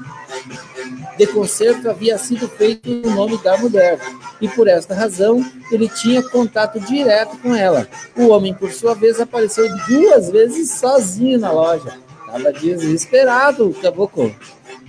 de 1.17 1.27
conserto 1.27 1.89
havia 1.89 2.17
sido 2.17 2.47
feito 2.47 2.89
no 2.89 3.11
nome 3.15 3.37
da 3.43 3.57
mulher, 3.57 3.99
e 4.39 4.47
por 4.47 4.67
esta 4.67 4.93
razão 4.93 5.43
ele 5.71 5.87
tinha 5.89 6.21
contato 6.23 6.79
direto 6.79 7.37
com 7.37 7.55
ela. 7.55 7.87
O 8.15 8.27
homem, 8.29 8.53
por 8.53 8.71
sua 8.71 8.93
vez, 8.95 9.19
apareceu 9.19 9.67
duas 9.87 10.29
vezes 10.29 10.71
sozinho 10.71 11.39
na 11.39 11.51
loja. 11.51 11.97
Estava 12.25 12.51
desesperado, 12.53 13.73
caboclo. 13.81 14.33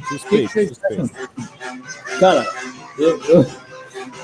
Que 0.09 0.19
Suspeito, 0.19 0.53
que? 0.53 2.19
Cara, 2.19 2.47
eu, 2.99 3.21
eu- 3.25 3.47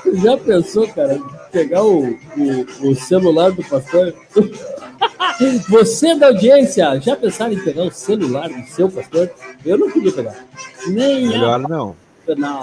já 0.23 0.37
pensou, 0.37 0.89
cara, 0.89 1.19
pegar 1.53 1.83
o, 1.85 2.05
o, 2.11 2.91
o 2.91 2.95
celular 2.95 3.51
do 3.53 3.63
pastor? 3.65 4.15
Você 5.69 6.15
da 6.15 6.29
audiência, 6.29 7.01
já 7.01 7.17
pensaram 7.17 7.53
em 7.53 7.61
pegar 7.61 7.85
o 7.85 7.93
celular 7.93 8.49
do 8.49 8.67
seu 8.69 8.91
pastor? 8.91 9.31
Eu 9.65 9.79
não 9.79 9.91
queria 9.91 10.13
pegar. 10.13 10.45
Nem 10.89 11.27
a 11.27 11.31
Melhor 11.31 11.59
não. 11.61 11.97
Não, 12.37 12.63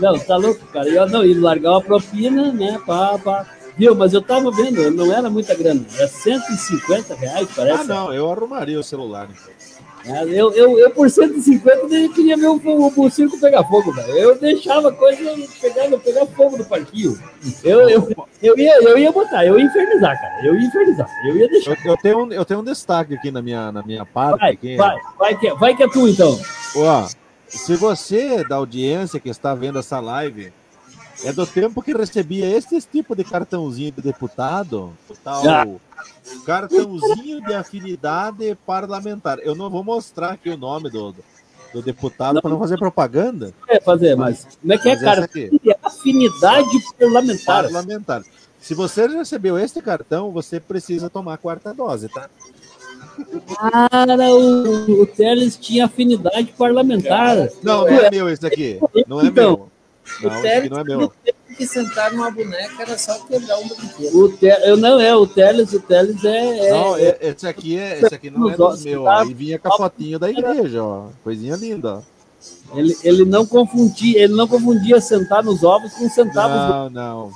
não, 0.00 0.18
tá 0.18 0.36
louco, 0.36 0.64
cara. 0.66 0.88
Eu 0.88 1.08
não, 1.08 1.24
ia 1.24 1.40
largar 1.40 1.72
uma 1.72 1.82
propina, 1.82 2.52
né? 2.52 2.80
Pá, 2.86 3.18
pá. 3.18 3.46
Viu, 3.76 3.94
mas 3.94 4.14
eu 4.14 4.22
tava 4.22 4.50
vendo, 4.50 4.90
não 4.90 5.12
era 5.12 5.28
muita 5.28 5.54
grana. 5.54 5.84
É 5.98 6.06
150 6.06 7.14
reais, 7.14 7.48
parece. 7.54 7.82
Ah, 7.82 7.84
não, 7.84 8.12
eu 8.12 8.30
arrumaria 8.30 8.80
o 8.80 8.82
celular. 8.82 9.28
então. 9.30 9.85
É, 10.08 10.22
Eu, 10.24 10.52
eu, 10.52 10.78
eu, 10.78 10.90
por 10.90 11.10
150, 11.10 11.94
eu 11.94 12.12
queria 12.12 12.36
ver 12.36 12.46
o, 12.46 12.54
o, 12.64 13.04
o 13.06 13.10
circo 13.10 13.38
pegar 13.40 13.64
fogo, 13.64 13.92
velho. 13.92 14.10
Eu 14.12 14.38
deixava 14.38 14.90
a 14.90 14.92
coisa 14.92 15.22
pegar, 15.60 15.98
pegar 15.98 16.26
fogo 16.26 16.58
no 16.58 16.64
parquinho. 16.64 17.18
Eu, 17.64 17.88
eu, 17.88 18.08
eu, 18.42 18.58
ia, 18.58 18.82
eu 18.82 18.96
ia 18.98 19.10
botar, 19.10 19.44
eu 19.44 19.58
ia 19.58 19.64
infernizar, 19.64 20.20
cara. 20.20 20.46
Eu 20.46 20.54
ia 20.54 20.66
infernizar. 20.66 21.08
Eu 21.26 21.36
ia 21.36 21.48
deixar. 21.48 21.70
Eu, 21.72 21.76
eu 21.92 21.96
tenho, 21.96 22.24
um- 22.24 22.32
eu 22.32 22.44
tenho 22.44 22.60
um 22.60 22.64
destaque 22.64 23.14
aqui 23.14 23.30
na 23.30 23.42
minha, 23.42 23.72
na 23.72 23.82
minha 23.82 24.04
parte. 24.06 24.38
Vai, 24.40 24.52
aqui. 24.52 24.76
vai, 24.76 24.96
vai 25.18 25.36
que, 25.38 25.54
vai 25.54 25.76
que 25.76 25.82
é 25.82 25.88
tu, 25.88 26.06
então. 26.06 26.38
Ó, 26.76 27.08
se 27.48 27.74
você 27.76 28.44
da 28.44 28.56
audiência 28.56 29.18
que 29.18 29.28
está 29.28 29.54
vendo 29.54 29.78
essa 29.78 29.98
live 30.00 30.52
é 31.24 31.32
do 31.32 31.46
tempo 31.46 31.82
que 31.82 31.92
recebia 31.92 32.46
esse 32.46 32.80
tipo 32.82 33.14
de 33.14 33.24
cartãozinho 33.24 33.92
de 33.92 34.02
deputado, 34.02 34.92
tal 35.24 35.42
Já. 35.42 35.66
cartãozinho 36.44 37.40
de 37.40 37.54
afinidade 37.54 38.56
parlamentar. 38.66 39.38
Eu 39.40 39.54
não 39.54 39.70
vou 39.70 39.82
mostrar 39.82 40.32
aqui 40.32 40.50
o 40.50 40.56
nome 40.56 40.90
do, 40.90 41.12
do, 41.12 41.24
do 41.74 41.82
deputado 41.82 42.40
para 42.40 42.50
não 42.50 42.58
fazer 42.58 42.78
propaganda. 42.78 43.52
É 43.68 43.80
fazer, 43.80 44.14
mas 44.16 44.46
como 44.60 44.72
é 44.72 44.78
que 44.78 44.88
é, 44.88 44.96
cara? 44.96 45.28
Afinidade 45.82 46.82
parlamentar. 46.98 47.64
parlamentar. 47.64 48.22
Se 48.60 48.74
você 48.74 49.06
recebeu 49.06 49.58
este 49.58 49.80
cartão, 49.80 50.32
você 50.32 50.58
precisa 50.58 51.08
tomar 51.08 51.34
a 51.34 51.38
quarta 51.38 51.72
dose, 51.72 52.08
tá? 52.08 52.28
Cara, 53.70 54.16
o, 54.34 55.02
o 55.02 55.06
Teles 55.06 55.56
tinha 55.56 55.86
afinidade 55.86 56.52
parlamentar. 56.58 57.36
Não, 57.62 57.82
não 57.82 57.88
é 57.88 58.10
meu 58.10 58.28
esse 58.28 58.46
aqui. 58.46 58.80
Não 59.06 59.20
é 59.20 59.26
Então, 59.26 59.50
meu. 59.50 59.75
Não, 60.22 60.30
esse 60.38 60.48
aqui 60.48 60.68
não 60.70 60.78
é 60.80 60.84
meu. 60.84 61.12
teve 61.24 61.56
que 61.56 61.66
sentar 61.66 62.12
numa 62.12 62.30
boneca, 62.30 62.82
era 62.82 62.98
só 62.98 63.18
quebrar 63.26 63.58
um 63.58 63.68
brinquedo. 63.68 64.18
O 64.18 64.28
Te, 64.36 64.46
eu 64.46 64.76
não 64.76 65.00
é, 65.00 65.14
o 65.14 65.26
Teles, 65.26 65.72
o 65.72 65.80
Teles 65.80 66.24
é. 66.24 66.68
é- 66.68 66.70
Não, 66.70 66.96
é- 66.96 67.18
esse 67.20 67.46
aqui 67.46 67.78
é, 67.78 68.00
esse 68.00 68.14
aqui 68.14 68.30
não 68.30 68.50
é 68.50 68.56
olhos, 68.58 68.84
meus, 68.84 69.04
tá? 69.04 69.18
ó. 69.18 69.24
E 69.24 69.34
vinha 69.34 69.58
com 69.58 69.68
a 69.72 69.76
fotinho 69.76 70.18
da 70.18 70.30
igreja, 70.30 70.82
ó. 70.82 71.06
Coisinha 71.24 71.56
linda, 71.56 72.02
ó. 72.72 72.78
ele, 72.78 72.96
ele 73.02 73.24
não 73.24 73.44
confundia, 73.46 74.22
ele 74.22 74.34
não 74.34 74.46
confundia 74.46 75.00
sentar 75.00 75.42
nos 75.42 75.62
ovos 75.64 75.92
com 75.94 76.08
centavos. 76.08 76.56
Não, 76.56 76.90
não. 76.90 77.32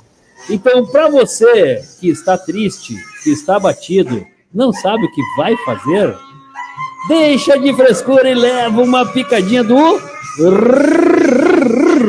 Então, 0.49 0.85
para 0.87 1.09
você 1.09 1.83
que 1.99 2.09
está 2.09 2.37
triste, 2.37 2.95
que 3.23 3.29
está 3.31 3.57
abatido, 3.57 4.25
não 4.53 4.73
sabe 4.73 5.05
o 5.05 5.11
que 5.11 5.21
vai 5.37 5.55
fazer, 5.65 6.17
deixa 7.07 7.57
de 7.59 7.73
frescura 7.73 8.29
e 8.29 8.33
leva 8.33 8.81
uma 8.81 9.05
picadinha 9.11 9.63
do 9.63 9.77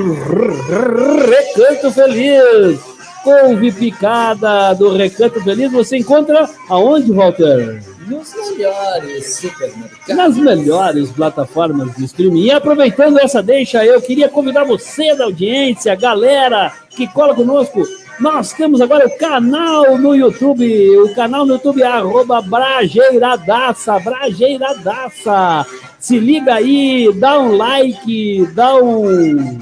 Recanto 0.03 1.93
Feliz. 1.93 2.81
couve 3.23 3.71
picada 3.71 4.75
do 4.75 4.97
Recanto 4.97 5.41
Feliz, 5.43 5.71
você 5.71 5.99
encontra 5.99 6.49
aonde, 6.69 7.13
Walter? 7.13 7.83
Nos 8.07 8.35
melhores 8.35 9.37
supermercados. 9.37 10.17
Nas 10.17 10.37
melhores 10.37 11.11
plataformas 11.13 11.95
de 11.95 12.05
streaming. 12.05 12.43
E 12.43 12.51
aproveitando 12.51 13.19
essa 13.21 13.41
deixa, 13.43 13.85
eu 13.85 14.01
queria 14.03 14.29
convidar 14.29 14.65
você 14.65 15.15
da 15.15 15.25
audiência, 15.25 15.95
galera 15.95 16.73
que 16.91 17.07
cola 17.07 17.35
conosco. 17.35 17.83
Nós 18.19 18.53
temos 18.53 18.81
agora 18.81 19.07
o 19.07 19.19
canal 19.19 19.97
no 19.99 20.15
YouTube, 20.15 20.99
o 20.99 21.15
canal 21.15 21.47
no 21.47 21.55
YouTube 21.55 21.83
é 21.83 21.87
arroba 21.87 22.43
Brajeiradaça, 22.43 23.99
Brajeiradaça. 24.01 25.67
Se 25.99 26.19
liga 26.19 26.55
aí, 26.55 27.11
dá 27.15 27.39
um 27.39 27.57
like, 27.57 28.47
dá 28.55 28.75
um 28.77 29.59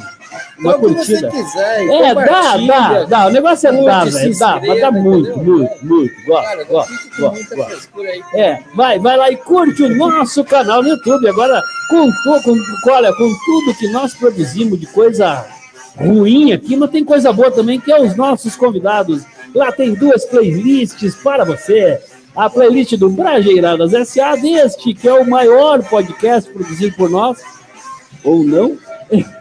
uma 0.58 0.74
curtida. 0.74 1.30
quiser. 1.30 1.88
É, 1.88 2.14
dá, 2.14 2.26
compartilha. 2.26 2.66
dá, 2.66 3.04
dá. 3.04 3.26
O 3.26 3.30
negócio 3.30 3.68
é 3.68 3.84
dar, 3.84 4.04
velho. 4.06 4.38
Dá, 4.38 4.60
mas 4.66 4.80
dá 4.80 4.90
muito, 4.90 5.30
entendeu? 5.30 5.58
muito, 5.58 5.86
muito. 5.86 6.26
Gosto, 6.26 6.66
gosto, 6.66 6.92
gosto, 7.18 7.56
gosto. 7.56 7.88
É, 8.34 8.62
vai, 8.74 8.98
vai 8.98 9.16
lá 9.16 9.30
e 9.30 9.36
curte 9.36 9.82
o 9.82 9.96
nosso 9.96 10.44
canal 10.44 10.82
no 10.82 10.88
YouTube. 10.90 11.28
Agora, 11.28 11.62
com, 11.88 12.10
com, 12.42 12.90
olha, 12.90 13.12
com 13.14 13.28
tudo 13.44 13.78
que 13.78 13.88
nós 13.88 14.14
produzimos 14.14 14.78
de 14.78 14.86
coisa 14.86 15.46
ruim 15.96 16.52
aqui, 16.52 16.76
mas 16.76 16.90
tem 16.90 17.04
coisa 17.04 17.32
boa 17.32 17.50
também, 17.50 17.80
que 17.80 17.92
é 17.92 18.00
os 18.00 18.14
nossos 18.16 18.56
convidados. 18.56 19.22
Lá 19.54 19.72
tem 19.72 19.94
duas 19.94 20.24
playlists 20.24 21.14
para 21.16 21.44
você. 21.44 22.00
A 22.34 22.48
playlist 22.48 22.96
do 22.96 23.10
Brajeiradas 23.10 23.92
S.A. 23.92 24.36
deste, 24.36 24.94
que 24.94 25.08
é 25.08 25.12
o 25.12 25.28
maior 25.28 25.82
podcast 25.82 26.48
produzido 26.50 26.94
por 26.96 27.10
nós, 27.10 27.38
ou 28.22 28.44
não, 28.44 28.78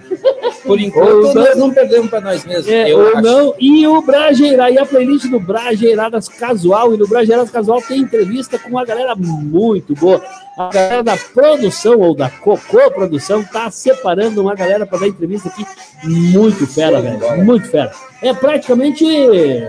Por 0.64 0.80
enquanto, 0.80 1.22
não- 1.24 1.34
nós 1.34 1.56
não 1.58 1.72
perdemos 1.72 2.10
para 2.10 2.22
nós 2.22 2.46
mesmos. 2.46 2.68
é, 2.68 2.94
ou 2.96 3.08
acho. 3.08 3.22
não, 3.22 3.54
e 3.60 3.88
o 3.88 4.02
Brajeira, 4.02 4.70
e 4.70 4.78
a 4.78 4.86
playlist 4.86 5.28
do 5.28 5.40
Brajeiradas 5.40 6.28
Casual, 6.28 6.94
e 6.94 6.98
no 6.98 7.08
Brajeiradas 7.08 7.50
Casual 7.50 7.82
tem 7.82 8.02
entrevista 8.02 8.60
com 8.60 8.70
uma 8.70 8.86
galera 8.86 9.16
muito 9.16 9.94
boa. 9.96 10.22
A 10.60 10.70
galera 10.74 11.02
da 11.04 11.16
produção, 11.16 11.98
ou 12.00 12.14
da 12.14 12.30
Cocô 12.30 12.92
Produção, 12.92 13.42
tá 13.46 13.72
separando 13.72 14.42
uma 14.42 14.54
galera 14.54 14.86
para 14.86 15.00
dar 15.00 15.08
entrevista 15.08 15.48
aqui 15.48 15.66
muito 16.04 16.68
fera, 16.68 17.02
velho, 17.02 17.46
muito 17.46 17.66
fera. 17.70 17.90
É 18.22 18.34
praticamente 18.34 19.06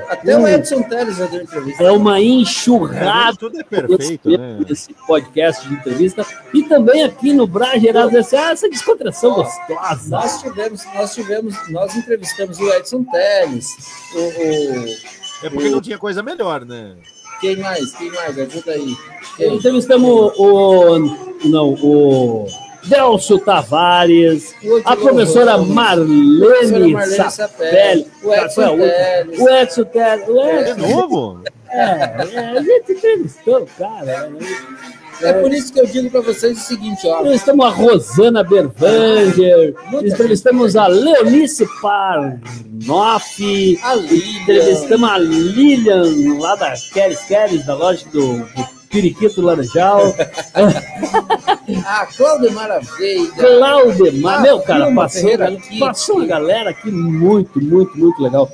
Até 0.09 0.37
um- 0.37 0.43
o 0.43 0.49
Edson 0.49 0.83
Teles 0.83 1.17
já 1.17 1.27
deu 1.27 1.43
entrevista. 1.43 1.85
é 1.85 1.93
uma 1.93 2.21
enxurrada 2.21 3.37
Tudo 3.37 3.61
é 3.61 3.63
perfeito, 3.63 4.31
né? 4.37 4.59
esse 4.69 4.93
podcast 5.07 5.69
de 5.69 5.75
entrevista 5.75 6.27
e 6.53 6.65
também 6.65 7.05
aqui 7.05 7.33
no 7.33 7.47
Brajeiradas 7.47 8.13
S.A. 8.13 8.51
essa 8.51 8.69
descontração 8.69 9.35
gostosa. 9.35 10.09
Nós 10.11 10.41
tivemos, 10.43 10.85
nós 10.93 11.15
tivemos, 11.15 11.55
nós 11.71 11.95
entrevistamos 11.95 12.59
o 12.59 12.69
Edson 12.73 13.05
Teles, 13.05 13.69
o, 14.13 14.19
o- 14.19 15.47
É 15.47 15.51
porque 15.51 15.69
não 15.71 15.81
tinha 15.81 15.99
coisa 15.99 16.21
melhor, 16.21 16.65
né? 16.65 16.97
Quem 17.41 17.57
mais? 17.57 17.93
Quem 17.93 18.11
mais? 18.13 18.39
Ajuda 18.39 18.73
aí. 18.73 18.97
Quem? 19.37 19.55
Entrevistamos 19.57 20.33
o. 20.37 20.99
Não, 21.45 21.75
o. 21.75 22.47
Delcio 22.85 23.39
Tavares, 23.39 24.55
O 24.65 24.77
a 24.87 24.93
Odilon 24.93 24.97
professora 24.97 25.53
Ramos, 25.53 25.69
Marlene, 25.69 26.39
professora 26.41 26.89
Marlene 26.89 27.31
Sapelli, 27.31 28.07
o 28.23 28.35
Edson. 28.35 28.77
Teles. 28.79 29.39
o 29.39 29.49
Edson 29.51 29.85
Teles, 29.85 30.29
o 30.29 30.33
De 30.33 30.71
Edson, 30.71 30.89
novo? 30.89 31.43
é, 31.69 31.79
é, 31.79 32.49
a 32.57 32.63
gente 32.63 32.93
entrevistou 32.93 33.63
o 33.65 33.67
cara. 33.79 34.33
Né? 35.21 35.31
É 35.31 35.33
por 35.35 35.53
isso 35.53 35.73
que 35.73 35.81
eu 35.81 35.87
digo 35.87 36.11
para 36.11 36.21
vocês 36.21 36.59
o 36.59 36.63
seguinte, 36.63 37.07
ó. 37.07 37.21
Entrevistamos 37.21 37.67
a 37.67 37.69
Rosana 37.69 38.45
Bervanger, 38.45 39.75
Muita 39.91 40.09
entrevistamos 40.09 40.77
a 40.77 40.87
Leonice 40.87 41.67
Parnoff, 41.81 43.79
A 43.83 43.97
entrevistamos 43.97 45.11
a 45.11 45.19
Lilian, 45.19 46.39
lá 46.39 46.55
da 46.57 46.75
Keres 46.93 47.21
Keres, 47.25 47.65
da 47.67 47.75
loja 47.75 48.05
do, 48.13 48.39
do 48.39 48.81
Periquito 48.91 49.41
Laranjal. 49.41 50.15
A 51.85 52.07
Veiga. 52.99 53.33
Claudemar, 53.35 54.39
Ah, 54.39 54.41
meu 54.41 54.61
cara, 54.61 54.93
passou, 54.93 55.39
Kit. 55.39 55.79
passou 55.79 56.17
uma 56.17 56.27
galera 56.27 56.71
aqui 56.71 56.91
muito, 56.91 57.63
muito, 57.63 57.97
muito 57.97 58.23
legal. 58.23 58.51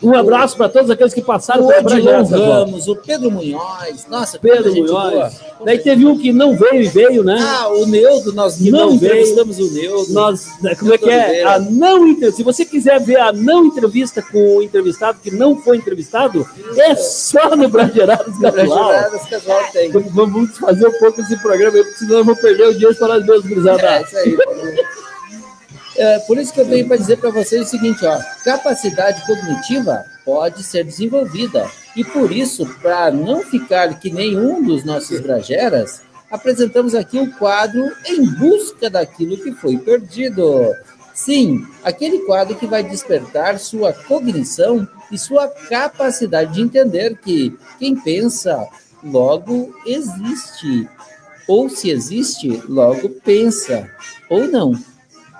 Um 0.00 0.14
abraço 0.14 0.56
para 0.56 0.68
todos 0.68 0.90
aqueles 0.90 1.12
que 1.12 1.20
passaram 1.20 1.66
O 1.66 1.68
Casual. 1.68 2.24
Ramos, 2.24 2.86
o 2.86 2.94
Pedro 2.94 3.30
Munhoz. 3.30 4.06
Nossa, 4.08 4.38
Pedro. 4.38 4.72
Munhoz. 4.72 5.40
Daí 5.64 5.78
teve 5.78 6.06
um 6.06 6.16
que 6.16 6.32
não 6.32 6.56
veio 6.56 6.82
e 6.82 6.88
veio, 6.88 7.24
né? 7.24 7.36
Ah, 7.40 7.68
o 7.68 7.84
Neudo, 7.84 8.32
nós 8.32 8.60
Não 8.60 8.90
não 8.90 8.98
veio. 8.98 9.12
entrevistamos 9.12 9.58
o 9.58 9.72
Neudo. 9.72 10.12
Nós, 10.12 10.46
como 10.78 10.94
é 10.94 10.98
que 10.98 11.10
é? 11.10 11.24
Oliveira. 11.24 11.50
A 11.54 11.58
não 11.58 12.06
entrevista. 12.06 12.36
Se 12.36 12.42
você 12.44 12.64
quiser 12.64 13.00
ver 13.00 13.18
a 13.18 13.32
não 13.32 13.66
entrevista 13.66 14.22
com 14.22 14.58
o 14.58 14.62
entrevistado 14.62 15.18
que 15.20 15.32
não 15.32 15.56
foi 15.60 15.78
entrevistado, 15.78 16.46
é 16.76 16.94
só 16.94 17.56
no 17.56 17.68
Brajeiradas 17.68 18.38
Casual. 18.38 18.92
Tem. 19.72 19.90
Vamos 19.90 20.56
fazer 20.58 20.86
um 20.86 20.98
pouco 21.00 21.20
esse 21.20 21.36
programa 21.42 21.72
porque 21.72 21.98
senão 21.98 22.18
eu 22.18 22.24
vou 22.24 22.36
perder 22.36 22.68
o 22.68 22.78
dia 22.78 22.94
para 22.94 23.08
nós 23.08 23.26
mesmos, 23.26 23.46
gurizada. 23.48 23.82
É, 23.82 24.02
isso 24.02 24.16
aí. 24.16 24.38
É, 25.98 26.20
por 26.20 26.38
isso 26.38 26.52
que 26.52 26.60
eu 26.60 26.64
venho 26.64 26.86
para 26.86 26.96
dizer 26.96 27.16
para 27.16 27.30
vocês 27.30 27.66
o 27.66 27.70
seguinte, 27.70 28.06
ó, 28.06 28.20
capacidade 28.44 29.20
cognitiva 29.26 30.04
pode 30.24 30.62
ser 30.62 30.84
desenvolvida 30.84 31.68
e 31.96 32.04
por 32.04 32.30
isso, 32.30 32.64
para 32.80 33.10
não 33.10 33.42
ficar 33.42 33.98
que 33.98 34.08
nenhum 34.08 34.62
dos 34.62 34.84
nossos 34.84 35.18
brageras, 35.18 36.02
apresentamos 36.30 36.94
aqui 36.94 37.18
o 37.18 37.32
quadro 37.32 37.84
Em 38.06 38.24
Busca 38.24 38.88
daquilo 38.88 39.36
que 39.38 39.50
foi 39.50 39.76
perdido. 39.76 40.72
Sim, 41.12 41.66
aquele 41.82 42.20
quadro 42.20 42.54
que 42.54 42.68
vai 42.68 42.84
despertar 42.84 43.58
sua 43.58 43.92
cognição 43.92 44.86
e 45.10 45.18
sua 45.18 45.48
capacidade 45.48 46.54
de 46.54 46.60
entender 46.60 47.18
que 47.18 47.58
quem 47.76 47.96
pensa 47.96 48.68
logo 49.02 49.74
existe. 49.84 50.88
Ou 51.48 51.68
se 51.68 51.90
existe, 51.90 52.62
logo 52.68 53.08
pensa. 53.08 53.90
Ou 54.30 54.46
não. 54.46 54.78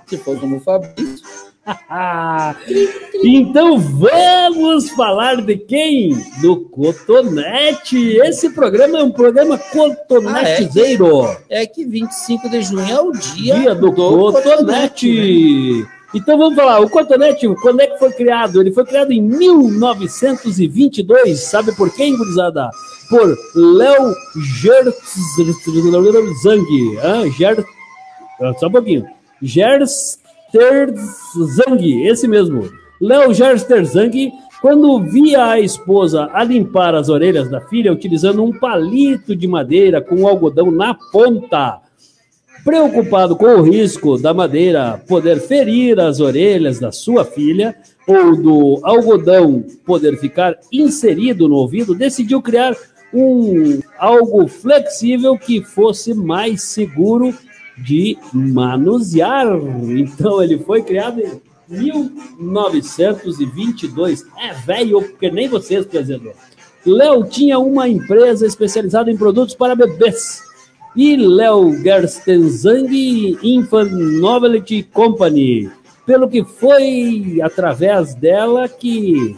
Se 0.09 0.17
for 0.17 0.41
como 0.41 0.57
o 0.57 0.61
Fabrício. 0.61 1.27
Ah, 1.91 2.57
então 3.23 3.79
vamos 3.79 4.89
falar 4.91 5.43
de 5.43 5.57
quem? 5.57 6.17
Do 6.41 6.61
Cotonete. 6.61 8.17
Esse 8.17 8.49
programa 8.51 9.01
é 9.01 9.03
um 9.03 9.11
programa 9.11 9.59
cotonetezeiro. 9.59 11.29
É 11.51 11.67
que 11.67 11.85
25 11.85 12.49
de 12.49 12.63
junho 12.63 12.89
é 12.89 13.01
o 13.01 13.13
dia, 13.13 13.59
Dia 13.59 13.75
do 13.75 13.93
Cotonete. 13.93 14.49
Cotonete. 14.49 15.87
Então 16.15 16.39
vamos 16.39 16.55
falar, 16.55 16.81
o 16.81 16.89
Cotonete, 16.89 17.47
quando 17.61 17.81
é 17.81 17.87
que 17.87 17.99
foi 17.99 18.13
criado? 18.13 18.63
Ele 18.63 18.73
foi 18.73 18.87
criado 18.87 19.13
em 19.13 19.21
1922. 19.21 21.39
Sabe 21.39 21.77
por 21.77 21.95
quem, 21.95 22.17
gurizada? 22.17 22.71
Por 23.11 23.37
Léo 23.55 24.15
Gerzang. 24.57 24.95
Ah, 27.03 27.29
Ger... 27.37 27.63
ah, 28.41 28.55
Só 28.59 28.69
um 28.69 28.73
pouquinho. 28.73 29.18
Gersterzang, 29.43 30.19
esse 32.07 32.27
mesmo. 32.27 32.71
Léo 33.01 33.33
Gersterzang, 33.33 34.33
quando 34.61 35.01
via 35.01 35.47
a 35.47 35.61
esposa 35.61 36.29
a 36.33 36.43
limpar 36.43 36.95
as 36.95 37.09
orelhas 37.09 37.49
da 37.49 37.61
filha 37.61 37.93
utilizando 37.93 38.43
um 38.43 38.53
palito 38.53 39.37
de 39.37 39.47
madeira 39.47 40.01
com 40.01 40.27
algodão 40.27 40.71
na 40.71 40.95
ponta, 41.13 41.81
preocupado 42.65 43.37
com 43.37 43.47
o 43.47 43.63
risco 43.63 44.19
da 44.19 44.35
madeira 44.35 45.01
poder 45.07 45.41
ferir 45.41 46.01
as 46.01 46.19
orelhas 46.19 46.81
da 46.81 46.91
sua 46.91 47.25
filha 47.25 47.77
ou 48.07 48.35
do 48.35 48.81
algodão 48.83 49.65
poder 49.87 50.19
ficar 50.19 50.57
inserido 50.73 51.49
no 51.49 51.55
ouvido, 51.55 51.95
decidiu 51.95 52.43
criar 52.43 52.75
um 53.15 53.81
algo 53.99 54.49
flexível 54.49 55.39
que 55.39 55.63
fosse 55.63 56.13
mais 56.13 56.63
seguro 56.63 57.33
de 57.83 58.19
manusear. 58.33 59.47
Então 59.89 60.43
ele 60.43 60.59
foi 60.59 60.83
criado 60.83 61.21
em 61.21 61.41
1922. 62.39 64.25
É 64.39 64.53
velho, 64.55 65.03
porque 65.03 65.31
nem 65.31 65.49
vocês, 65.49 65.85
presidente. 65.87 66.33
Léo 66.87 67.25
tinha 67.25 67.59
uma 67.59 67.89
empresa 67.89 68.47
especializada 68.47 69.11
em 69.11 69.17
produtos 69.17 69.55
para 69.55 69.75
bebês. 69.75 70.43
E 70.97 71.17
Léo 71.17 71.77
Gerstenzang 71.83 73.39
Infant 73.43 73.91
Novelty 73.91 74.83
Company. 74.83 75.71
Pelo 76.07 76.29
que 76.29 76.43
foi 76.43 77.41
através 77.43 78.15
dela 78.15 78.69
que 78.69 79.37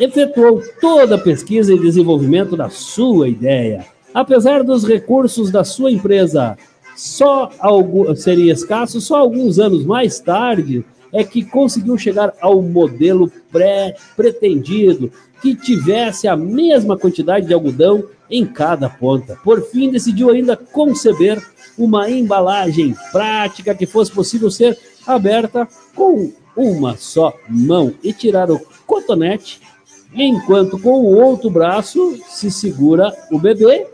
efetuou 0.00 0.62
toda 0.80 1.14
a 1.14 1.18
pesquisa 1.18 1.72
e 1.72 1.78
desenvolvimento 1.78 2.56
da 2.56 2.68
sua 2.68 3.28
ideia. 3.28 3.86
Apesar 4.12 4.64
dos 4.64 4.84
recursos 4.84 5.50
da 5.50 5.62
sua 5.62 5.92
empresa 5.92 6.58
só 7.00 7.50
algo, 7.58 8.14
seria 8.14 8.52
escasso, 8.52 9.00
só 9.00 9.16
alguns 9.16 9.58
anos 9.58 9.86
mais 9.86 10.20
tarde 10.20 10.84
é 11.10 11.24
que 11.24 11.42
conseguiu 11.42 11.96
chegar 11.96 12.34
ao 12.42 12.60
modelo 12.60 13.32
pré-pretendido, 13.50 15.10
que 15.40 15.54
tivesse 15.54 16.28
a 16.28 16.36
mesma 16.36 16.98
quantidade 16.98 17.46
de 17.46 17.54
algodão 17.54 18.04
em 18.30 18.44
cada 18.44 18.90
ponta. 18.90 19.38
Por 19.42 19.62
fim, 19.62 19.90
decidiu 19.90 20.28
ainda 20.28 20.58
conceber 20.58 21.42
uma 21.78 22.10
embalagem 22.10 22.94
prática 23.10 23.74
que 23.74 23.86
fosse 23.86 24.12
possível 24.12 24.50
ser 24.50 24.78
aberta 25.06 25.66
com 25.94 26.30
uma 26.54 26.98
só 26.98 27.32
mão 27.48 27.94
e 28.04 28.12
tirar 28.12 28.50
o 28.50 28.60
cotonete, 28.86 29.62
enquanto 30.12 30.78
com 30.78 31.00
o 31.00 31.18
outro 31.18 31.48
braço 31.48 32.20
se 32.28 32.50
segura 32.50 33.10
o 33.32 33.38
bebê 33.38 33.86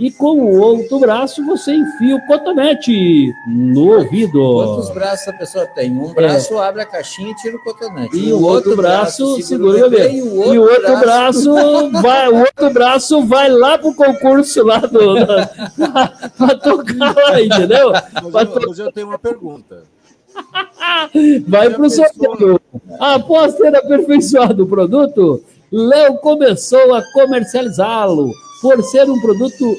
e 0.00 0.10
com 0.10 0.40
o 0.40 0.58
outro 0.58 0.98
braço 0.98 1.44
você 1.44 1.74
enfia 1.74 2.16
o 2.16 2.26
cotonete 2.26 3.34
no 3.46 3.98
ouvido. 3.98 4.40
Quantos 4.40 4.90
braços 4.94 5.28
a 5.28 5.32
pessoa 5.34 5.66
tem? 5.66 5.90
Um 5.90 6.14
braço 6.14 6.58
abre 6.58 6.80
a 6.80 6.86
caixinha 6.86 7.32
e 7.32 7.34
tira 7.34 7.54
o 7.54 7.62
cotonete. 7.62 8.16
E 8.16 8.32
o 8.32 8.42
outro 8.42 8.74
braço 8.74 9.42
segura 9.42 9.86
o 9.86 9.90
bebê. 9.90 10.10
E 10.14 10.22
o 10.22 10.62
outro 10.62 10.96
braço 11.00 11.52
vai, 12.00 12.30
o 12.30 12.38
outro 12.38 12.70
braço 12.70 13.26
vai 13.26 13.50
lá 13.50 13.76
pro 13.76 13.94
concurso 13.94 14.64
lá 14.64 14.78
do 14.78 15.16
para 16.38 16.54
tocar 16.56 17.14
lá, 17.14 17.42
entendeu? 17.42 17.92
Mas 17.92 18.48
eu, 18.48 18.68
mas 18.68 18.78
eu 18.78 18.92
tenho 18.92 19.06
uma 19.06 19.18
pergunta. 19.18 19.82
Vai 21.46 21.68
pro 21.68 21.90
sorteio. 21.90 22.58
Após 22.98 23.54
ter 23.54 23.74
aperfeiçoado 23.76 24.62
o 24.62 24.66
produto, 24.66 25.42
Léo 25.70 26.18
começou 26.18 26.94
a 26.94 27.02
comercializá-lo 27.12 28.30
por 28.62 28.82
ser 28.84 29.10
um 29.10 29.20
produto 29.20 29.76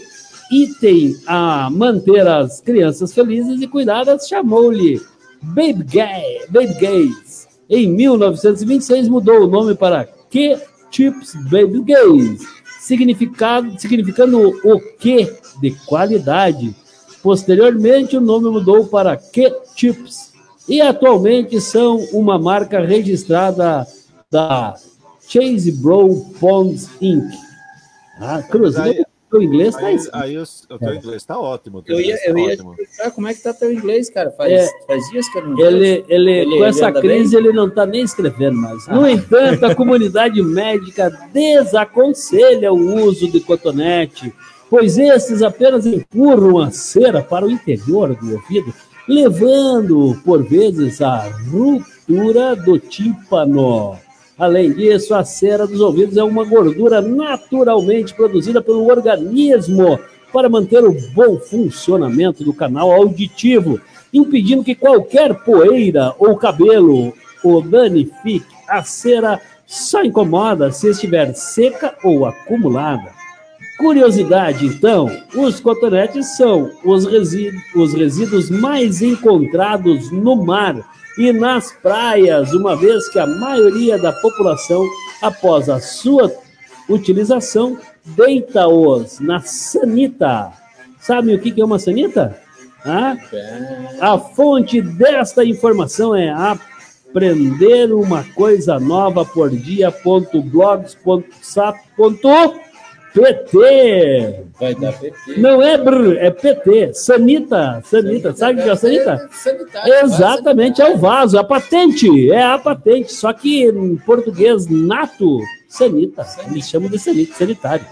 item 0.51 1.15
a 1.25 1.69
manter 1.71 2.27
as 2.27 2.59
crianças 2.59 3.13
felizes 3.13 3.61
e 3.61 3.67
cuidadas, 3.67 4.27
chamou-lhe 4.27 5.01
Baby, 5.41 5.83
Gay, 5.83 6.45
Baby 6.49 6.73
Gays. 6.79 7.47
Em 7.69 7.87
1926, 7.87 9.07
mudou 9.07 9.43
o 9.43 9.47
nome 9.47 9.73
para 9.75 10.05
Que 10.29 10.57
Chips 10.91 11.33
Baby 11.49 11.81
Gays, 11.83 12.41
significado, 12.81 13.79
significando 13.79 14.59
o 14.63 14.79
que 14.97 15.33
de 15.61 15.71
qualidade. 15.85 16.75
Posteriormente, 17.23 18.17
o 18.17 18.21
nome 18.21 18.49
mudou 18.49 18.85
para 18.87 19.15
Que 19.15 19.53
Chips 19.75 20.31
e 20.67 20.81
atualmente 20.81 21.59
são 21.61 21.97
uma 22.11 22.37
marca 22.37 22.81
registrada 22.81 23.87
da 24.29 24.75
Chase 25.27 25.71
Bro 25.71 26.25
Ponds 26.39 26.89
Inc. 27.01 27.31
Ah, 28.19 28.43
Cruzeiro 28.43 29.10
teu 29.31 29.41
inglês 29.41 29.75
tá 29.75 29.85
aí, 29.87 29.97
aí 30.13 30.37
o, 30.37 30.43
o 30.43 30.77
teu 30.79 30.93
inglês 30.95 31.23
tá 31.23 31.39
ótimo. 31.39 31.83
Eu 31.87 31.99
ia, 31.99 32.15
tá 32.17 32.23
eu 32.25 32.37
ia 32.37 32.57
perguntar 32.57 33.11
como 33.15 33.27
é 33.27 33.33
que 33.33 33.41
tá 33.41 33.53
teu 33.53 33.71
inglês, 33.71 34.09
cara. 34.09 34.29
Faz, 34.31 34.51
É. 34.51 34.67
faz 34.85 35.09
dias 35.09 35.27
que 35.29 35.37
eu 35.37 35.47
não 35.47 35.59
Ele, 35.59 36.03
ele, 36.09 36.31
Ele- 36.31 36.45
com 36.45 36.55
ele 36.57 36.63
essa 36.65 36.91
crise, 36.91 37.35
ele 37.35 37.51
não 37.53 37.67
está 37.67 37.85
nem 37.85 38.03
escrevendo 38.03 38.57
mais. 38.57 38.87
No 38.87 39.07
entanto, 39.07 39.65
a 39.65 39.73
comunidade 39.73 40.41
médica 40.41 41.09
desaconselha 41.33 42.71
o 42.73 43.05
uso 43.05 43.31
de 43.31 43.39
cotonete, 43.39 44.33
pois 44.69 44.97
esses 44.97 45.41
apenas 45.41 45.85
empurram 45.85 46.59
a 46.59 46.69
cera 46.71 47.21
para 47.23 47.45
o 47.45 47.51
interior 47.51 48.15
do 48.15 48.33
ouvido, 48.33 48.73
levando, 49.07 50.19
por 50.23 50.43
vezes, 50.43 51.01
à 51.01 51.29
ruptura 51.49 52.55
do 52.55 52.77
tímpano. 52.79 53.95
Além 54.37 54.73
disso, 54.73 55.13
a 55.13 55.23
cera 55.23 55.67
dos 55.67 55.81
ouvidos 55.81 56.17
é 56.17 56.23
uma 56.23 56.43
gordura 56.43 57.01
naturalmente 57.01 58.13
produzida 58.13 58.61
pelo 58.61 58.87
organismo 58.87 59.99
para 60.31 60.49
manter 60.49 60.83
o 60.83 60.95
bom 61.13 61.37
funcionamento 61.37 62.43
do 62.43 62.53
canal 62.53 62.91
auditivo, 62.91 63.79
impedindo 64.13 64.63
que 64.63 64.75
qualquer 64.75 65.33
poeira 65.43 66.15
ou 66.17 66.37
cabelo 66.37 67.13
o 67.43 67.61
danifique. 67.61 68.45
A 68.67 68.83
cera 68.83 69.39
só 69.67 70.03
incomoda 70.03 70.71
se 70.71 70.89
estiver 70.89 71.33
seca 71.33 71.95
ou 72.03 72.25
acumulada. 72.25 73.20
Curiosidade, 73.81 74.67
então, 74.67 75.09
os 75.35 75.59
cotonetes 75.59 76.37
são 76.37 76.69
os 76.85 77.03
resíduos, 77.03 77.63
os 77.75 77.93
resíduos 77.95 78.47
mais 78.51 79.01
encontrados 79.01 80.11
no 80.11 80.35
mar 80.35 80.75
e 81.17 81.33
nas 81.33 81.71
praias, 81.71 82.53
uma 82.53 82.75
vez 82.75 83.09
que 83.09 83.17
a 83.17 83.25
maioria 83.25 83.97
da 83.97 84.13
população, 84.13 84.87
após 85.19 85.67
a 85.67 85.79
sua 85.79 86.31
utilização, 86.87 87.75
deita-os 88.05 89.19
na 89.19 89.39
sanita. 89.41 90.51
Sabe 90.99 91.33
o 91.33 91.39
que 91.39 91.59
é 91.59 91.65
uma 91.65 91.79
sanita? 91.79 92.39
Ah? 92.85 93.17
A 93.99 94.19
fonte 94.19 94.79
desta 94.79 95.43
informação 95.43 96.15
é 96.15 96.29
aprender 96.29 97.91
uma 97.91 98.23
coisa 98.35 98.79
nova 98.79 99.25
por 99.25 99.49
dia.blogs.sap.pt. 103.13 104.45
Vai 104.59 104.75
dar 104.75 104.93
PT. 104.93 105.37
Não 105.37 105.61
é 105.61 105.77
brr, 105.77 106.17
é 106.17 106.31
PT. 106.31 106.93
Sanita, 106.93 107.81
sanita. 107.83 108.35
Sabe 108.35 108.59
o 108.59 108.63
que 108.63 108.69
é 108.69 108.75
sanita? 108.75 109.29
Sanitário, 109.31 109.93
Exatamente, 110.03 110.81
é 110.81 110.89
o 110.89 110.97
vaso, 110.97 111.37
a 111.37 111.43
patente, 111.43 112.31
é 112.31 112.43
a 112.43 112.57
patente, 112.57 113.11
só 113.11 113.33
que 113.33 113.65
em 113.65 113.97
português 113.97 114.67
nato, 114.67 115.39
sanita, 115.67 116.25
eles 116.49 116.69
chamam 116.69 116.89
de 116.89 116.99
sanita, 116.99 117.33
sanitário. 117.33 117.85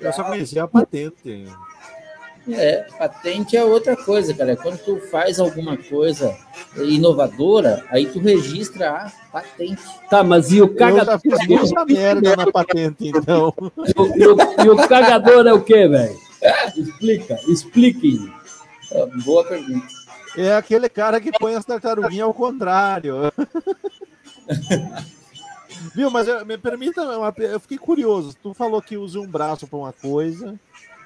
Eu 0.00 0.12
só 0.12 0.24
conhecia 0.24 0.64
a 0.64 0.68
patente. 0.68 1.46
É, 2.48 2.86
patente 2.98 3.56
é 3.56 3.64
outra 3.64 3.96
coisa, 3.96 4.34
cara. 4.34 4.54
Quando 4.56 4.78
tu 4.78 4.98
faz 5.10 5.40
alguma 5.40 5.76
coisa 5.78 6.36
inovadora, 6.76 7.84
aí 7.90 8.06
tu 8.06 8.18
registra 8.18 8.90
a 8.90 9.12
patente. 9.32 9.82
Tá, 10.10 10.22
mas 10.22 10.52
e 10.52 10.60
o 10.60 10.66
Eu 10.66 10.72
já 10.72 10.74
cagador? 10.76 11.20
fiz 11.20 11.46
muita 11.48 11.84
merda 11.86 12.36
na 12.36 12.50
patente, 12.52 13.08
então. 13.08 13.52
E 14.16 14.26
o, 14.26 14.36
e 14.64 14.68
o 14.68 14.88
cagador 14.88 15.46
é 15.46 15.52
o 15.52 15.62
quê, 15.62 15.88
velho? 15.88 16.18
Explica, 16.76 17.38
expliquem. 17.48 18.30
Ah, 18.92 19.06
Boa 19.24 19.42
pergunta. 19.44 19.86
É 20.36 20.54
aquele 20.54 20.88
cara 20.88 21.20
que 21.20 21.30
põe 21.32 21.54
as 21.54 21.64
tartaruguinhas 21.64 22.26
ao 22.26 22.34
contrário. 22.34 23.32
Viu, 25.94 26.10
mas 26.10 26.26
eu- 26.28 26.44
me 26.46 26.56
permita, 26.58 27.00
eu 27.38 27.60
fiquei 27.60 27.78
curioso. 27.78 28.34
Tu 28.42 28.52
falou 28.54 28.80
que 28.82 28.96
usa 28.96 29.20
um 29.20 29.26
braço 29.26 29.66
para 29.66 29.78
uma 29.78 29.92
coisa, 29.92 30.54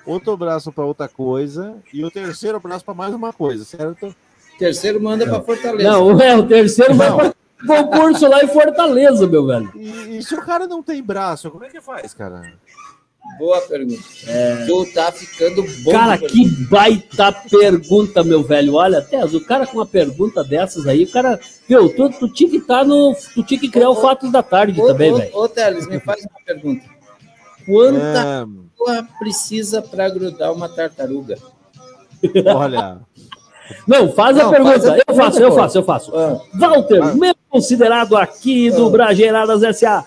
outro 0.08 0.36
braço 0.36 0.72
para 0.72 0.84
outra 0.84 1.08
coisa 1.08 1.76
e 1.92 2.04
o 2.04 2.10
terceiro 2.10 2.58
braço 2.58 2.84
para 2.84 2.94
mais 2.94 3.14
uma 3.14 3.32
coisa, 3.32 3.64
certo? 3.64 4.14
Terceiro 4.58 5.00
manda 5.00 5.26
pra 5.26 5.40
Fortaleza. 5.40 5.88
Não, 5.88 6.20
é, 6.20 6.36
o 6.36 6.46
terceiro 6.46 6.94
vai 6.94 7.14
para 7.14 7.34
concurso 7.66 8.26
lá 8.26 8.42
em 8.42 8.48
Fortaleza, 8.48 9.26
meu 9.26 9.46
velho. 9.46 9.70
E, 9.76 10.18
e 10.18 10.22
se 10.22 10.34
o 10.34 10.42
cara 10.42 10.66
não 10.66 10.82
tem 10.82 11.02
braço, 11.02 11.50
como 11.50 11.64
é 11.64 11.68
que 11.68 11.80
faz, 11.80 12.12
cara? 12.14 12.52
Boa 13.36 13.60
pergunta. 13.60 14.02
Tu 14.66 14.92
tá 14.92 15.12
ficando 15.12 15.62
bom. 15.82 15.92
Cara, 15.92 16.16
que 16.16 16.48
baita 16.68 17.32
pergunta, 17.32 18.24
meu 18.24 18.42
velho. 18.42 18.74
Olha, 18.74 18.98
até 18.98 19.22
o 19.24 19.40
cara 19.44 19.66
com 19.66 19.78
uma 19.78 19.86
pergunta 19.86 20.42
dessas 20.42 20.86
aí, 20.86 21.04
o 21.04 21.10
cara, 21.10 21.38
meu, 21.68 21.94
tu, 21.94 22.08
tu 22.10 22.28
tinha 22.28 22.48
que 22.48 22.56
estar 22.56 22.84
no. 22.84 23.14
Tu 23.34 23.42
tinha 23.42 23.60
que 23.60 23.68
criar 23.68 23.90
o 23.90 23.96
Fatos 23.96 24.32
da 24.32 24.42
Tarde 24.42 24.80
Ô, 24.80 24.86
também, 24.86 25.12
ô, 25.12 25.16
velho. 25.18 25.36
Ô, 25.36 25.48
Teles, 25.48 25.86
me 25.86 26.00
faz 26.00 26.22
uma 26.22 26.40
pergunta. 26.44 26.97
Quanta 27.68 28.00
É, 28.00 28.40
água 28.40 29.08
precisa 29.18 29.82
para 29.82 30.08
grudar 30.08 30.52
uma 30.52 30.68
tartaruga? 30.68 31.36
olha, 32.54 33.00
Não, 33.86 34.10
faz 34.12 34.38
a 34.38 34.44
Não, 34.44 34.50
pergunta. 34.50 34.72
faz 34.80 34.84
a 34.86 34.96
eu 34.96 35.04
pergunta, 35.04 35.24
faço, 35.24 35.42
eu 35.42 35.52
faço, 35.52 35.78
eu 35.78 35.82
faço. 35.84 36.16
Ah. 36.16 36.40
Walter, 36.54 37.02
Ah. 37.02 37.14
meu 37.14 37.34
considerado 37.50 38.16
aqui 38.16 38.70
do 38.70 38.86
Ah. 38.86 38.90
Brageiradas 38.90 39.62
SA. 39.62 40.04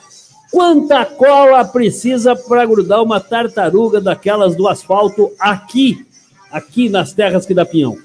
Quanta 0.51 1.05
cola 1.05 1.63
precisa 1.63 2.35
para 2.35 2.65
grudar 2.65 3.01
uma 3.03 3.19
tartaruga 3.19 4.01
daquelas 4.01 4.55
do 4.55 4.67
asfalto 4.67 5.31
aqui, 5.39 6.05
aqui 6.51 6.89
nas 6.89 7.13
terras 7.13 7.45
que 7.45 7.53
dá 7.53 7.63
pinhão? 7.65 7.95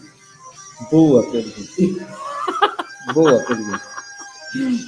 Boa 0.90 1.22
pergunta. 1.22 1.56
Boa 3.14 3.38
pergunta. 3.44 3.95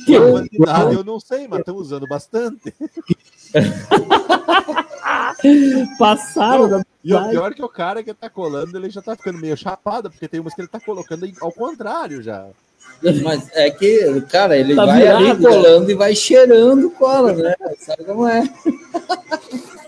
Que 0.07 0.17
a 0.17 0.21
quantidade 0.21 0.95
eu 0.95 1.05
não 1.05 1.21
sei, 1.21 1.47
mas 1.49 1.61
estão 1.61 1.77
usando 1.77 2.07
bastante. 2.07 2.75
passaram 5.99 6.69
da 6.69 6.85
E 7.05 7.15
o 7.15 7.29
pior 7.31 7.53
é 7.53 7.55
que 7.55 7.63
o 7.63 7.69
cara 7.69 8.03
que 8.03 8.13
tá 8.15 8.29
colando, 8.29 8.77
ele 8.77 8.91
já 8.91 9.01
tá 9.03 9.17
ficando 9.17 9.39
meio 9.39 9.57
chapado, 9.57 10.11
porque 10.11 10.29
tem 10.29 10.41
umas 10.41 10.55
que 10.55 10.61
ele 10.61 10.69
tá 10.69 10.81
colocando 10.81 11.29
ao 11.41 11.53
contrário 11.53 12.23
já. 12.23 12.47
Mas 13.23 13.49
é 13.55 13.71
que, 13.71 14.21
cara, 14.23 14.57
ele 14.57 14.75
Tá 14.75 14.85
vai 14.85 15.07
ali 15.07 15.37
colando 15.37 15.91
e 15.91 15.95
vai 15.95 16.15
cheirando 16.17 16.91
cola, 16.91 17.33
né? 17.33 17.55
Sabe 17.79 18.05
como 18.05 18.27
é? 18.27 18.43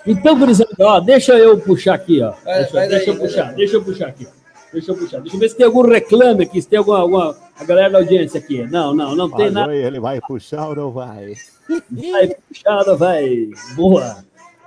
Então, 0.07 0.39
gurizada, 0.39 0.71
ó, 0.79 1.01
deixa 1.01 1.37
eu 1.37 1.59
puxar 1.59 1.95
aqui, 1.95 2.23
ó. 2.23 2.33
Vai- 2.45 2.59
Deixa, 2.61 2.73
vai 2.73 2.89
deixa 2.89 3.07
daí, 3.07 3.15
eu 3.15 3.19
vai 3.19 3.27
puxar, 3.29 3.53
deixa 3.55 3.77
eu 3.77 3.85
puxar 3.85 4.07
aqui. 4.09 4.29
Deixa 4.73 4.93
eu 4.93 4.97
puxar. 4.97 5.21
Deixa 5.21 5.37
eu 5.37 5.41
ver 5.41 5.49
se 5.49 5.57
tem 5.57 5.67
algum 5.67 5.83
reclame 5.83 6.45
aqui, 6.45 6.63
se 6.63 6.69
tem 6.69 6.79
alguma, 6.79 6.99
alguma 6.99 7.37
a 7.59 7.65
galera 7.65 7.91
da 7.91 7.99
audiência 7.99 8.39
aqui. 8.39 8.63
Não, 8.67 8.95
não, 8.95 9.15
não 9.17 9.31
tem 9.31 9.51
nada. 9.51 9.75
Ele 9.75 10.01
vai 10.01 10.21
puxar 10.21 10.69
ou 10.69 10.77
não 10.77 10.91
vai? 10.91 11.35
Vai 11.91 12.29
puxada, 12.29 12.97
vai. 12.97 13.49
Boa. 13.75 14.25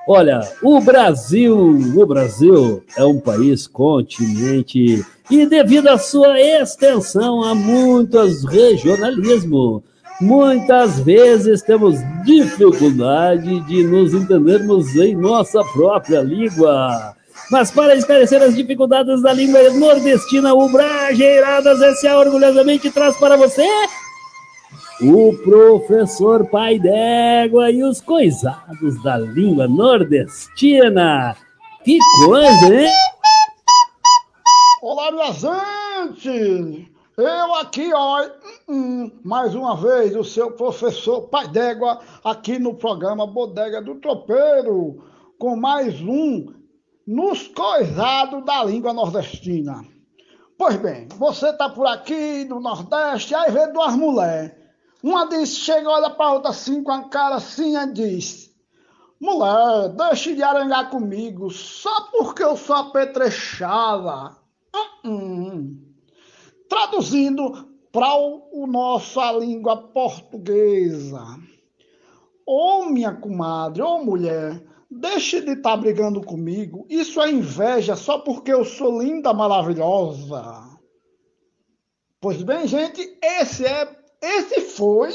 Olha, 0.08 0.42
o 0.62 0.82
Brasil, 0.82 1.56
o 1.58 2.06
Brasil 2.06 2.84
é 2.98 3.06
um 3.06 3.20
país 3.22 3.68
continente 3.68 5.06
e 5.32 5.46
devido 5.46 5.88
à 5.88 5.98
sua 5.98 6.38
extensão 6.40 7.42
há 7.42 7.56
muitos 7.56 8.44
regionalismo. 8.44 9.82
Muitas 10.20 11.00
vezes 11.00 11.62
temos 11.62 11.96
dificuldade 12.26 13.62
de 13.62 13.84
nos 13.86 14.14
entendermos 14.14 14.94
em 14.96 15.16
nossa 15.16 15.64
própria 15.74 16.22
língua. 16.22 17.16
Mas 17.52 17.72
para 17.72 17.96
esclarecer 17.96 18.42
as 18.42 18.56
dificuldades 18.56 19.22
da 19.22 19.34
língua 19.34 19.70
nordestina, 19.72 20.54
o 20.54 20.70
Brageiradas 20.70 21.82
S.A. 21.82 22.18
orgulhosamente 22.18 22.90
traz 22.90 23.18
para 23.18 23.36
você 23.38 23.68
o 25.02 25.34
professor 25.44 26.48
Pai 26.48 26.80
d'Égua 26.80 27.70
e 27.72 27.84
os 27.84 28.00
coisados 28.00 29.02
da 29.04 29.18
língua 29.18 29.68
nordestina. 29.68 31.36
Que 31.84 31.98
coisa, 32.26 32.74
hein? 32.74 32.92
Olá, 34.82 35.12
minha 35.12 35.34
gente! 35.34 36.92
Eu 37.18 37.56
aqui, 37.56 37.92
ó, 37.94 38.26
hum, 38.68 39.12
mais 39.24 39.54
uma 39.54 39.76
vez, 39.76 40.16
o 40.16 40.24
seu 40.24 40.52
professor 40.52 41.24
Pai 41.24 41.48
d'Égua, 41.48 42.00
aqui 42.24 42.58
no 42.58 42.74
programa 42.74 43.28
Bodega 43.28 43.82
do 43.82 43.96
Tropeiro, 43.96 45.04
com 45.38 45.56
mais 45.56 46.02
um 46.02 46.63
Nos 47.06 47.48
Coisados 47.50 48.46
da 48.46 48.64
Língua 48.64 48.94
Nordestina. 48.94 49.86
Pois 50.58 50.78
bem, 50.78 51.10
você 51.18 51.52
tá 51.52 51.70
por 51.70 51.86
aqui 51.86 52.46
do 52.46 52.62
Nordeste, 52.62 53.36
aí 53.36 53.52
vê 53.52 53.68
duas 53.68 53.96
mulheres. 53.96 54.54
Uma 55.04 55.28
diz, 55.28 55.58
chega, 55.58 55.90
olha 55.90 56.10
pra 56.10 56.32
outra 56.32 56.52
assim, 56.52 56.82
com 56.82 56.92
a 56.92 57.10
cara 57.10 57.36
assim, 57.36 57.76
e 57.78 57.92
diz: 57.92 58.56
Mulher, 59.20 59.90
deixe 59.90 60.34
de 60.34 60.42
arangar 60.42 60.90
comigo, 60.90 61.52
só 61.52 62.10
porque 62.12 62.42
eu 62.42 62.56
sou 62.56 62.78
apetrechada. 62.78 64.38
Uh 64.74 65.08
-uh. 65.08 65.78
Traduzindo 66.70 67.68
para 67.92 68.16
o, 68.16 68.50
o 68.54 68.66
nossa 68.66 69.30
língua 69.34 69.76
portuguesa. 69.76 71.22
Ô 72.46 72.86
minha 72.86 73.14
comadre, 73.14 73.82
ô 73.82 74.04
mulher, 74.04 74.64
deixe 74.94 75.42
de 75.42 75.52
estar 75.52 75.72
tá 75.72 75.78
brigando 75.78 76.22
comigo. 76.22 76.86
Isso 76.90 77.22
é 77.22 77.32
inveja 77.32 77.96
só 77.96 78.20
porque 78.20 78.52
eu 78.52 78.64
sou 78.64 79.02
linda, 79.02 79.34
maravilhosa. 79.34 80.70
Pois 82.22 82.42
bem, 82.42 82.68
gente, 82.68 83.18
esse 83.22 83.66
é 83.66 84.04
esse 84.22 84.62
foi 84.62 85.12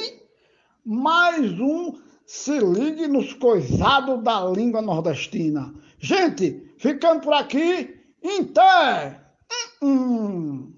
mais 0.85 1.59
um 1.59 1.99
Se 2.27 2.59
Ligue 2.59 3.09
nos 3.09 3.33
Coisados 3.33 4.23
da 4.23 4.45
Língua 4.45 4.83
Nordestina. 4.83 5.75
Gente, 5.99 6.75
ficando 6.77 7.23
por 7.23 7.33
aqui! 7.33 7.99
Hum. 9.83 10.78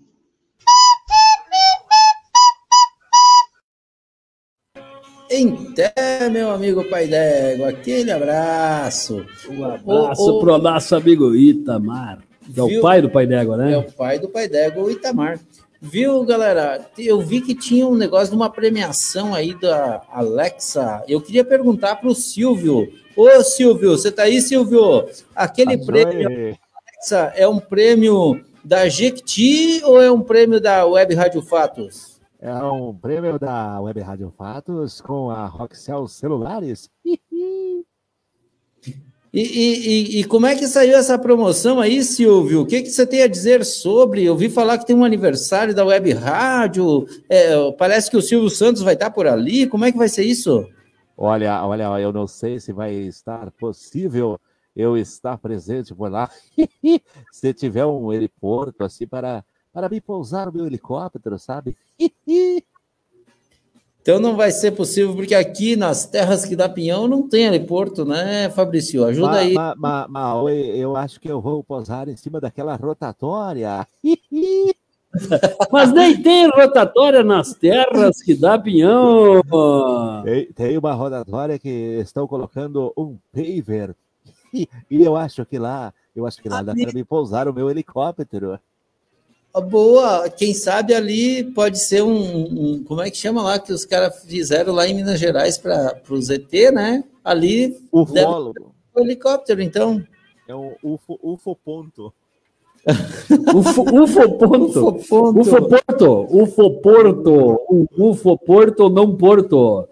Inter, 5.31 5.93
meu 6.33 6.51
amigo 6.51 6.83
Pai 6.91 7.07
d'Égua, 7.07 7.69
aquele 7.69 8.11
abraço. 8.11 9.25
Um 9.49 9.65
abraço 9.65 10.29
o, 10.29 10.41
pro 10.41 10.59
nosso 10.59 10.97
amigo 10.97 11.37
Itamar, 11.37 12.19
que 12.53 12.59
é 12.59 12.63
o 12.63 12.81
pai 12.81 13.01
do 13.01 13.09
Pai 13.09 13.29
d'Égua, 13.29 13.57
né? 13.57 13.75
É 13.75 13.79
o 13.79 13.93
pai 13.93 14.19
do 14.19 14.29
Pai 14.29 14.49
d'Égua, 14.49 14.83
o 14.83 14.91
Itamar. 14.91 15.39
Viu, 15.81 16.25
galera? 16.25 16.85
Eu 16.99 17.21
vi 17.21 17.41
que 17.41 17.55
tinha 17.55 17.87
um 17.87 17.95
negócio 17.95 18.31
de 18.31 18.37
uma 18.37 18.51
premiação 18.51 19.33
aí 19.33 19.55
da 19.55 20.03
Alexa. 20.13 21.03
Eu 21.07 21.21
queria 21.21 21.45
perguntar 21.45 21.97
para 21.97 22.09
o 22.09 22.15
Silvio. 22.15 22.93
Ô, 23.17 23.43
Silvio, 23.45 23.93
você 23.93 24.11
tá 24.11 24.25
aí, 24.25 24.41
Silvio? 24.43 25.07
Aquele 25.35 25.79
tá 25.79 25.87
prêmio 25.87 26.59
Alexa 26.91 27.33
é 27.37 27.47
um 27.47 27.61
prêmio 27.61 28.45
da 28.65 28.89
Jequiti 28.89 29.81
ou 29.85 30.03
é 30.03 30.11
um 30.11 30.21
prêmio 30.21 30.61
da 30.61 30.85
Web 30.85 31.15
Rádio 31.15 31.41
Fatos? 31.41 32.10
É 32.43 32.55
um 32.55 32.95
prêmio 32.95 33.39
da 33.39 33.79
Web 33.83 34.01
Rádio 34.01 34.33
Fatos 34.35 34.99
com 35.03 35.29
a 35.29 35.45
Roxel 35.45 36.09
Celulares. 36.09 36.89
E, 37.05 37.21
e, 39.33 40.21
e, 40.21 40.25
como 40.25 40.47
é 40.47 40.57
que 40.57 40.67
saiu 40.67 40.97
essa 40.97 41.19
promoção 41.19 41.79
aí, 41.79 42.03
Silvio? 42.03 42.63
O 42.63 42.67
que, 42.67 42.83
que 42.83 42.89
você 42.89 43.07
tem 43.07 43.23
a 43.23 43.29
dizer 43.29 43.63
sobre? 43.63 44.25
Eu 44.25 44.33
ouvi 44.33 44.49
falar 44.49 44.79
que 44.79 44.87
tem 44.87 44.97
um 44.97 45.05
aniversário 45.05 45.75
da 45.75 45.85
Web 45.85 46.13
Rádio. 46.15 47.07
É, 47.29 47.73
parece 47.73 48.11
que 48.11 48.17
o 48.17 48.23
Silvio 48.23 48.49
Santos 48.49 48.81
vai 48.81 48.95
estar 48.95 49.11
por 49.11 49.27
ali. 49.27 49.67
Como 49.67 49.85
é 49.85 49.93
que 49.93 49.99
vai 49.99 50.09
ser 50.09 50.25
isso? 50.25 50.67
Olha, 51.15 51.63
olha, 51.67 52.01
eu 52.01 52.11
não 52.11 52.27
sei 52.27 52.59
se 52.59 52.73
vai 52.73 52.95
estar 52.95 53.51
possível 53.51 54.41
eu 54.75 54.97
estar 54.97 55.37
presente 55.37 55.95
por 55.95 56.11
lá. 56.11 56.31
se 57.31 57.53
tiver 57.53 57.85
um 57.85 58.11
heliporto 58.11 58.83
assim 58.83 59.07
para, 59.07 59.45
para 59.73 59.89
me 59.89 60.01
pousar 60.01 60.49
o 60.49 60.53
meu 60.53 60.67
helicóptero, 60.67 61.39
sabe? 61.39 61.77
Então 64.03 64.19
não 64.19 64.35
vai 64.35 64.51
ser 64.51 64.73
possível, 64.73 65.15
porque 65.15 65.35
aqui 65.35 65.77
nas 65.77 66.07
terras 66.07 66.45
que 66.45 66.57
dá 66.57 66.69
pinhão 66.69 67.07
não 67.07 67.29
tem 67.29 67.45
heliporto, 67.45 68.05
né, 68.05 68.49
Fabrício? 68.51 69.05
Ajuda 69.05 69.29
ma, 69.29 69.37
aí. 69.37 69.55
Mas 69.55 69.77
ma, 69.77 70.09
ma, 70.09 70.51
eu 70.51 70.97
acho 70.97 71.21
que 71.21 71.29
eu 71.29 71.41
vou 71.41 71.63
pousar 71.63 72.09
em 72.09 72.17
cima 72.17 72.41
daquela 72.41 72.75
rotatória. 72.77 73.87
Mas 75.73 75.93
nem 75.93 76.23
tem 76.23 76.49
rotatória 76.49 77.23
nas 77.25 77.53
terras 77.53 78.23
que 78.23 78.35
dá 78.35 78.59
pinhão. 78.59 79.43
Tem, 80.25 80.53
tem 80.53 80.79
uma 80.79 80.95
rotatória 80.95 81.59
que 81.59 81.69
estão 81.69 82.27
colocando 82.29 82.93
um 82.97 83.19
paver. 83.33 83.95
E, 84.55 84.69
e 84.91 85.03
eu 85.03 85.17
acho 85.17 85.45
que 85.45 85.59
lá, 85.59 85.93
eu 86.15 86.27
acho 86.27 86.41
que 86.41 86.49
lá 86.49 86.63
dá 86.63 86.75
para 86.75 86.93
me 86.93 87.05
pousar 87.05 87.49
o 87.49 87.53
meu 87.53 87.69
helicóptero 87.69 88.59
boa, 89.59 90.29
quem 90.29 90.53
sabe 90.53 90.95
ali 90.95 91.43
pode 91.43 91.81
ser 91.81 92.03
um, 92.03 92.13
um, 92.13 92.85
como 92.85 93.01
é 93.01 93.11
que 93.11 93.17
chama 93.17 93.43
lá 93.43 93.59
que 93.59 93.73
os 93.73 93.85
caras 93.85 94.23
fizeram 94.25 94.75
lá 94.75 94.87
em 94.87 94.95
Minas 94.95 95.19
Gerais 95.19 95.59
para 95.59 96.01
o 96.09 96.21
ZT, 96.21 96.71
né? 96.71 97.03
Ali 97.25 97.77
ufólogo, 97.91 98.75
o 98.95 99.01
helicóptero, 99.01 99.63
então. 99.63 100.05
É 100.47 100.55
um 100.55 100.75
UFO, 100.83 101.19
UFO 101.23 101.57
ponto. 101.57 102.13
UFO, 103.55 104.03
UFO 104.03 104.39
ponto. 104.39 104.89
UFO 104.89 105.09
ponto. 105.09 105.41
UFO 105.41 105.69
porto. 105.69 106.27
UFO 106.31 106.71
porto. 106.81 107.61
UFO 107.97 108.39
porto 108.39 108.89
não 108.89 109.17
porto. 109.17 109.89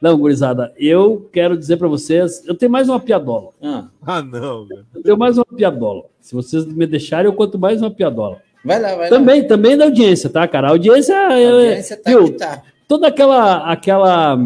Não, 0.00 0.18
gurizada, 0.18 0.72
eu 0.78 1.28
quero 1.30 1.58
dizer 1.58 1.76
para 1.76 1.86
vocês, 1.86 2.42
eu 2.46 2.54
tenho 2.54 2.72
mais 2.72 2.88
uma 2.88 2.98
piadola. 2.98 3.50
Ah, 3.62 3.88
ah 4.00 4.22
não. 4.22 4.66
Eu 4.94 5.02
tenho 5.02 5.18
mais 5.18 5.36
uma 5.36 5.44
piadola. 5.44 6.04
Se 6.18 6.34
vocês 6.34 6.64
me 6.64 6.86
deixarem, 6.86 7.26
eu 7.26 7.34
conto 7.36 7.58
mais 7.58 7.82
uma 7.82 7.90
piadola. 7.90 8.40
Vai 8.64 8.80
lá, 8.80 8.94
vai 8.94 9.08
também, 9.08 9.42
lá. 9.42 9.48
Também 9.48 9.76
da 9.76 9.84
audiência, 9.84 10.28
tá, 10.28 10.46
cara? 10.46 10.68
A 10.68 10.70
audiência. 10.70 11.16
A 11.16 11.32
audiência 11.32 11.96
tá 11.96 12.10
viu, 12.10 12.36
tá. 12.36 12.62
Toda 12.86 13.08
aquela. 13.08 13.70
aquela 13.70 14.38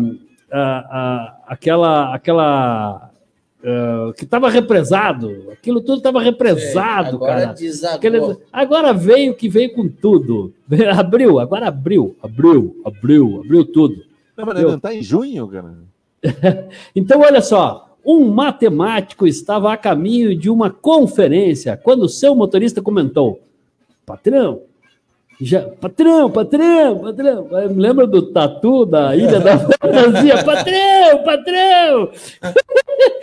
aquela. 1.47 2.15
aquela 2.15 3.11
uh, 3.65 4.12
que 4.12 4.25
estava 4.25 4.51
represado, 4.51 5.51
aquilo 5.51 5.81
tudo 5.81 5.99
estava 5.99 6.21
represado, 6.21 7.09
é, 7.09 7.15
agora 7.15 7.55
cara. 7.55 7.95
Aquele, 7.95 8.37
agora 8.53 8.93
veio 8.93 9.35
que 9.35 9.49
veio 9.49 9.73
com 9.73 9.89
tudo. 9.89 10.53
Abriu, 10.97 11.39
agora 11.39 11.69
abriu, 11.69 12.17
abriu, 12.23 12.81
abriu, 12.85 13.41
abriu 13.43 13.65
tudo. 13.65 14.05
Não, 14.37 14.47
mas 14.47 14.62
não 14.62 14.75
está 14.77 14.95
em 14.95 15.03
junho, 15.03 15.49
cara. 15.49 15.75
então, 16.95 17.21
olha 17.21 17.41
só. 17.41 17.91
Um 18.07 18.29
matemático 18.29 19.27
estava 19.27 19.73
a 19.73 19.79
caminho 19.79 20.37
de 20.37 20.51
uma 20.51 20.69
conferência 20.69 21.75
quando 21.75 22.07
seu 22.07 22.35
motorista 22.35 22.83
comentou: 22.83 23.41
patrão, 24.05 24.63
já, 25.41 25.63
patrão, 25.63 26.31
patrão, 26.31 26.99
patrão. 27.01 27.49
Lembra 27.75 28.07
do 28.07 28.23
tatu 28.31 28.87
da 28.87 29.17
Ilha 29.17 29.41
da 29.41 29.59
Fantasia? 29.59 30.45
Patrão, 30.45 31.25
patrão! 31.25 32.11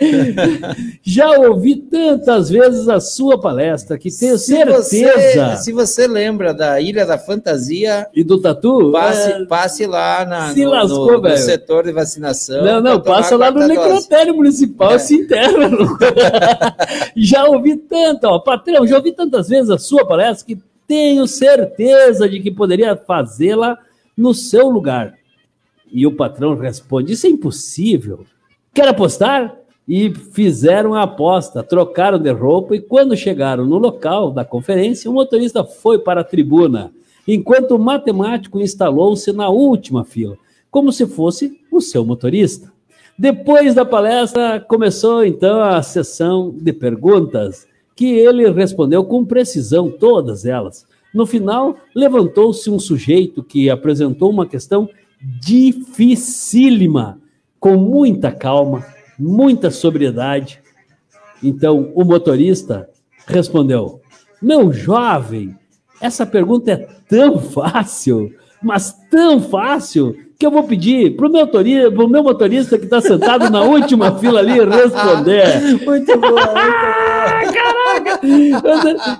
Já 1.02 1.30
ouvi 1.30 1.76
tantas 1.76 2.50
vezes 2.50 2.88
a 2.88 3.00
sua 3.00 3.40
palestra 3.40 3.96
que 3.96 4.10
tenho 4.10 4.36
se 4.36 4.54
certeza. 4.54 4.82
Você, 4.82 5.64
se 5.64 5.72
você 5.72 6.06
lembra 6.06 6.52
da 6.52 6.80
Ilha 6.80 7.06
da 7.06 7.16
Fantasia 7.16 8.06
e 8.14 8.22
do 8.22 8.40
tatu, 8.40 8.92
passe, 8.92 9.30
é... 9.30 9.44
passe 9.46 9.86
lá 9.86 10.24
na, 10.24 10.52
se 10.52 10.64
no, 10.64 10.70
lascou, 10.70 11.20
no, 11.20 11.28
no 11.28 11.36
setor 11.36 11.84
de 11.84 11.92
vacinação. 11.92 12.62
Não, 12.62 12.80
não, 12.80 13.00
passa 13.00 13.36
lá 13.36 13.50
no 13.50 13.66
necrotério 13.66 14.34
municipal, 14.34 14.94
é. 14.94 14.98
se 14.98 15.14
interna. 15.14 15.68
No... 15.68 15.98
já 17.16 17.44
ouvi 17.46 17.76
tanto, 17.76 18.24
ó, 18.24 18.38
patrão, 18.38 18.86
já 18.86 18.96
ouvi 18.96 19.12
tantas 19.12 19.48
vezes 19.48 19.70
a 19.70 19.78
sua 19.78 20.06
palestra 20.06 20.46
que 20.46 20.71
tenho 20.86 21.26
certeza 21.26 22.28
de 22.28 22.40
que 22.40 22.50
poderia 22.50 22.96
fazê-la 22.96 23.78
no 24.16 24.34
seu 24.34 24.68
lugar. 24.68 25.14
E 25.90 26.06
o 26.06 26.16
patrão 26.16 26.56
responde: 26.56 27.12
Isso 27.12 27.26
é 27.26 27.30
impossível. 27.30 28.24
Quer 28.72 28.88
apostar? 28.88 29.56
E 29.86 30.14
fizeram 30.14 30.94
a 30.94 31.02
aposta, 31.02 31.62
trocaram 31.62 32.18
de 32.18 32.30
roupa 32.30 32.76
e 32.76 32.80
quando 32.80 33.16
chegaram 33.16 33.66
no 33.66 33.78
local 33.78 34.30
da 34.30 34.44
conferência, 34.44 35.10
o 35.10 35.14
motorista 35.14 35.64
foi 35.64 35.98
para 35.98 36.20
a 36.20 36.24
tribuna, 36.24 36.92
enquanto 37.26 37.72
o 37.72 37.80
matemático 37.80 38.60
instalou-se 38.60 39.32
na 39.32 39.48
última 39.48 40.04
fila, 40.04 40.38
como 40.70 40.92
se 40.92 41.04
fosse 41.04 41.60
o 41.70 41.80
seu 41.80 42.04
motorista. 42.04 42.72
Depois 43.18 43.74
da 43.74 43.84
palestra, 43.84 44.60
começou 44.60 45.24
então 45.24 45.60
a 45.60 45.82
sessão 45.82 46.54
de 46.56 46.72
perguntas 46.72 47.66
que 48.02 48.10
ele 48.10 48.50
respondeu 48.50 49.04
com 49.04 49.24
precisão 49.24 49.88
todas 49.88 50.44
elas. 50.44 50.84
No 51.14 51.24
final, 51.24 51.76
levantou-se 51.94 52.68
um 52.68 52.80
sujeito 52.80 53.44
que 53.44 53.70
apresentou 53.70 54.28
uma 54.28 54.44
questão 54.44 54.90
dificílima, 55.40 57.20
com 57.60 57.76
muita 57.76 58.32
calma, 58.32 58.84
muita 59.16 59.70
sobriedade. 59.70 60.60
Então, 61.40 61.92
o 61.94 62.02
motorista 62.04 62.90
respondeu: 63.24 64.00
Meu 64.42 64.72
jovem, 64.72 65.56
essa 66.00 66.26
pergunta 66.26 66.72
é 66.72 66.76
tão 67.08 67.38
fácil, 67.38 68.34
mas 68.60 68.98
tão 69.12 69.40
fácil, 69.40 70.16
que 70.42 70.46
eu 70.46 70.50
vou 70.50 70.64
pedir 70.64 71.14
pro 71.14 71.30
meu, 71.30 71.42
motorista, 71.42 71.92
pro 71.92 72.08
meu 72.08 72.24
motorista 72.24 72.76
que 72.76 72.82
está 72.86 73.00
sentado 73.00 73.48
na 73.48 73.62
última 73.62 74.10
fila 74.18 74.40
ali 74.40 74.58
responder. 74.58 75.46
Muito 75.84 76.18
bom, 76.18 76.30
muito 76.30 76.42
bom. 76.42 77.52
Caraca! 77.52 78.20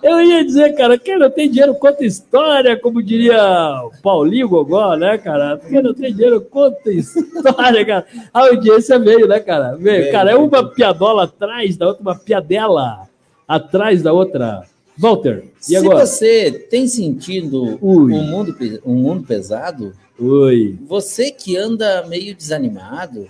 Eu 0.02 0.20
ia 0.20 0.44
dizer, 0.44 0.74
cara, 0.74 0.98
quem 0.98 1.16
não 1.16 1.30
tem 1.30 1.48
dinheiro 1.48 1.76
conta 1.76 2.04
história, 2.04 2.76
como 2.76 3.00
diria 3.00 3.40
o 3.84 3.92
Paulinho 4.02 4.48
Gogó, 4.48 4.96
né, 4.96 5.16
cara? 5.16 5.60
Quem 5.68 5.80
não 5.80 5.94
tem 5.94 6.12
dinheiro 6.12 6.40
conta 6.40 6.90
história, 6.90 7.86
cara. 7.86 8.04
A 8.34 8.40
audiência 8.40 8.98
veio, 8.98 9.28
né, 9.28 9.38
cara? 9.38 9.76
Veio. 9.76 10.10
Cara, 10.10 10.32
é 10.32 10.34
uma 10.34 10.70
piadola 10.70 11.22
atrás 11.22 11.76
da 11.76 11.86
outra, 11.86 12.02
uma 12.02 12.18
piadela 12.18 13.02
atrás 13.46 14.02
da 14.02 14.12
outra. 14.12 14.64
Walter, 14.98 15.44
e 15.60 15.64
Se 15.64 15.76
agora? 15.76 16.04
você 16.04 16.50
tem 16.68 16.88
sentido 16.88 17.78
um 17.80 18.08
mundo, 18.08 18.56
um 18.84 18.94
mundo 18.94 19.22
pesado, 19.22 19.92
Oi. 20.18 20.78
você 20.86 21.30
que 21.30 21.56
anda 21.56 22.06
meio 22.06 22.34
desanimado, 22.34 23.28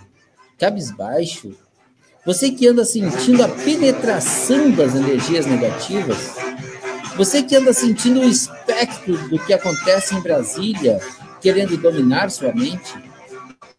cabisbaixo, 0.57 1.55
você 2.25 2.51
que 2.51 2.67
anda 2.67 2.85
sentindo 2.85 3.43
a 3.43 3.49
penetração 3.49 4.71
das 4.71 4.95
energias 4.95 5.45
negativas, 5.45 6.35
você 7.17 7.43
que 7.43 7.55
anda 7.55 7.73
sentindo 7.73 8.21
o 8.21 8.29
espectro 8.29 9.17
do 9.29 9.37
que 9.39 9.53
acontece 9.53 10.15
em 10.15 10.21
Brasília, 10.21 10.99
querendo 11.41 11.77
dominar 11.77 12.31
sua 12.31 12.53
mente, 12.53 12.93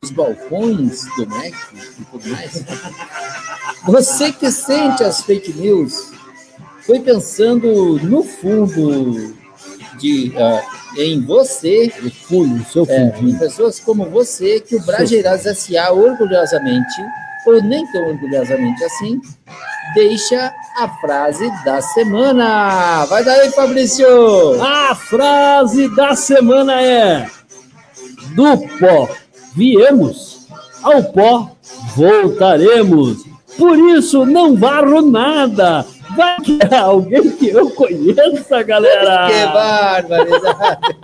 os 0.02 0.10
balcões 0.10 1.04
do 1.16 1.26
MEC 1.26 1.56
e 1.74 2.04
tudo 2.04 2.28
mais, 2.28 2.64
você 3.86 4.30
que 4.30 4.50
sente 4.50 5.02
as 5.02 5.22
fake 5.22 5.52
news, 5.54 6.12
foi 6.82 7.00
pensando 7.00 7.98
no 8.00 8.22
fundo 8.22 9.34
de, 9.98 10.32
ah, 10.36 10.83
em 10.96 11.20
você, 11.20 11.92
O 12.02 12.10
fundo, 12.10 12.62
o 12.62 12.64
seu 12.64 12.86
é, 12.88 13.14
em 13.20 13.36
pessoas 13.38 13.80
como 13.80 14.04
você, 14.10 14.60
que 14.60 14.76
o 14.76 14.82
Brajeirados 14.82 15.46
S.A. 15.46 15.92
orgulhosamente, 15.92 17.02
ou 17.46 17.62
nem 17.62 17.86
tão 17.92 18.08
orgulhosamente 18.08 18.82
assim, 18.84 19.20
deixa 19.94 20.52
a 20.76 20.88
frase 21.00 21.50
da 21.64 21.80
semana. 21.80 23.04
Vai 23.06 23.24
daí, 23.24 23.50
Fabrício! 23.50 24.06
A 24.62 24.94
frase 24.94 25.94
da 25.94 26.14
semana 26.14 26.80
é: 26.80 27.28
Do 28.34 28.58
pó 28.78 29.08
viemos, 29.54 30.46
ao 30.82 31.02
pó 31.04 31.50
voltaremos. 31.94 33.24
Por 33.56 33.78
isso 33.78 34.26
não 34.26 34.56
varro 34.56 35.00
nada. 35.00 35.86
Vai 36.16 36.36
que 36.40 36.58
é 36.70 36.76
alguém 36.76 37.30
que 37.30 37.48
eu 37.48 37.70
conheça, 37.70 38.62
galera. 38.62 39.28
Que 39.30 39.46
barbaridade! 39.46 40.96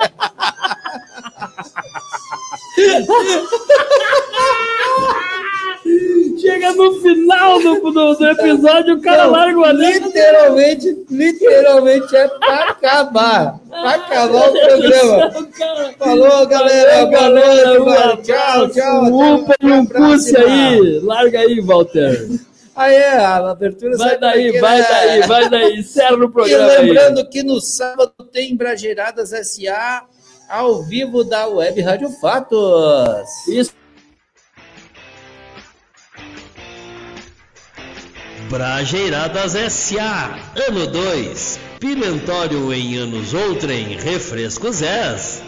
Chega 6.40 6.72
no 6.72 7.01
final 7.01 7.61
do, 7.61 7.80
do, 7.92 8.14
do 8.14 8.26
episódio, 8.28 8.96
o 8.96 9.01
cara 9.03 9.24
Não, 9.24 9.32
larga 9.32 9.59
o 9.59 9.64
anel. 9.64 9.92
literalmente, 9.92 11.07
literalmente 11.11 12.16
é 12.16 12.28
para 12.28 12.64
acabar. 12.70 13.61
Para 13.68 13.90
acabar 13.90 14.48
o 14.48 14.53
programa. 14.53 15.30
Falou, 15.98 16.46
galera. 16.46 17.07
Boa 17.07 17.11
galera, 17.11 17.78
noite, 17.78 18.20
um 18.20 18.22
Tchau, 18.22 18.68
tchau. 18.70 19.03
Um 19.05 19.34
upa 19.34 19.55
e 19.61 19.70
um 19.70 19.86
aí. 20.46 21.01
Larga 21.03 21.40
aí, 21.40 21.61
Walter. 21.61 22.28
Aí 22.80 22.94
é, 22.94 23.18
a 23.18 23.50
abertura 23.50 23.94
Vai 23.98 24.14
por 24.14 24.20
daí, 24.20 24.58
vai 24.58 24.78
né? 24.78 24.86
daí, 24.88 25.20
vai 25.26 25.50
daí. 25.50 25.76
Encerra 25.80 26.16
o 26.16 26.24
E 26.24 26.32
programa 26.32 26.70
aí. 26.70 26.78
lembrando 26.86 27.28
que 27.28 27.42
no 27.42 27.60
sábado 27.60 28.14
tem 28.32 28.56
Brajeiradas 28.56 29.32
SA 29.46 30.06
ao 30.48 30.82
vivo 30.84 31.22
da 31.22 31.46
Web 31.46 31.78
Rádio 31.82 32.08
Fatos. 32.08 33.28
Isso. 33.48 33.74
Brajeiradas 38.48 39.54
S.A. 39.54 40.38
Ano 40.68 40.86
2. 40.86 41.60
Pimentório 41.78 42.72
em 42.72 42.96
anos 42.96 43.34
outrem. 43.34 43.96
Refrescos 43.98 44.80
S. 44.80 45.42